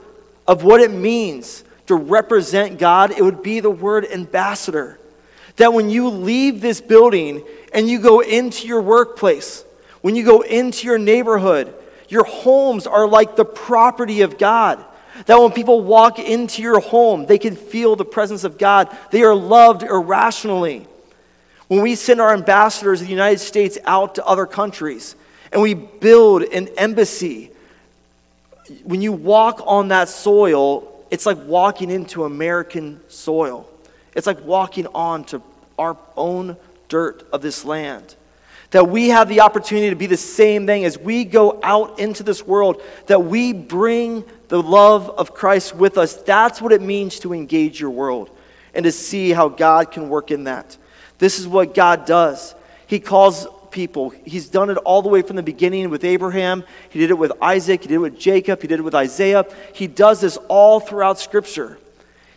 of 0.48 0.64
what 0.64 0.80
it 0.80 0.92
means 0.92 1.66
to 1.88 1.96
represent 1.96 2.80
God, 2.80 3.12
it 3.12 3.22
would 3.22 3.44
be 3.44 3.60
the 3.60 3.70
word 3.70 4.06
ambassador. 4.06 4.98
That 5.58 5.74
when 5.74 5.90
you 5.90 6.10
leave 6.10 6.62
this 6.62 6.80
building 6.80 7.44
and 7.74 7.90
you 7.90 8.00
go 8.00 8.22
into 8.22 8.68
your 8.68 8.82
workplace, 8.82 9.66
when 10.02 10.16
you 10.16 10.24
go 10.24 10.42
into 10.42 10.88
your 10.88 10.98
neighborhood, 10.98 11.74
your 12.08 12.24
homes 12.24 12.88
are 12.88 13.08
like 13.08 13.36
the 13.36 13.44
property 13.44 14.22
of 14.22 14.38
God. 14.38 14.84
That 15.26 15.40
when 15.40 15.52
people 15.52 15.82
walk 15.82 16.20
into 16.20 16.62
your 16.62 16.80
home, 16.80 17.26
they 17.26 17.38
can 17.38 17.56
feel 17.56 17.96
the 17.96 18.06
presence 18.06 18.44
of 18.44 18.58
God. 18.58 18.96
They 19.12 19.24
are 19.24 19.36
loved 19.36 19.84
irrationally. 19.84 20.88
When 21.68 21.82
we 21.82 21.96
send 21.96 22.22
our 22.22 22.34
ambassadors 22.34 23.02
of 23.02 23.08
the 23.08 23.12
United 23.12 23.40
States 23.40 23.78
out 23.86 24.16
to 24.16 24.26
other 24.26 24.46
countries 24.46 25.16
and 25.52 25.62
we 25.62 25.74
build 25.74 26.44
an 26.44 26.70
embassy, 26.78 27.52
when 28.84 29.02
you 29.02 29.12
walk 29.12 29.62
on 29.66 29.90
that 29.90 30.10
soil, 30.10 31.06
it's 31.10 31.26
like 31.26 31.38
walking 31.46 31.90
into 31.90 32.24
American 32.26 33.00
soil. 33.08 33.68
It's 34.16 34.28
like 34.28 34.44
walking 34.46 34.88
onto 34.88 35.42
our 35.78 35.98
own 36.16 36.58
dirt 36.90 37.28
of 37.32 37.42
this 37.42 37.66
land. 37.66 38.16
That 38.72 38.90
we 38.90 39.10
have 39.10 39.30
the 39.30 39.42
opportunity 39.42 39.90
to 39.90 39.96
be 39.96 40.08
the 40.08 40.18
same 40.18 40.66
thing 40.66 40.84
as 40.84 40.98
we 40.98 41.24
go 41.24 41.60
out 41.64 42.00
into 42.00 42.24
this 42.24 42.46
world, 42.46 42.82
that 43.08 43.24
we 43.24 43.54
bring 43.54 44.26
the 44.48 44.62
love 44.62 45.10
of 45.10 45.34
Christ 45.34 45.76
with 45.76 45.98
us. 45.98 46.14
That's 46.16 46.62
what 46.62 46.72
it 46.72 46.82
means 46.82 47.20
to 47.20 47.34
engage 47.34 47.80
your 47.80 47.90
world 47.90 48.30
and 48.74 48.84
to 48.84 48.92
see 48.92 49.32
how 49.32 49.50
God 49.50 49.92
can 49.92 50.10
work 50.10 50.32
in 50.32 50.46
that. 50.46 50.78
This 51.18 51.40
is 51.40 51.48
what 51.48 51.74
God 51.74 52.06
does. 52.06 52.56
He 52.86 53.00
calls 53.00 53.48
people. 53.72 54.10
He's 54.26 54.50
done 54.50 54.70
it 54.70 54.78
all 54.78 55.02
the 55.02 55.10
way 55.10 55.22
from 55.22 55.36
the 55.36 55.44
beginning 55.44 55.90
with 55.90 56.04
Abraham. 56.04 56.64
He 56.90 57.00
did 57.00 57.10
it 57.10 57.18
with 57.18 57.32
Isaac. 57.42 57.82
He 57.82 57.88
did 57.88 57.96
it 57.96 58.00
with 58.00 58.20
Jacob. 58.20 58.62
He 58.62 58.68
did 58.68 58.80
it 58.80 58.84
with 58.84 58.96
Isaiah. 58.96 59.46
He 59.74 59.88
does 59.88 60.22
this 60.22 60.38
all 60.48 60.80
throughout 60.80 61.20
Scripture. 61.20 61.78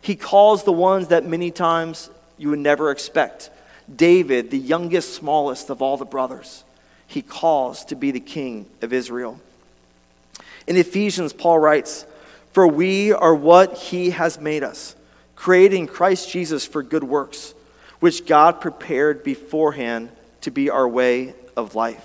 He 0.01 0.17
calls 0.17 0.65
the 0.65 0.73
ones 0.73 1.09
that 1.09 1.27
many 1.27 1.51
times 1.51 2.11
you 2.39 2.51
would 2.51 2.59
never 2.59 2.91
expect. 2.91 3.51
David, 3.95 4.51
the 4.51 4.59
youngest, 4.59 5.15
smallest 5.15 5.71
of 5.71 5.83
all 5.83 5.97
the 5.97 6.05
brothers, 6.05 6.65
he 7.07 7.23
calls 7.23 7.85
to 7.87 7.97
be 7.97 8.11
the 8.11 8.21
king 8.21 8.67
of 8.83 8.93
Israel. 8.93 9.41
In 10.67 10.77
Ephesians, 10.77 11.33
Paul 11.33 11.59
writes, 11.59 12.07
For 12.53 12.67
we 12.67 13.13
are 13.13 13.35
what 13.35 13.77
he 13.77 14.11
has 14.11 14.41
made 14.41 14.63
us, 14.63 14.95
creating 15.37 15.87
Christ 15.87 16.31
Jesus 16.31 16.67
for 16.67 16.83
good 16.83 17.05
works, 17.05 17.55
which 18.01 18.27
God 18.27 18.61
prepared 18.61 19.23
beforehand 19.25 20.11
to 20.43 20.51
be 20.51 20.71
our 20.71 20.89
way 20.89 21.35
of 21.57 21.75
life. 21.75 22.05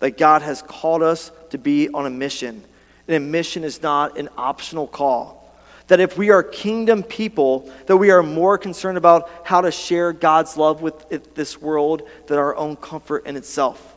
That 0.00 0.18
God 0.18 0.42
has 0.42 0.62
called 0.62 1.02
us 1.02 1.30
to 1.50 1.58
be 1.58 1.88
on 1.88 2.06
a 2.06 2.10
mission. 2.10 2.62
And 3.06 3.16
a 3.16 3.20
mission 3.20 3.64
is 3.64 3.82
not 3.82 4.18
an 4.18 4.28
optional 4.36 4.86
call 4.86 5.44
that 5.88 6.00
if 6.00 6.16
we 6.16 6.30
are 6.30 6.42
kingdom 6.42 7.02
people, 7.02 7.70
that 7.86 7.96
we 7.96 8.10
are 8.10 8.22
more 8.22 8.56
concerned 8.56 8.96
about 8.96 9.30
how 9.44 9.60
to 9.60 9.70
share 9.70 10.12
God's 10.12 10.56
love 10.56 10.80
with 10.80 11.34
this 11.34 11.60
world 11.60 12.02
than 12.26 12.38
our 12.38 12.56
own 12.56 12.76
comfort 12.76 13.26
in 13.26 13.36
itself. 13.36 13.94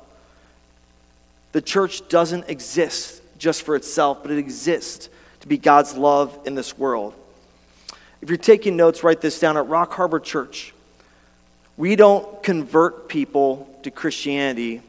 The 1.54 1.62
church 1.62 2.08
doesn't 2.10 2.50
exist 2.50 3.22
just 3.38 3.64
for 3.64 3.76
itself, 3.76 4.22
but 4.22 4.32
it 4.32 4.38
exists 4.38 5.10
to 5.42 5.48
be 5.48 5.58
God's 5.58 5.96
love 5.96 6.38
in 6.46 6.56
this 6.56 6.78
world. 6.78 7.14
If 8.22 8.30
you're 8.30 8.38
taking 8.38 8.76
notes, 8.76 9.04
write 9.04 9.22
this 9.22 9.40
down 9.40 9.58
at 9.58 9.68
Rock 9.68 9.94
Harbor 9.94 10.20
Church. 10.20 10.74
We 11.78 11.96
don't 11.96 12.42
convert 12.42 13.08
people 13.08 13.70
to 13.84 13.92
Christianity, 13.92 14.82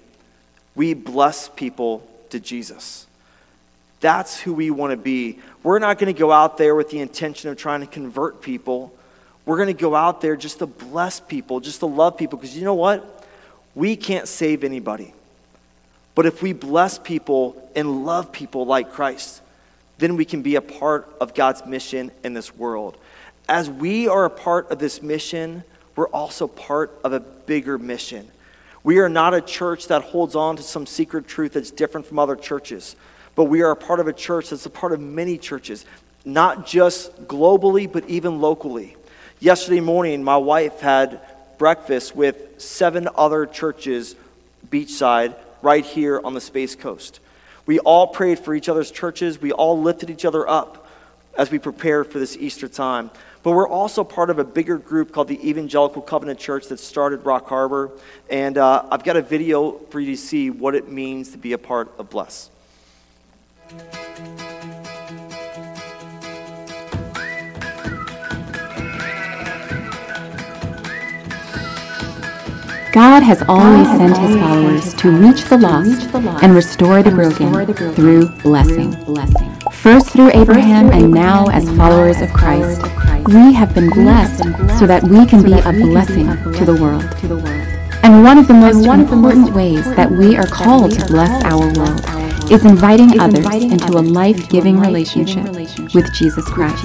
we 0.74 0.94
bless 0.94 1.48
people 1.48 2.08
to 2.30 2.40
Jesus. 2.40 3.06
That's 4.00 4.38
who 4.40 4.54
we 4.54 4.70
want 4.70 4.92
to 4.92 4.96
be. 4.96 5.40
We're 5.62 5.80
not 5.80 5.98
going 5.98 6.12
to 6.12 6.18
go 6.18 6.30
out 6.30 6.56
there 6.56 6.74
with 6.74 6.88
the 6.90 7.00
intention 7.00 7.50
of 7.50 7.56
trying 7.56 7.80
to 7.80 7.86
convert 7.86 8.40
people. 8.40 8.94
We're 9.44 9.56
going 9.56 9.68
to 9.68 9.80
go 9.80 9.94
out 9.94 10.20
there 10.20 10.36
just 10.36 10.60
to 10.60 10.66
bless 10.66 11.18
people, 11.18 11.58
just 11.60 11.80
to 11.80 11.86
love 11.86 12.16
people, 12.16 12.38
because 12.38 12.56
you 12.56 12.64
know 12.64 12.74
what? 12.74 13.26
We 13.74 13.96
can't 13.96 14.28
save 14.28 14.62
anybody. 14.62 15.14
But 16.18 16.26
if 16.26 16.42
we 16.42 16.52
bless 16.52 16.98
people 16.98 17.70
and 17.76 18.04
love 18.04 18.32
people 18.32 18.66
like 18.66 18.92
Christ, 18.92 19.40
then 19.98 20.16
we 20.16 20.24
can 20.24 20.42
be 20.42 20.56
a 20.56 20.60
part 20.60 21.08
of 21.20 21.32
God's 21.32 21.64
mission 21.64 22.10
in 22.24 22.34
this 22.34 22.56
world. 22.56 22.96
As 23.48 23.70
we 23.70 24.08
are 24.08 24.24
a 24.24 24.30
part 24.30 24.68
of 24.72 24.80
this 24.80 25.00
mission, 25.00 25.62
we're 25.94 26.08
also 26.08 26.48
part 26.48 26.98
of 27.04 27.12
a 27.12 27.20
bigger 27.20 27.78
mission. 27.78 28.26
We 28.82 28.98
are 28.98 29.08
not 29.08 29.32
a 29.32 29.40
church 29.40 29.86
that 29.86 30.02
holds 30.02 30.34
on 30.34 30.56
to 30.56 30.62
some 30.64 30.86
secret 30.86 31.28
truth 31.28 31.52
that's 31.52 31.70
different 31.70 32.04
from 32.04 32.18
other 32.18 32.34
churches, 32.34 32.96
but 33.36 33.44
we 33.44 33.62
are 33.62 33.70
a 33.70 33.76
part 33.76 34.00
of 34.00 34.08
a 34.08 34.12
church 34.12 34.50
that's 34.50 34.66
a 34.66 34.70
part 34.70 34.90
of 34.90 34.98
many 34.98 35.38
churches, 35.38 35.86
not 36.24 36.66
just 36.66 37.28
globally, 37.28 37.88
but 37.88 38.10
even 38.10 38.40
locally. 38.40 38.96
Yesterday 39.38 39.78
morning, 39.78 40.24
my 40.24 40.36
wife 40.36 40.80
had 40.80 41.20
breakfast 41.58 42.16
with 42.16 42.60
seven 42.60 43.08
other 43.14 43.46
churches 43.46 44.16
beachside 44.68 45.36
right 45.62 45.84
here 45.84 46.20
on 46.22 46.34
the 46.34 46.40
Space 46.40 46.74
Coast. 46.74 47.20
We 47.66 47.78
all 47.80 48.06
prayed 48.06 48.38
for 48.38 48.54
each 48.54 48.68
other's 48.68 48.90
churches. 48.90 49.40
We 49.40 49.52
all 49.52 49.80
lifted 49.80 50.10
each 50.10 50.24
other 50.24 50.48
up 50.48 50.86
as 51.36 51.50
we 51.50 51.58
prepared 51.58 52.06
for 52.08 52.18
this 52.18 52.36
Easter 52.36 52.68
time. 52.68 53.10
But 53.42 53.52
we're 53.52 53.68
also 53.68 54.02
part 54.04 54.30
of 54.30 54.38
a 54.38 54.44
bigger 54.44 54.78
group 54.78 55.12
called 55.12 55.28
the 55.28 55.48
Evangelical 55.48 56.02
Covenant 56.02 56.38
Church 56.38 56.66
that 56.68 56.80
started 56.80 57.24
Rock 57.24 57.48
Harbor. 57.48 57.90
And 58.28 58.58
uh, 58.58 58.86
I've 58.90 59.04
got 59.04 59.16
a 59.16 59.22
video 59.22 59.72
for 59.90 60.00
you 60.00 60.16
to 60.16 60.20
see 60.20 60.50
what 60.50 60.74
it 60.74 60.88
means 60.88 61.30
to 61.32 61.38
be 61.38 61.52
a 61.52 61.58
part 61.58 61.90
of 61.98 62.10
Bless. 62.10 62.50
God 72.98 73.22
has 73.22 73.42
always 73.42 73.86
sent 73.90 74.18
his 74.18 74.34
followers 74.34 74.92
to 74.94 75.12
reach 75.12 75.44
the 75.44 75.56
lost 75.56 76.12
and 76.42 76.52
restore 76.52 77.00
the 77.00 77.12
broken 77.12 77.94
through 77.94 78.28
blessing. 78.42 78.92
First 79.70 80.10
through 80.10 80.32
Abraham 80.34 80.90
and 80.90 81.12
now 81.12 81.46
as 81.46 81.68
followers 81.76 82.20
of 82.20 82.32
Christ, 82.32 82.82
we 83.28 83.52
have 83.52 83.72
been 83.72 83.88
blessed 83.90 84.42
so 84.80 84.88
that 84.88 85.04
we 85.04 85.24
can 85.26 85.44
be 85.44 85.52
a 85.52 85.72
blessing 85.72 86.26
to 86.54 86.64
the 86.64 86.74
world. 86.74 87.04
And 88.02 88.24
one 88.24 88.36
of 88.36 88.48
the 88.48 88.54
most 88.54 88.84
important 88.84 89.54
ways 89.54 89.84
that 89.94 90.10
we 90.10 90.36
are 90.36 90.48
called 90.48 90.90
to 90.98 91.06
bless 91.06 91.44
our 91.44 91.72
world 91.78 92.17
is 92.50 92.64
inviting 92.64 93.20
others 93.20 93.46
into 93.46 93.98
a 93.98 94.00
life-giving 94.00 94.78
relationship 94.78 95.44
with 95.94 96.12
Jesus 96.14 96.46
Christ. 96.46 96.84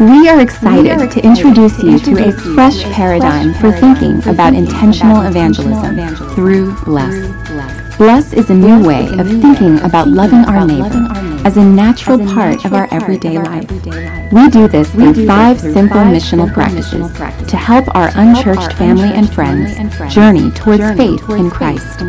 We 0.00 0.28
are 0.28 0.40
excited 0.40 1.10
to 1.10 1.24
introduce 1.24 1.82
you 1.82 1.98
to 1.98 2.28
a 2.28 2.32
fresh 2.54 2.82
paradigm 2.84 3.54
for 3.54 3.72
thinking 3.72 4.26
about 4.28 4.54
intentional 4.54 5.22
evangelism 5.22 5.96
through 6.34 6.74
Bless. 6.84 7.96
Bless 7.96 8.32
is 8.32 8.50
a 8.50 8.54
new 8.54 8.84
way 8.84 9.06
of 9.18 9.28
thinking 9.28 9.80
about 9.80 10.08
loving 10.08 10.44
our 10.46 10.66
neighbor 10.66 11.08
as 11.46 11.56
a 11.56 11.64
natural 11.64 12.18
part 12.18 12.64
of 12.64 12.72
our 12.72 12.88
everyday 12.92 13.38
life. 13.38 13.70
We 14.32 14.48
do 14.48 14.66
this 14.66 14.90
through 14.90 15.26
five 15.26 15.60
simple 15.60 16.00
missional 16.00 16.52
practices 16.52 17.12
to 17.48 17.56
help 17.56 17.94
our 17.94 18.10
unchurched 18.14 18.76
family 18.76 19.10
and 19.10 19.32
friends 19.32 19.76
journey 20.12 20.50
towards 20.52 20.82
faith 20.96 21.28
in 21.30 21.50
Christ. 21.50 22.00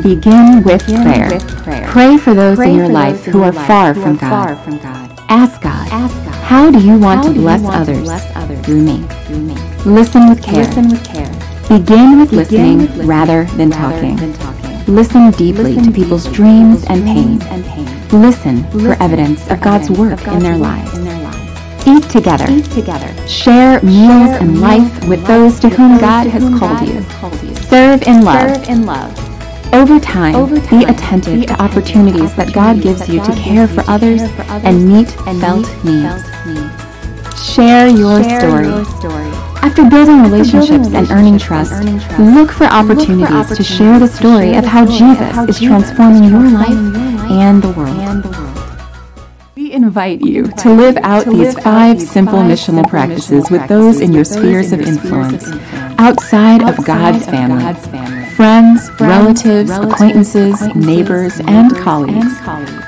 Begin 0.00 0.62
with 0.62 0.82
prayer. 0.86 1.86
Pray 1.86 2.16
for 2.16 2.32
those 2.32 2.58
in 2.58 2.74
your 2.76 2.88
life 2.88 3.24
who 3.26 3.42
are 3.42 3.52
far 3.52 3.94
from 3.94 4.16
God. 4.16 4.58
Ask 5.28 5.60
God, 5.60 5.88
how 6.44 6.70
do 6.70 6.80
you 6.80 6.98
want 6.98 7.24
to 7.24 7.32
bless 7.32 7.62
others 7.64 8.08
through 8.64 8.82
me? 8.82 9.04
Listen 9.84 10.28
with 10.30 10.42
care. 10.42 10.64
Begin 11.68 12.18
with 12.20 12.32
listening 12.32 13.06
rather 13.06 13.44
than 13.56 13.70
talking. 13.70 14.16
Listen 14.86 15.30
deeply 15.32 15.74
to 15.74 15.92
people's 15.92 16.30
dreams 16.32 16.84
and 16.88 17.04
pain. 17.04 17.38
Listen 18.08 18.64
for 18.70 18.94
evidence 19.02 19.46
of 19.50 19.60
God's 19.60 19.90
work 19.90 20.26
in 20.26 20.38
their 20.38 20.56
lives. 20.56 20.98
Eat 21.86 22.04
together. 22.10 22.46
Share 23.28 23.82
meals 23.82 24.36
and 24.40 24.60
life 24.60 25.06
with 25.08 25.26
those 25.26 25.60
to 25.60 25.68
whom 25.68 25.98
God 25.98 26.26
has 26.28 26.42
called 26.58 26.88
you. 26.88 27.02
Serve 27.68 28.02
in 28.04 28.22
love. 28.24 29.31
Over 29.72 29.98
time, 29.98 30.34
Over 30.34 30.60
time 30.60 30.80
be 30.80 30.84
attentive 30.84 31.40
be 31.40 31.46
to 31.46 31.62
opportunities 31.62 32.34
that 32.34 32.52
God 32.52 32.82
gives 32.82 33.08
you 33.08 33.24
to 33.24 33.32
care 33.32 33.66
for 33.66 33.82
others 33.88 34.20
and 34.20 34.86
meet 34.86 35.16
and 35.26 35.40
felt 35.40 35.66
needs. 35.82 37.42
Share, 37.42 37.88
your, 37.88 38.22
Share 38.22 38.40
story. 38.40 38.66
your 38.66 38.84
story. 38.84 39.30
After 39.62 39.88
building 39.88 40.22
relationships 40.22 40.88
and 40.88 41.10
earning 41.10 41.38
trust, 41.38 41.72
look 42.18 42.50
for 42.50 42.64
opportunities 42.64 43.56
to 43.56 43.64
share 43.64 43.98
the 43.98 44.08
story 44.08 44.56
of 44.56 44.64
how 44.66 44.84
Jesus 44.84 45.48
is 45.48 45.58
transforming 45.58 46.24
your 46.24 46.50
life 46.50 46.68
and 47.30 47.62
the 47.62 47.70
world. 47.70 48.36
We 49.56 49.72
invite 49.72 50.20
you 50.20 50.48
to 50.48 50.70
live 50.70 50.98
out 50.98 51.24
these 51.24 51.58
five 51.58 52.02
simple 52.02 52.40
missional 52.40 52.86
practices 52.86 53.50
with 53.50 53.66
those 53.68 54.00
in 54.00 54.12
your 54.12 54.24
spheres 54.24 54.72
of 54.72 54.82
influence 54.82 55.50
outside 55.98 56.62
of 56.62 56.84
God's 56.84 57.24
family 57.24 58.21
friends, 58.36 58.90
relatives, 59.00 59.70
acquaintances, 59.70 60.60
neighbors, 60.74 61.40
and 61.46 61.76
colleagues, 61.76 62.34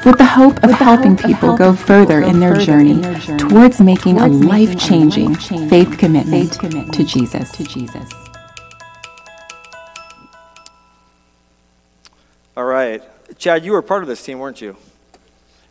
with 0.05 0.19
the 0.19 0.25
hope 0.25 0.63
of 0.65 0.71
helping 0.71 1.17
people 1.17 1.57
go 1.57 1.75
further 1.75 2.23
in 2.23 2.41
their 2.41 2.57
journey 2.57 3.01
towards 3.37 3.81
making 3.81 4.19
a 4.19 4.27
life 4.27 4.79
changing 4.79 5.35
faith 5.35 5.99
commitment 5.99 6.53
to 6.93 7.05
Jesus. 7.05 7.53
All 12.57 12.65
right. 12.65 13.03
Chad, 13.37 13.65
you 13.65 13.73
were 13.73 13.83
part 13.83 14.03
of 14.03 14.09
this 14.09 14.23
team, 14.23 14.39
weren't 14.39 14.61
you? 14.61 14.77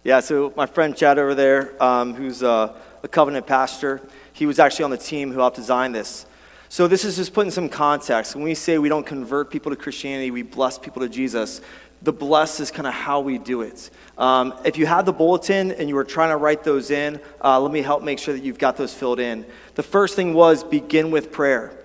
Yeah, 0.04 0.20
so 0.20 0.52
my 0.58 0.66
friend 0.66 0.96
Chad 0.98 1.18
over 1.18 1.34
there, 1.34 1.82
um, 1.82 2.14
who's 2.14 2.44
a, 2.44 2.76
a 3.04 3.08
covenant 3.08 3.48
pastor, 3.48 4.02
he 4.34 4.46
was 4.46 4.60
actually 4.60 4.84
on 4.84 4.92
the 4.92 4.98
team 4.98 5.32
who 5.32 5.40
helped 5.40 5.56
design 5.56 5.94
this. 5.94 6.26
So, 6.74 6.88
this 6.88 7.06
is 7.06 7.18
just 7.18 7.36
putting 7.36 7.52
some 7.52 7.70
context. 7.70 8.34
When 8.34 8.44
we 8.44 8.56
say 8.56 8.80
we 8.80 8.90
don't 8.90 9.06
convert 9.06 9.52
people 9.52 9.70
to 9.70 9.76
Christianity, 9.76 10.32
we 10.32 10.42
bless 10.42 10.80
people 10.80 11.04
to 11.04 11.08
Jesus, 11.08 11.62
the 12.02 12.12
bless 12.12 12.60
is 12.60 12.72
kind 12.72 12.88
of 12.88 12.96
how 12.96 13.20
we 13.20 13.38
do 13.38 13.62
it. 13.62 13.92
Um, 14.18 14.56
if 14.66 14.76
you 14.76 14.88
have 14.88 15.06
the 15.06 15.14
bulletin 15.14 15.72
and 15.74 15.88
you 15.88 15.94
were 15.94 16.04
trying 16.04 16.32
to 16.32 16.38
write 16.38 16.64
those 16.64 16.90
in, 16.90 17.20
uh, 17.44 17.60
let 17.60 17.72
me 17.72 17.84
help 17.84 18.02
make 18.02 18.18
sure 18.18 18.34
that 18.34 18.42
you've 18.42 18.58
got 18.58 18.76
those 18.76 18.92
filled 18.92 19.20
in. 19.20 19.46
The 19.76 19.84
first 19.84 20.16
thing 20.16 20.34
was 20.34 20.64
begin 20.64 21.12
with 21.12 21.32
prayer. 21.32 21.78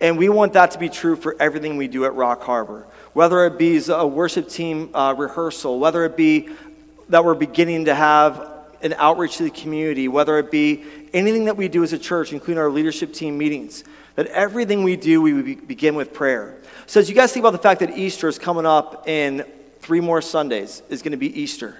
And 0.00 0.18
we 0.18 0.28
want 0.28 0.54
that 0.54 0.72
to 0.72 0.78
be 0.80 0.88
true 0.88 1.14
for 1.14 1.36
everything 1.38 1.76
we 1.76 1.86
do 1.86 2.04
at 2.04 2.12
Rock 2.14 2.42
Harbor. 2.42 2.88
Whether 3.12 3.46
it 3.46 3.58
be 3.58 3.80
a 3.90 4.04
worship 4.04 4.48
team 4.48 4.90
uh, 4.92 5.14
rehearsal, 5.16 5.78
whether 5.78 6.04
it 6.04 6.16
be 6.16 6.48
that 7.10 7.24
we're 7.24 7.34
beginning 7.34 7.84
to 7.84 7.94
have 7.94 8.50
an 8.82 8.96
outreach 8.98 9.36
to 9.36 9.44
the 9.44 9.50
community, 9.50 10.08
whether 10.08 10.36
it 10.40 10.50
be 10.50 10.82
anything 11.12 11.44
that 11.44 11.56
we 11.56 11.68
do 11.68 11.84
as 11.84 11.92
a 11.92 11.98
church, 11.98 12.32
including 12.32 12.58
our 12.58 12.72
leadership 12.72 13.12
team 13.12 13.38
meetings 13.38 13.84
that 14.16 14.26
everything 14.26 14.82
we 14.82 14.96
do, 14.96 15.22
we 15.22 15.54
begin 15.54 15.94
with 15.94 16.12
prayer. 16.12 16.56
So, 16.86 17.00
as 17.00 17.08
you 17.08 17.14
guys 17.14 17.32
think 17.32 17.42
about 17.42 17.52
the 17.52 17.58
fact 17.58 17.80
that 17.80 17.96
Easter 17.96 18.28
is 18.28 18.38
coming 18.38 18.66
up 18.66 19.08
in 19.08 19.44
three 19.80 20.00
more 20.00 20.20
Sundays, 20.20 20.82
is 20.88 21.02
going 21.02 21.12
to 21.12 21.18
be 21.18 21.40
Easter, 21.40 21.76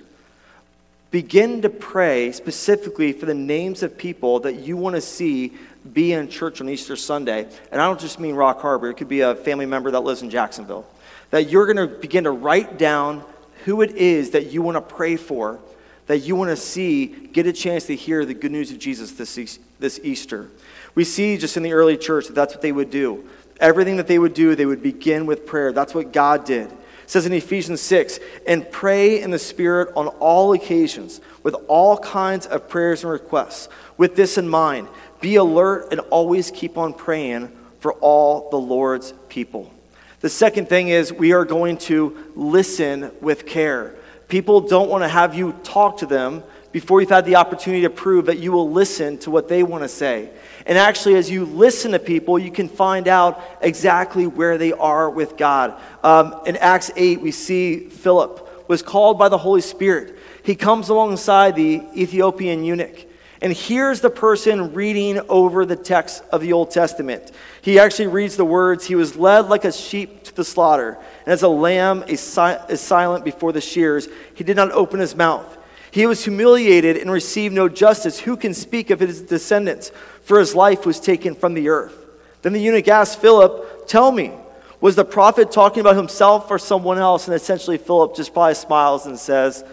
begin 1.11 1.63
to 1.63 1.69
pray 1.69 2.33
specifically 2.33 3.13
for 3.13 3.27
the 3.27 3.35
names 3.35 3.83
of 3.83 3.99
people 3.99 4.41
that 4.41 4.55
you 4.55 4.77
want 4.77 4.97
to 4.97 5.01
see 5.01 5.53
be 5.93 6.13
in 6.13 6.29
church 6.29 6.61
on 6.61 6.69
Easter 6.69 6.97
Sunday. 6.97 7.47
And 7.71 7.81
I 7.81 7.87
don't 7.87 8.01
just 8.01 8.21
mean 8.21 8.35
Rock 8.35 8.61
Harbor, 8.61 8.91
it 8.91 8.95
could 8.95 9.09
be 9.09 9.21
a 9.21 9.35
family 9.35 9.67
member 9.67 9.91
that 9.91 10.01
lives 10.01 10.23
in 10.23 10.31
Jacksonville. 10.31 10.87
That 11.31 11.51
you're 11.51 11.73
going 11.73 11.89
to 11.89 11.95
begin 11.95 12.25
to 12.25 12.31
write 12.31 12.79
down 12.79 13.25
who 13.65 13.83
it 13.83 13.93
is 13.93 14.31
that 14.31 14.53
you 14.53 14.63
want 14.63 14.77
to 14.77 14.81
pray 14.81 15.17
for, 15.17 15.59
that 16.07 16.19
you 16.19 16.37
want 16.37 16.51
to 16.51 16.57
see 16.57 17.07
get 17.07 17.47
a 17.47 17.53
chance 17.53 17.87
to 17.87 17.97
hear 17.97 18.25
the 18.25 18.35
good 18.35 18.53
news 18.53 18.71
of 18.71 18.79
Jesus 18.79 19.13
this, 19.13 19.59
this 19.79 20.01
Easter. 20.03 20.49
We 20.95 21.05
see 21.05 21.37
just 21.39 21.57
in 21.57 21.63
the 21.63 21.73
early 21.73 21.97
church 21.97 22.27
that 22.27 22.35
that's 22.35 22.55
what 22.55 22.63
they 22.63 22.73
would 22.73 22.91
do. 22.91 23.29
Everything 23.61 23.97
that 23.97 24.07
they 24.07 24.19
would 24.19 24.35
do, 24.35 24.55
they 24.55 24.67
would 24.67 24.83
begin 24.83 25.27
with 25.27 25.47
prayer. 25.47 25.73
That's 25.73 25.95
what 25.95 26.13
God 26.13 26.45
did. 26.45 26.71
It 26.71 27.11
says 27.11 27.27
in 27.27 27.33
Ephesians 27.33 27.81
6, 27.81 28.21
and 28.47 28.71
pray 28.71 29.21
in 29.21 29.31
the 29.31 29.39
Spirit 29.39 29.93
on 29.97 30.09
all 30.09 30.53
occasions 30.53 31.21
with 31.43 31.55
all 31.69 31.97
kinds 31.99 32.47
of 32.47 32.69
prayers 32.69 33.05
and 33.05 33.13
requests. 33.13 33.69
With 33.97 34.17
this 34.17 34.39
in 34.39 34.49
mind, 34.49 34.89
be 35.21 35.37
alert 35.37 35.89
and 35.93 36.01
always 36.11 36.51
keep 36.51 36.77
on 36.77 36.95
praying 36.95 37.51
for 37.81 37.95
all 37.95 38.51
the 38.51 38.59
Lord's 38.59 39.13
people. 39.29 39.73
The 40.21 40.29
second 40.29 40.69
thing 40.69 40.89
is 40.89 41.13
we 41.13 41.33
are 41.33 41.45
going 41.45 41.79
to 41.79 42.17
listen 42.35 43.11
with 43.21 43.45
care. 43.47 43.97
People 44.29 44.61
don't 44.61 44.89
want 44.89 45.03
to 45.03 45.09
have 45.09 45.35
you 45.35 45.53
talk 45.65 45.99
to 45.99 46.07
them 46.07 46.43
before 46.71 47.01
you've 47.01 47.11
had 47.11 47.27
the 47.27 47.37
opportunity 47.37 47.83
to 47.83 47.91
prove 47.91 48.27
that 48.27 48.39
you 48.39 48.53
will 48.53 48.71
listen 48.71 49.19
to 49.19 49.31
what 49.31 49.49
they 49.49 49.63
want 49.63 49.83
to 49.83 49.89
say. 49.89 50.31
And 50.67 50.79
actually, 50.79 51.17
as 51.17 51.31
you 51.31 51.45
listen 51.45 51.93
to 51.93 51.99
people, 51.99 52.39
you 52.39 52.51
can 52.51 52.69
find 52.69 53.09
out 53.09 53.43
exactly 53.61 54.27
where 54.27 54.59
they 54.59 54.73
are 54.73 55.11
with 55.11 55.37
God. 55.37 55.81
Um, 56.05 56.41
in 56.47 56.57
Acts 56.57 56.91
8, 56.95 57.21
we 57.21 57.33
see 57.33 57.89
Philip 57.89 58.69
was 58.69 58.83
called 58.83 59.19
by 59.19 59.29
the 59.29 59.39
Holy 59.39 59.61
Spirit. 59.61 60.19
He 60.45 60.55
comes 60.55 60.89
alongside 60.89 61.57
the 61.57 61.83
Ethiopian 61.97 62.65
eunuch, 62.65 63.07
And 63.41 63.53
here's 63.53 64.01
the 64.01 64.11
person 64.11 64.73
reading 64.73 65.21
over 65.29 65.67
the 65.67 65.77
text 65.77 66.23
of 66.31 66.41
the 66.41 66.53
Old 66.53 66.71
Testament. 66.71 67.33
He 67.61 67.79
actually 67.79 68.07
reads 68.09 68.37
the 68.37 68.45
words 68.45 68.87
He 68.87 68.95
was 68.95 69.17
led 69.17 69.49
like 69.49 69.65
a 69.65 69.73
sheep 69.73 70.25
to 70.25 70.35
the 70.35 70.45
slaughter, 70.45 70.99
and 71.27 71.33
as 71.33 71.43
a 71.43 71.49
lamb 71.49 72.05
is 72.07 72.21
silent 72.21 73.25
before 73.25 73.53
the 73.53 73.61
shears, 73.61 74.09
he 74.35 74.45
did 74.45 74.57
not 74.57 74.71
open 74.73 75.01
his 75.01 75.15
mouth. 75.15 75.59
He 75.93 76.07
was 76.07 76.25
humiliated 76.25 76.97
and 76.97 77.11
received 77.11 77.55
no 77.55 77.69
justice. 77.69 78.19
Who 78.19 78.37
can 78.37 78.55
speak 78.55 78.91
of 78.91 78.99
his 78.99 79.21
descendants? 79.21 79.93
For 80.23 80.41
his 80.41 80.55
life 80.55 80.87
was 80.87 80.99
taken 80.99 81.35
from 81.35 81.53
the 81.53 81.69
earth. 81.69 81.95
Then 82.41 82.55
the 82.55 82.61
eunuch 82.61 82.89
asked 82.89 83.21
Philip, 83.21 83.87
Tell 83.87 84.11
me, 84.11 84.33
was 84.81 84.97
the 84.97 85.05
prophet 85.05 85.53
talking 85.53 85.81
about 85.81 85.97
himself 85.97 86.51
or 86.51 86.59
someone 86.59 86.99
else? 86.99 87.29
And 87.29 87.35
essentially, 87.37 87.77
Philip 87.77 88.17
just 88.17 88.33
probably 88.33 88.55
smiles 88.55 89.05
and 89.05 89.19
says, 89.19 89.65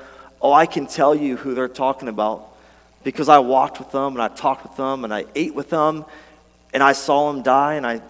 Oh, 0.41 0.51
I 0.51 0.65
can 0.65 0.87
tell 0.87 1.15
you 1.15 1.37
who 1.37 1.55
they're 1.55 1.69
talking 1.69 2.09
about 2.09 2.49
because 3.03 3.29
I 3.29 3.39
walked 3.39 3.79
with 3.79 3.91
them 3.91 4.13
and 4.13 4.21
I 4.21 4.27
talked 4.27 4.63
with 4.63 4.75
them 4.75 5.05
and 5.05 5.13
I 5.13 5.25
ate 5.35 5.55
with 5.55 5.69
them 5.69 6.03
and 6.73 6.83
I 6.83 6.91
saw 6.91 7.31
them 7.31 7.43
die 7.43 7.75
and 7.75 7.87
I 7.87 8.01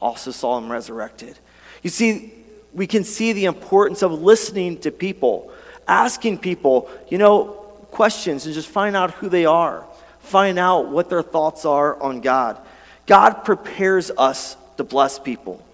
also 0.00 0.30
saw 0.30 0.60
them 0.60 0.70
resurrected. 0.70 1.38
You 1.82 1.88
see, 1.88 2.32
we 2.74 2.86
can 2.86 3.04
see 3.04 3.32
the 3.32 3.46
importance 3.46 4.02
of 4.02 4.12
listening 4.12 4.78
to 4.80 4.90
people, 4.90 5.50
asking 5.86 6.38
people, 6.38 6.90
you 7.08 7.18
know, 7.18 7.46
questions 7.90 8.46
and 8.46 8.54
just 8.54 8.68
find 8.68 8.96
out 8.96 9.12
who 9.12 9.28
they 9.28 9.46
are, 9.46 9.84
find 10.20 10.58
out 10.58 10.88
what 10.88 11.08
their 11.08 11.22
thoughts 11.22 11.64
are 11.64 12.00
on 12.02 12.20
God. 12.20 12.58
God 13.06 13.44
prepares 13.44 14.10
us 14.10 14.56
to 14.76 14.84
bless 14.84 15.18
people. 15.18 15.64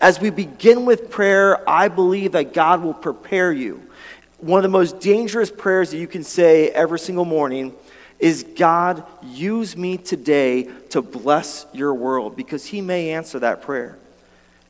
As 0.00 0.20
we 0.20 0.30
begin 0.30 0.86
with 0.86 1.10
prayer, 1.10 1.68
I 1.68 1.88
believe 1.88 2.32
that 2.32 2.52
God 2.54 2.82
will 2.82 2.94
prepare 2.94 3.52
you. 3.52 3.82
One 4.38 4.58
of 4.58 4.62
the 4.62 4.68
most 4.68 5.00
dangerous 5.00 5.50
prayers 5.50 5.90
that 5.90 5.98
you 5.98 6.06
can 6.06 6.24
say 6.24 6.70
every 6.70 6.98
single 6.98 7.26
morning 7.26 7.74
is 8.18 8.42
God, 8.42 9.04
use 9.22 9.76
me 9.76 9.96
today 9.96 10.68
to 10.90 11.02
bless 11.02 11.66
your 11.72 11.94
world, 11.94 12.36
because 12.36 12.66
He 12.66 12.80
may 12.80 13.10
answer 13.10 13.38
that 13.38 13.62
prayer. 13.62 13.96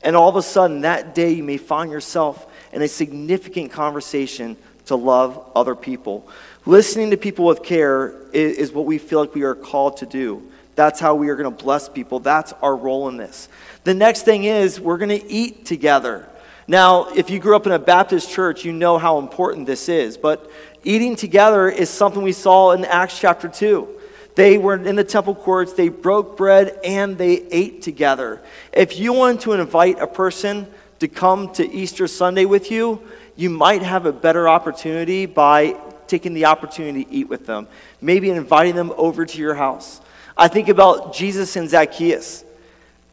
And 0.01 0.15
all 0.15 0.29
of 0.29 0.35
a 0.35 0.41
sudden, 0.41 0.81
that 0.81 1.13
day, 1.13 1.31
you 1.31 1.43
may 1.43 1.57
find 1.57 1.91
yourself 1.91 2.45
in 2.73 2.81
a 2.81 2.87
significant 2.87 3.71
conversation 3.71 4.57
to 4.91 4.95
love 4.95 5.51
other 5.55 5.75
people. 5.75 6.27
Listening 6.65 7.11
to 7.11 7.17
people 7.17 7.45
with 7.45 7.63
care 7.63 8.13
is, 8.31 8.57
is 8.57 8.71
what 8.71 8.85
we 8.85 8.97
feel 8.97 9.19
like 9.19 9.33
we 9.33 9.43
are 9.43 9.55
called 9.55 9.97
to 9.97 10.05
do. 10.05 10.51
That's 10.75 10.99
how 10.99 11.15
we 11.15 11.29
are 11.29 11.35
going 11.35 11.55
to 11.55 11.63
bless 11.63 11.89
people. 11.89 12.19
That's 12.19 12.53
our 12.61 12.75
role 12.75 13.07
in 13.07 13.17
this. 13.17 13.49
The 13.83 13.93
next 13.93 14.23
thing 14.23 14.43
is 14.43 14.79
we're 14.79 14.97
going 14.97 15.19
to 15.19 15.31
eat 15.31 15.65
together. 15.65 16.27
Now, 16.67 17.09
if 17.09 17.29
you 17.29 17.39
grew 17.39 17.55
up 17.55 17.65
in 17.65 17.71
a 17.71 17.79
Baptist 17.79 18.29
church, 18.31 18.63
you 18.63 18.71
know 18.71 18.97
how 18.97 19.19
important 19.19 19.65
this 19.65 19.89
is. 19.89 20.17
But 20.17 20.49
eating 20.83 21.15
together 21.15 21.69
is 21.69 21.89
something 21.89 22.21
we 22.21 22.31
saw 22.31 22.71
in 22.71 22.85
Acts 22.85 23.19
chapter 23.19 23.47
2. 23.49 23.87
They 24.35 24.57
were 24.57 24.75
in 24.75 24.95
the 24.95 25.03
temple 25.03 25.35
courts, 25.35 25.73
they 25.73 25.89
broke 25.89 26.37
bread, 26.37 26.79
and 26.85 27.17
they 27.17 27.43
ate 27.51 27.81
together. 27.81 28.41
If 28.71 28.97
you 28.97 29.11
want 29.13 29.41
to 29.41 29.53
invite 29.53 29.99
a 29.99 30.07
person 30.07 30.67
to 30.99 31.07
come 31.07 31.51
to 31.53 31.69
Easter 31.69 32.07
Sunday 32.07 32.45
with 32.45 32.71
you, 32.71 33.01
you 33.35 33.49
might 33.49 33.81
have 33.81 34.05
a 34.05 34.11
better 34.11 34.47
opportunity 34.47 35.25
by 35.25 35.75
taking 36.07 36.33
the 36.33 36.45
opportunity 36.45 37.05
to 37.05 37.11
eat 37.11 37.29
with 37.29 37.45
them, 37.45 37.67
maybe 38.01 38.29
inviting 38.29 38.75
them 38.75 38.93
over 38.97 39.25
to 39.25 39.37
your 39.37 39.55
house. 39.55 40.01
I 40.37 40.47
think 40.47 40.69
about 40.69 41.13
Jesus 41.13 41.55
and 41.55 41.69
Zacchaeus. 41.69 42.43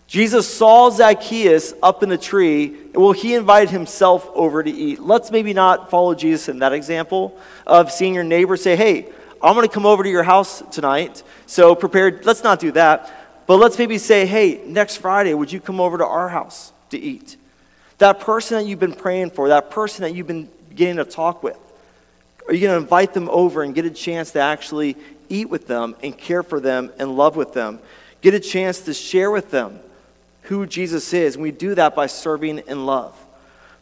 Jesus 0.08 0.52
saw 0.52 0.88
Zacchaeus 0.88 1.74
up 1.82 2.02
in 2.02 2.08
the 2.08 2.16
tree. 2.16 2.74
Well, 2.94 3.12
he 3.12 3.34
invited 3.34 3.68
himself 3.68 4.28
over 4.34 4.62
to 4.62 4.70
eat. 4.70 5.00
Let's 5.00 5.30
maybe 5.30 5.52
not 5.52 5.90
follow 5.90 6.14
Jesus 6.14 6.48
in 6.48 6.60
that 6.60 6.72
example 6.72 7.38
of 7.66 7.92
seeing 7.92 8.14
your 8.14 8.24
neighbor 8.24 8.56
say, 8.56 8.74
Hey, 8.74 9.12
I'm 9.42 9.54
going 9.54 9.68
to 9.68 9.72
come 9.72 9.84
over 9.84 10.02
to 10.02 10.08
your 10.08 10.22
house 10.22 10.62
tonight. 10.72 11.22
So 11.46 11.74
prepared. 11.74 12.24
Let's 12.24 12.42
not 12.42 12.58
do 12.58 12.72
that. 12.72 13.44
But 13.46 13.58
let's 13.58 13.78
maybe 13.78 13.98
say, 13.98 14.24
Hey, 14.24 14.62
next 14.64 14.96
Friday, 14.96 15.34
would 15.34 15.52
you 15.52 15.60
come 15.60 15.78
over 15.78 15.98
to 15.98 16.06
our 16.06 16.30
house 16.30 16.72
to 16.88 16.98
eat? 16.98 17.36
That 17.98 18.20
person 18.20 18.58
that 18.58 18.66
you've 18.68 18.80
been 18.80 18.94
praying 18.94 19.30
for, 19.30 19.48
that 19.48 19.70
person 19.70 20.02
that 20.02 20.14
you've 20.14 20.26
been 20.26 20.48
getting 20.74 20.96
to 20.96 21.04
talk 21.04 21.42
with, 21.42 21.58
are 22.46 22.54
you 22.54 22.60
going 22.60 22.78
to 22.78 22.82
invite 22.82 23.12
them 23.12 23.28
over 23.28 23.62
and 23.62 23.74
get 23.74 23.84
a 23.84 23.90
chance 23.90 24.30
to 24.32 24.40
actually 24.40 24.96
eat 25.28 25.50
with 25.50 25.66
them 25.66 25.94
and 26.02 26.16
care 26.16 26.42
for 26.42 26.60
them 26.60 26.90
and 26.98 27.16
love 27.16 27.36
with 27.36 27.52
them? 27.52 27.80
Get 28.22 28.34
a 28.34 28.40
chance 28.40 28.80
to 28.82 28.94
share 28.94 29.30
with 29.30 29.50
them 29.50 29.80
who 30.42 30.64
Jesus 30.64 31.12
is. 31.12 31.34
And 31.34 31.42
we 31.42 31.50
do 31.50 31.74
that 31.74 31.94
by 31.94 32.06
serving 32.06 32.58
in 32.66 32.86
love. 32.86 33.14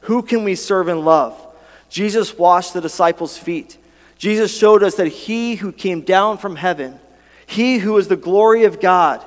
Who 0.00 0.22
can 0.22 0.44
we 0.44 0.54
serve 0.54 0.88
in 0.88 1.04
love? 1.04 1.40
Jesus 1.88 2.36
washed 2.36 2.74
the 2.74 2.80
disciples' 2.80 3.38
feet. 3.38 3.76
Jesus 4.18 4.56
showed 4.56 4.82
us 4.82 4.96
that 4.96 5.08
he 5.08 5.56
who 5.56 5.70
came 5.70 6.00
down 6.00 6.38
from 6.38 6.56
heaven, 6.56 6.98
he 7.46 7.78
who 7.78 7.96
is 7.98 8.08
the 8.08 8.16
glory 8.16 8.64
of 8.64 8.80
God, 8.80 9.24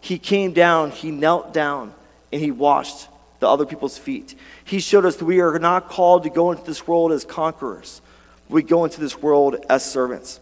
he 0.00 0.18
came 0.18 0.52
down, 0.52 0.92
he 0.92 1.10
knelt 1.10 1.52
down, 1.52 1.92
and 2.32 2.40
he 2.40 2.50
washed 2.50 3.08
the 3.40 3.48
other 3.48 3.66
people's 3.66 3.98
feet. 3.98 4.34
He 4.64 4.80
showed 4.80 5.04
us 5.04 5.16
that 5.16 5.24
we 5.24 5.40
are 5.40 5.58
not 5.58 5.88
called 5.88 6.24
to 6.24 6.30
go 6.30 6.50
into 6.50 6.64
this 6.64 6.86
world 6.86 7.12
as 7.12 7.24
conquerors, 7.24 8.00
we 8.48 8.62
go 8.62 8.84
into 8.84 9.00
this 9.00 9.20
world 9.20 9.56
as 9.68 9.84
servants. 9.84 10.40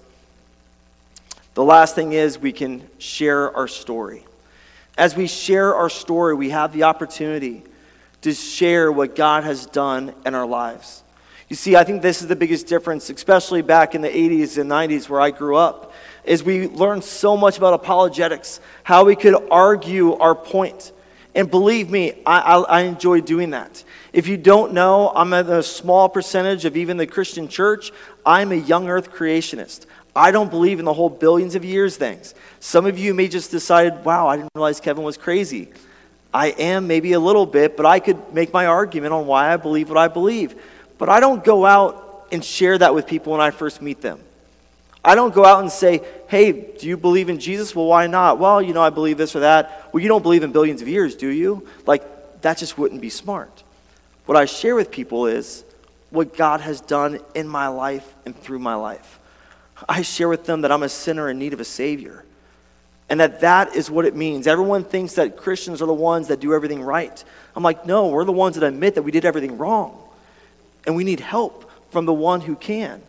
The 1.55 1.65
last 1.65 1.95
thing 1.95 2.13
is 2.13 2.39
we 2.39 2.53
can 2.53 2.87
share 2.99 3.55
our 3.57 3.67
story. 3.67 4.25
As 4.99 5.17
we 5.17 5.27
share 5.27 5.75
our 5.75 5.89
story, 5.89 6.35
we 6.35 6.51
have 6.51 6.73
the 6.73 6.85
opportunity 6.85 7.63
to 8.23 8.35
share 8.35 8.93
what 8.93 9.17
God 9.17 9.45
has 9.45 9.67
done 9.67 10.15
in 10.25 10.35
our 10.35 10.47
lives. 10.47 11.03
You 11.49 11.57
see, 11.57 11.77
I 11.77 11.85
think 11.85 12.03
this 12.03 12.23
is 12.23 12.29
the 12.29 12.37
biggest 12.37 12.67
difference, 12.67 13.09
especially 13.09 13.63
back 13.63 13.95
in 13.95 14.03
the 14.03 14.09
80s 14.09 14.59
and 14.59 14.71
90s 14.71 15.09
where 15.09 15.21
I 15.21 15.31
grew 15.31 15.57
up, 15.57 15.93
is 16.25 16.43
we 16.43 16.67
learned 16.67 17.05
so 17.05 17.37
much 17.37 17.57
about 17.57 17.73
apologetics, 17.75 18.61
how 18.83 19.05
we 19.05 19.15
could 19.15 19.37
argue 19.51 20.15
our 20.15 20.35
point. 20.35 20.93
And 21.37 21.51
believe 21.51 21.91
me, 21.91 22.15
I, 22.25 22.39
I, 22.41 22.61
I 22.63 22.81
enjoy 22.85 23.21
doing 23.21 23.51
that. 23.51 23.85
If 24.15 24.27
you 24.27 24.39
don't 24.39 24.73
know, 24.73 25.13
I'm 25.15 25.35
at 25.35 25.47
a 25.51 25.63
small 25.63 26.09
percentage 26.09 26.65
of 26.65 26.79
even 26.79 26.97
the 26.97 27.07
Christian 27.07 27.47
church. 27.47 27.93
I'm 28.25 28.53
a 28.53 28.57
young 28.57 28.89
earth 28.89 29.13
creationist. 29.13 29.85
I 30.17 30.31
don't 30.31 30.51
believe 30.51 30.79
in 30.79 30.87
the 30.87 30.95
whole 30.95 31.11
billions 31.11 31.55
of 31.55 31.63
years 31.63 31.99
things. 31.99 32.35
Some 32.59 32.87
of 32.87 32.99
you 32.99 33.13
may 33.13 33.29
just 33.29 33.51
decide, 33.51 34.03
wow, 34.03 34.27
I 34.27 34.37
didn't 34.37 34.49
realize 34.55 34.81
Kevin 34.81 35.05
was 35.05 35.19
crazy. 35.19 35.69
I 36.33 36.49
am 36.49 36.87
maybe 36.87 37.13
a 37.13 37.21
little 37.21 37.45
bit, 37.45 37.77
but 37.77 37.85
I 37.85 38.01
could 38.01 38.33
make 38.33 38.55
my 38.55 38.65
argument 38.65 39.13
on 39.13 39.27
why 39.27 39.53
I 39.53 39.59
believe 39.59 39.91
what 39.91 39.99
I 39.99 40.09
believe. 40.09 40.55
But 40.97 41.11
I 41.11 41.21
don't 41.21 41.45
go 41.45 41.67
out 41.67 42.29
and 42.33 42.43
share 42.43 42.79
that 42.79 42.95
with 42.95 43.07
people 43.07 43.33
when 43.33 43.43
I 43.43 43.51
first 43.51 43.83
meet 43.83 44.01
them. 44.01 44.21
I 45.07 45.15
don't 45.15 45.33
go 45.33 45.45
out 45.45 45.61
and 45.61 45.71
say, 45.71 46.03
hey, 46.27 46.51
do 46.51 46.89
you 46.89 46.97
believe 46.97 47.29
in 47.29 47.39
Jesus? 47.39 47.77
Well, 47.77 47.87
why 47.87 48.09
not? 48.09 48.41
Well, 48.41 48.61
you 48.61 48.75
know, 48.75 48.83
I 48.83 48.91
believe 48.91 49.17
this 49.17 49.37
or 49.37 49.41
that. 49.41 49.89
Well, 49.93 50.03
you 50.03 50.09
don't 50.09 50.23
believe 50.23 50.43
in 50.43 50.51
billions 50.51 50.83
of 50.83 50.89
years, 50.89 51.15
do 51.15 51.29
you? 51.29 51.67
Like, 51.87 52.43
that 52.43 52.59
just 52.59 52.77
wouldn't 52.77 53.01
be 53.01 53.09
smart. 53.09 53.63
What 54.27 54.37
I 54.37 54.47
share 54.47 54.75
with 54.75 54.91
people 54.91 55.27
is 55.27 55.65
what 56.11 56.37
God 56.37 56.61
has 56.61 56.81
done 56.81 57.21
in 57.37 57.47
my 57.47 57.69
life 57.69 58.15
and 58.25 58.37
through 58.37 58.59
my 58.59 58.75
life. 58.75 59.21
I 59.89 60.03
share 60.03 60.29
with 60.29 60.45
them 60.45 60.63
that 60.63 60.73
I'm 60.73 60.83
a 60.83 60.89
sinner 60.89 61.31
in 61.31 61.39
need 61.39 61.53
of 61.53 61.61
a 61.61 61.65
Savior. 61.65 62.25
And 63.09 63.21
that 63.21 63.43
that 63.43 63.77
is 63.77 63.89
what 63.89 64.07
it 64.07 64.17
means. 64.17 64.49
Everyone 64.49 64.83
thinks 64.83 65.15
that 65.15 65.37
Christians 65.37 65.81
are 65.81 65.87
the 65.87 65.95
ones 65.95 66.27
that 66.29 66.41
do 66.41 66.53
everything 66.53 66.83
right. 66.83 67.25
I'm 67.55 67.63
like, 67.63 67.87
no, 67.87 68.09
we're 68.09 68.25
the 68.25 68.33
ones 68.33 68.57
that 68.57 68.67
admit 68.67 68.97
that 68.97 69.03
we 69.03 69.13
did 69.13 69.25
everything 69.25 69.57
wrong. 69.57 69.97
And 70.85 70.97
we 70.97 71.05
need 71.05 71.21
help 71.21 71.71
from 71.91 72.07
the 72.07 72.13
one 72.13 72.41
who 72.41 72.57
can. 72.57 73.01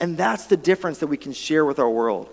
And 0.00 0.16
that's 0.16 0.46
the 0.46 0.56
difference 0.56 0.98
that 0.98 1.06
we 1.06 1.16
can 1.16 1.32
share 1.32 1.64
with 1.64 1.78
our 1.78 1.90
world. 1.90 2.28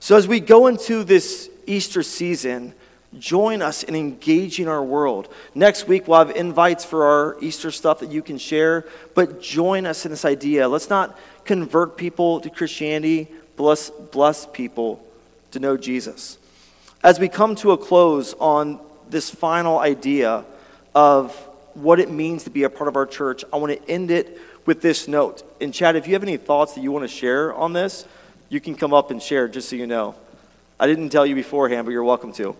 So 0.00 0.16
as 0.16 0.26
we 0.28 0.40
go 0.40 0.66
into 0.66 1.04
this 1.04 1.50
Easter 1.66 2.02
season, 2.02 2.74
join 3.18 3.60
us 3.62 3.82
in 3.82 3.94
engaging 3.94 4.68
our 4.68 4.82
world. 4.82 5.32
Next 5.54 5.88
week, 5.88 6.06
we'll 6.06 6.18
have 6.18 6.30
invites 6.36 6.84
for 6.84 7.04
our 7.04 7.36
Easter 7.40 7.70
stuff 7.70 8.00
that 8.00 8.10
you 8.10 8.22
can 8.22 8.38
share, 8.38 8.86
but 9.14 9.42
join 9.42 9.86
us 9.86 10.04
in 10.04 10.10
this 10.10 10.24
idea. 10.24 10.68
Let's 10.68 10.90
not 10.90 11.18
convert 11.44 11.96
people 11.96 12.40
to 12.40 12.50
Christianity, 12.50 13.28
bless, 13.56 13.90
bless 13.90 14.46
people 14.46 15.04
to 15.50 15.58
know 15.58 15.76
Jesus. 15.76 16.38
As 17.02 17.18
we 17.18 17.28
come 17.28 17.54
to 17.56 17.72
a 17.72 17.78
close 17.78 18.34
on 18.34 18.78
this 19.08 19.30
final 19.30 19.78
idea 19.78 20.44
of 20.94 21.34
what 21.74 21.98
it 21.98 22.10
means 22.10 22.44
to 22.44 22.50
be 22.50 22.62
a 22.64 22.70
part 22.70 22.88
of 22.88 22.96
our 22.96 23.06
church, 23.06 23.44
I 23.52 23.56
want 23.56 23.72
to 23.72 23.90
end 23.90 24.10
it 24.10 24.38
with 24.70 24.80
this 24.80 25.08
note. 25.08 25.42
And 25.60 25.74
Chad, 25.74 25.96
if 25.96 26.06
you 26.06 26.12
have 26.12 26.22
any 26.22 26.36
thoughts 26.36 26.74
that 26.74 26.80
you 26.80 26.92
want 26.92 27.02
to 27.02 27.08
share 27.08 27.52
on 27.52 27.72
this, 27.72 28.06
you 28.50 28.60
can 28.60 28.76
come 28.76 28.94
up 28.94 29.10
and 29.10 29.20
share 29.20 29.48
just 29.48 29.68
so 29.68 29.74
you 29.74 29.88
know. 29.88 30.14
I 30.78 30.86
didn't 30.86 31.08
tell 31.08 31.26
you 31.26 31.34
beforehand, 31.34 31.86
but 31.86 31.90
you're 31.90 32.04
welcome 32.04 32.32
to. 32.34 32.54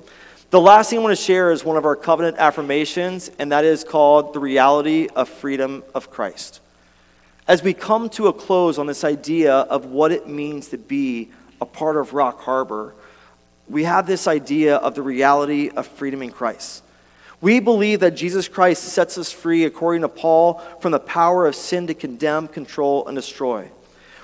The 0.50 0.60
last 0.60 0.90
thing 0.90 0.98
I 0.98 1.02
want 1.02 1.16
to 1.16 1.24
share 1.24 1.52
is 1.52 1.64
one 1.64 1.76
of 1.76 1.84
our 1.84 1.94
covenant 1.94 2.38
affirmations, 2.38 3.30
and 3.38 3.52
that 3.52 3.64
is 3.64 3.84
called 3.84 4.34
the 4.34 4.40
reality 4.40 5.06
of 5.14 5.28
freedom 5.28 5.84
of 5.94 6.10
Christ. 6.10 6.58
As 7.46 7.62
we 7.62 7.74
come 7.74 8.08
to 8.10 8.26
a 8.26 8.32
close 8.32 8.76
on 8.76 8.88
this 8.88 9.04
idea 9.04 9.54
of 9.54 9.84
what 9.84 10.10
it 10.10 10.26
means 10.26 10.66
to 10.70 10.78
be 10.78 11.30
a 11.60 11.64
part 11.64 11.96
of 11.96 12.12
Rock 12.12 12.40
Harbor, 12.40 12.92
we 13.68 13.84
have 13.84 14.08
this 14.08 14.26
idea 14.26 14.78
of 14.78 14.96
the 14.96 15.02
reality 15.02 15.68
of 15.68 15.86
freedom 15.86 16.22
in 16.22 16.32
Christ. 16.32 16.82
We 17.40 17.60
believe 17.60 18.00
that 18.00 18.12
Jesus 18.12 18.48
Christ 18.48 18.84
sets 18.84 19.16
us 19.16 19.32
free, 19.32 19.64
according 19.64 20.02
to 20.02 20.08
Paul, 20.08 20.58
from 20.80 20.92
the 20.92 21.00
power 21.00 21.46
of 21.46 21.54
sin 21.54 21.86
to 21.86 21.94
condemn, 21.94 22.48
control, 22.48 23.06
and 23.06 23.16
destroy. 23.16 23.70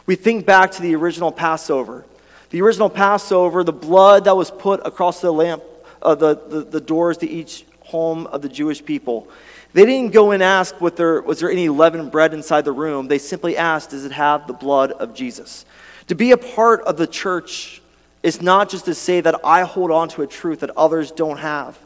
We 0.05 0.17
think 0.17 0.45
back 0.45 0.71
to 0.73 0.83
the 0.83 0.95
original 0.95 1.33
Passover. 1.33 2.05
The 2.51 2.61
original 2.63 2.91
Passover, 2.91 3.65
the 3.65 3.73
blood 3.73 4.25
that 4.25 4.37
was 4.37 4.51
put 4.51 4.87
across 4.87 5.21
the 5.21 5.33
lamp, 5.33 5.63
uh, 6.03 6.15
the, 6.15 6.35
the, 6.35 6.61
the 6.63 6.81
doors 6.81 7.17
to 7.19 7.29
each 7.29 7.65
home 7.81 8.27
of 8.29 8.43
the 8.43 8.49
Jewish 8.49 8.85
people, 8.85 9.29
they 9.73 9.85
didn't 9.85 10.13
go 10.13 10.31
and 10.31 10.43
ask 10.43 10.81
what 10.81 10.97
there, 10.97 11.21
was 11.23 11.41
there 11.41 11.51
any 11.51 11.69
leavened 11.69 12.11
bread 12.11 12.33
inside 12.33 12.65
the 12.65 12.73
room. 12.73 13.09
They 13.09 13.19
simply 13.19 13.57
asked, 13.57 13.91
does 13.91 14.05
it 14.05 14.13
have 14.13 14.47
the 14.47 14.53
blood 14.53 14.93
of 14.93 15.15
Jesus? 15.15 15.65
To 16.09 16.15
be 16.15 16.31
a 16.31 16.37
part 16.37 16.83
of 16.83 16.97
the 16.97 17.07
church 17.07 17.83
is 18.23 18.41
not 18.41 18.69
just 18.69 18.85
to 18.87 18.95
say 18.95 19.21
that 19.21 19.41
I 19.45 19.63
hold 19.63 19.91
on 19.91 20.09
to 20.11 20.23
a 20.23 20.27
truth 20.27 20.61
that 20.61 20.71
others 20.77 21.11
don't 21.11 21.39
have, 21.39 21.79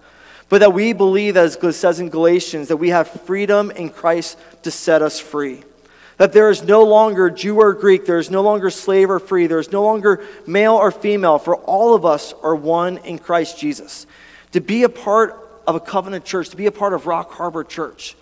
but 0.51 0.59
that 0.59 0.75
we 0.75 0.93
believe, 0.93 1.37
as 1.37 1.57
it 1.57 1.73
says 1.73 2.01
in 2.01 2.11
Galatians, 2.11 2.69
that 2.69 2.77
we 2.77 2.91
have 2.91 3.09
freedom 3.09 3.71
in 3.71 3.89
Christ 3.89 4.37
to 4.65 4.71
set 4.71 5.01
us 5.01 5.19
free. 5.19 5.63
That 6.19 6.33
there 6.35 6.51
is 6.51 6.65
no 6.65 6.83
longer 6.83 7.31
Jew 7.31 7.57
or 7.61 7.73
Greek, 7.73 8.05
there 8.05 8.19
is 8.19 8.31
no 8.31 8.43
longer 8.43 8.69
slave 8.69 9.11
or 9.11 9.21
free, 9.21 9.47
there 9.47 9.61
is 9.61 9.73
no 9.73 9.83
longer 9.83 10.23
male 10.47 10.75
or 10.75 10.91
female, 10.91 11.39
for 11.39 11.57
all 11.57 11.95
of 11.95 12.05
us 12.05 12.35
are 12.43 12.55
one 12.55 12.99
in 12.99 13.19
Christ 13.19 13.59
Jesus. 13.59 14.07
To 14.53 14.61
be 14.61 14.83
a 14.83 14.89
part 14.89 15.37
of 15.69 15.77
a 15.77 15.81
covenant 15.81 16.25
church, 16.25 16.51
to 16.51 16.57
be 16.57 16.67
a 16.67 16.73
part 16.73 16.95
of 16.95 17.07
Rock 17.07 17.31
Harbor 17.31 17.63
Church, 17.63 18.17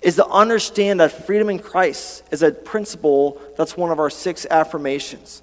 is 0.00 0.14
to 0.14 0.26
understand 0.26 1.00
that 1.00 1.26
freedom 1.26 1.50
in 1.50 1.58
Christ 1.58 2.22
is 2.30 2.42
a 2.42 2.52
principle 2.52 3.42
that's 3.58 3.76
one 3.76 3.90
of 3.90 3.98
our 3.98 4.10
six 4.10 4.46
affirmations. 4.48 5.42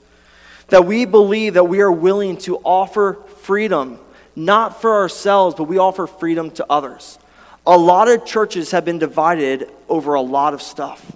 That 0.69 0.85
we 0.85 1.03
believe 1.03 1.55
that 1.55 1.65
we 1.65 1.81
are 1.81 1.91
willing 1.91 2.37
to 2.37 2.57
offer 2.59 3.17
freedom, 3.41 3.99
not 4.45 4.81
for 4.81 4.95
ourselves, 4.95 5.55
but 5.55 5.65
we 5.65 5.77
offer 5.77 6.07
freedom 6.07 6.51
to 6.51 6.65
others. 6.69 7.17
A 7.65 7.77
lot 7.77 8.07
of 8.07 8.25
churches 8.25 8.71
have 8.71 8.85
been 8.85 8.99
divided 8.99 9.69
over 9.87 10.15
a 10.15 10.21
lot 10.21 10.53
of 10.53 10.61
stuff. 10.61 11.15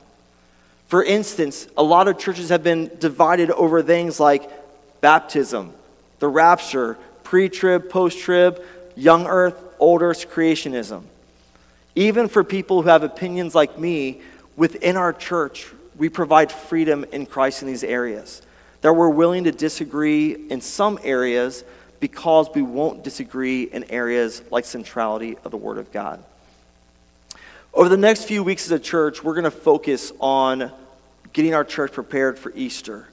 For 0.87 1.03
instance, 1.03 1.67
a 1.75 1.83
lot 1.83 2.07
of 2.07 2.19
churches 2.19 2.49
have 2.49 2.63
been 2.63 2.91
divided 2.99 3.49
over 3.51 3.81
things 3.81 4.19
like 4.19 4.49
baptism, 5.01 5.73
the 6.19 6.27
rapture, 6.27 6.97
pre 7.23 7.49
trib, 7.49 7.89
post 7.89 8.19
trib, 8.19 8.61
young 8.95 9.25
earth, 9.25 9.55
old 9.79 10.01
earth 10.01 10.29
creationism. 10.29 11.03
Even 11.95 12.27
for 12.27 12.43
people 12.43 12.81
who 12.81 12.89
have 12.89 13.03
opinions 13.03 13.55
like 13.55 13.79
me, 13.79 14.21
within 14.55 14.97
our 14.97 15.13
church, 15.13 15.67
we 15.97 16.09
provide 16.09 16.51
freedom 16.51 17.05
in 17.11 17.25
Christ 17.25 17.61
in 17.61 17.67
these 17.67 17.83
areas. 17.83 18.41
That 18.81 18.93
we're 18.93 19.09
willing 19.09 19.45
to 19.45 19.51
disagree 19.51 20.35
in 20.49 20.61
some 20.61 20.99
areas 21.03 21.63
because 21.99 22.49
we 22.53 22.61
won't 22.61 23.03
disagree 23.03 23.63
in 23.63 23.89
areas 23.91 24.41
like 24.51 24.65
centrality 24.65 25.37
of 25.43 25.51
the 25.51 25.57
Word 25.57 25.77
of 25.77 25.91
God. 25.91 26.23
Over 27.73 27.89
the 27.89 27.97
next 27.97 28.25
few 28.25 28.43
weeks 28.43 28.65
as 28.65 28.71
a 28.71 28.79
church, 28.79 29.23
we're 29.23 29.33
going 29.33 29.43
to 29.43 29.51
focus 29.51 30.11
on 30.19 30.71
getting 31.33 31.53
our 31.53 31.65
church 31.65 31.91
prepared 31.91 32.39
for 32.39 32.51
Easter. 32.55 33.07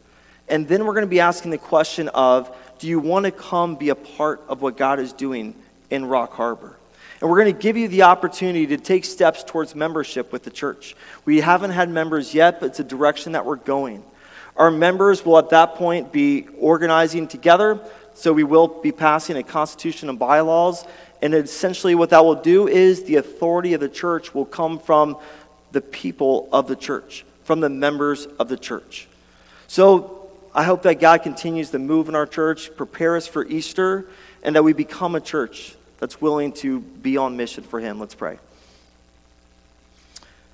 And 0.49 0.69
then 0.69 0.85
we're 0.85 0.95
going 0.95 1.07
to 1.07 1.11
be 1.11 1.21
asking 1.21 1.51
the 1.51 1.59
question 1.59 2.09
of 2.11 2.55
do 2.79 2.87
you 2.87 3.01
want 3.01 3.25
to 3.27 3.33
come 3.33 3.77
be 3.77 3.89
a 3.89 3.95
part 3.95 4.41
of 4.49 4.63
what 4.63 4.77
God 4.77 5.01
is 5.01 5.13
doing 5.13 5.55
in 5.91 6.05
Rock 6.05 6.33
Harbor? 6.33 6.77
And 7.21 7.31
we're 7.31 7.41
going 7.43 7.55
to 7.55 7.61
give 7.61 7.77
you 7.77 7.87
the 7.87 8.03
opportunity 8.03 8.67
to 8.69 8.77
take 8.77 9.05
steps 9.05 9.45
towards 9.45 9.77
membership 9.77 10.33
with 10.33 10.43
the 10.43 10.51
church. 10.51 10.97
We 11.25 11.41
haven't 11.41 11.71
had 11.71 11.89
members 11.89 12.35
yet, 12.35 12.59
but 12.59 12.67
it's 12.67 12.81
a 12.81 12.85
direction 12.85 13.33
that 13.33 13.47
we're 13.47 13.57
going. 13.57 14.03
Our 14.57 14.71
members 14.71 15.25
will 15.25 15.39
at 15.39 15.51
that 15.51 15.77
point 15.77 16.13
be 16.13 16.47
organizing 16.59 17.29
together, 17.29 17.81
so 18.15 18.33
we 18.33 18.45
will 18.45 18.69
be 18.69 18.93
passing 18.93 19.37
a 19.37 19.43
constitution 19.43 20.09
and 20.09 20.19
bylaws. 20.19 20.85
And 21.21 21.35
essentially, 21.35 21.95
what 21.95 22.11
that 22.11 22.25
will 22.25 22.35
do 22.35 22.69
is 22.69 23.05
the 23.05 23.17
authority 23.17 23.75
of 23.75 23.81
the 23.81 23.89
church 23.89 24.35
will 24.35 24.45
come 24.45 24.79
from 24.79 25.17
the 25.71 25.81
people 25.81 26.49
of 26.53 26.67
the 26.69 26.77
church, 26.77 27.25
from 27.45 27.61
the 27.61 27.69
members 27.69 28.27
of 28.39 28.49
the 28.49 28.57
church. 28.57 29.09
So 29.69 30.31
I 30.55 30.65
hope 30.65 30.83
that 30.83 31.01
God 31.01 31.23
continues 31.23 31.71
to 31.71 31.79
move 31.79 32.09
in 32.09 32.15
our 32.15 32.27
church, 32.27 32.77
prepare 32.77 33.17
us 33.17 33.27
for 33.27 33.47
Easter, 33.47 34.07
and 34.43 34.55
that 34.57 34.65
we 34.65 34.73
become 34.73 35.15
a 35.15 35.21
church 35.21 35.75
that's 35.99 36.21
willing 36.21 36.53
to 36.53 36.81
be 36.81 37.17
on 37.17 37.37
mission 37.37 37.63
for 37.63 37.81
Him. 37.81 37.99
Let's 37.99 38.15
pray. 38.15 38.39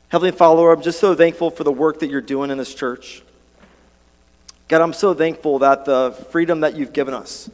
Heavenly 0.08 0.32
Father, 0.32 0.70
I'm 0.70 0.82
just 0.82 1.00
so 1.00 1.14
thankful 1.14 1.50
for 1.50 1.64
the 1.64 1.72
work 1.72 2.00
that 2.00 2.10
you're 2.10 2.20
doing 2.20 2.50
in 2.50 2.58
this 2.58 2.74
church. 2.74 3.22
God, 4.68 4.82
I'm 4.82 4.92
so 4.92 5.14
thankful 5.14 5.60
that 5.60 5.86
the 5.86 6.14
freedom 6.30 6.60
that 6.60 6.76
you've 6.76 6.92
given 6.92 7.14
us, 7.14 7.48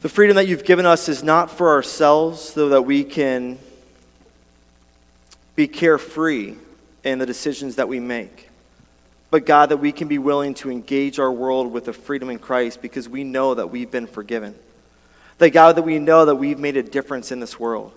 the 0.00 0.08
freedom 0.08 0.36
that 0.36 0.48
you've 0.48 0.64
given 0.64 0.86
us 0.86 1.06
is 1.06 1.22
not 1.22 1.50
for 1.50 1.68
ourselves 1.68 2.40
so 2.40 2.70
that 2.70 2.82
we 2.82 3.04
can 3.04 3.58
be 5.54 5.68
carefree 5.68 6.54
in 7.04 7.18
the 7.18 7.26
decisions 7.26 7.76
that 7.76 7.88
we 7.88 8.00
make. 8.00 8.48
But 9.30 9.44
God, 9.44 9.68
that 9.68 9.76
we 9.76 9.92
can 9.92 10.08
be 10.08 10.16
willing 10.16 10.54
to 10.54 10.70
engage 10.70 11.18
our 11.18 11.30
world 11.30 11.70
with 11.70 11.84
the 11.84 11.92
freedom 11.92 12.30
in 12.30 12.38
Christ 12.38 12.80
because 12.80 13.06
we 13.06 13.22
know 13.22 13.52
that 13.52 13.70
we've 13.70 13.90
been 13.90 14.06
forgiven. 14.06 14.54
That 15.38 15.50
God, 15.50 15.76
that 15.76 15.82
we 15.82 15.98
know 15.98 16.24
that 16.24 16.36
we've 16.36 16.58
made 16.58 16.78
a 16.78 16.82
difference 16.82 17.32
in 17.32 17.40
this 17.40 17.60
world. 17.60 17.92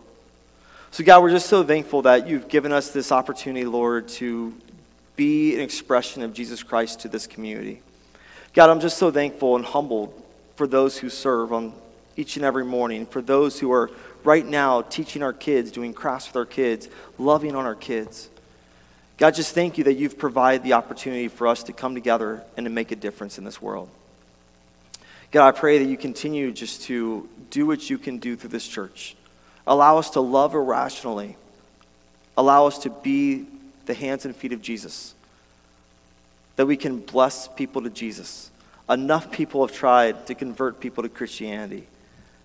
So, 0.92 1.06
God, 1.06 1.22
we're 1.22 1.30
just 1.30 1.48
so 1.48 1.64
thankful 1.64 2.02
that 2.02 2.28
you've 2.28 2.50
given 2.50 2.74
us 2.74 2.92
this 2.92 3.12
opportunity, 3.12 3.66
Lord, 3.66 4.10
to 4.10 4.54
be 5.20 5.54
an 5.54 5.60
expression 5.60 6.22
of 6.22 6.34
Jesus 6.34 6.64
Christ 6.64 7.02
to 7.02 7.10
this 7.10 7.28
community. 7.28 7.82
God, 8.54 8.70
I'm 8.70 8.80
just 8.80 8.98
so 8.98 9.12
thankful 9.12 9.58
and 9.58 9.66
humbled 9.66 10.14
for 10.56 10.66
those 10.66 10.98
who 10.98 11.10
serve 11.10 11.52
on 11.52 11.74
each 12.16 12.38
and 12.38 12.46
every 12.46 12.64
morning, 12.64 13.06
for 13.06 13.22
those 13.22 13.60
who 13.60 13.70
are 13.74 13.92
right 14.24 14.46
now 14.46 14.82
teaching 14.82 15.22
our 15.22 15.34
kids, 15.34 15.72
doing 15.72 15.94
crafts 15.94 16.28
with 16.28 16.38
our 16.38 16.46
kids, 16.46 16.88
loving 17.18 17.54
on 17.54 17.66
our 17.66 17.76
kids. 17.76 18.30
God, 19.18 19.36
just 19.36 19.54
thank 19.54 19.78
you 19.78 19.84
that 19.84 19.96
you've 19.96 20.18
provided 20.18 20.64
the 20.64 20.72
opportunity 20.72 21.28
for 21.28 21.48
us 21.48 21.64
to 21.64 21.74
come 21.74 21.96
together 21.96 22.42
and 22.56 22.66
to 22.66 22.70
make 22.70 22.94
a 22.94 22.96
difference 22.96 23.38
in 23.38 23.44
this 23.44 23.62
world. 23.62 23.90
God, 25.32 25.50
I 25.50 25.52
pray 25.52 25.80
that 25.80 25.90
you 25.90 25.98
continue 25.98 26.54
just 26.54 26.84
to 26.84 27.28
do 27.50 27.68
what 27.68 27.90
you 27.90 27.98
can 27.98 28.20
do 28.20 28.38
through 28.38 28.52
this 28.52 28.66
church. 28.66 29.18
Allow 29.68 29.98
us 29.98 30.12
to 30.12 30.22
love 30.22 30.56
irrationally. 30.56 31.36
Allow 32.38 32.68
us 32.68 32.80
to 32.80 32.90
be 32.90 33.48
the 33.90 33.96
hands 33.96 34.24
and 34.24 34.36
feet 34.36 34.54
of 34.54 34.62
Jesus. 34.62 35.16
That 36.58 36.68
we 36.68 36.78
can 36.78 37.00
bless 37.00 37.48
people 37.48 37.82
to 37.82 37.90
Jesus. 37.90 38.52
Enough 38.88 39.32
people 39.32 39.66
have 39.66 39.76
tried 39.76 40.28
to 40.28 40.36
convert 40.36 40.80
people 40.80 41.02
to 41.02 41.10
Christianity. 41.10 41.88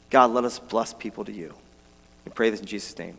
God, 0.08 0.30
let 0.30 0.44
us 0.44 0.58
bless 0.58 0.94
people 0.94 1.22
to 1.26 1.32
you. 1.32 1.52
We 2.24 2.32
pray 2.32 2.48
this 2.48 2.60
in 2.60 2.66
Jesus' 2.66 2.98
name. 2.98 3.18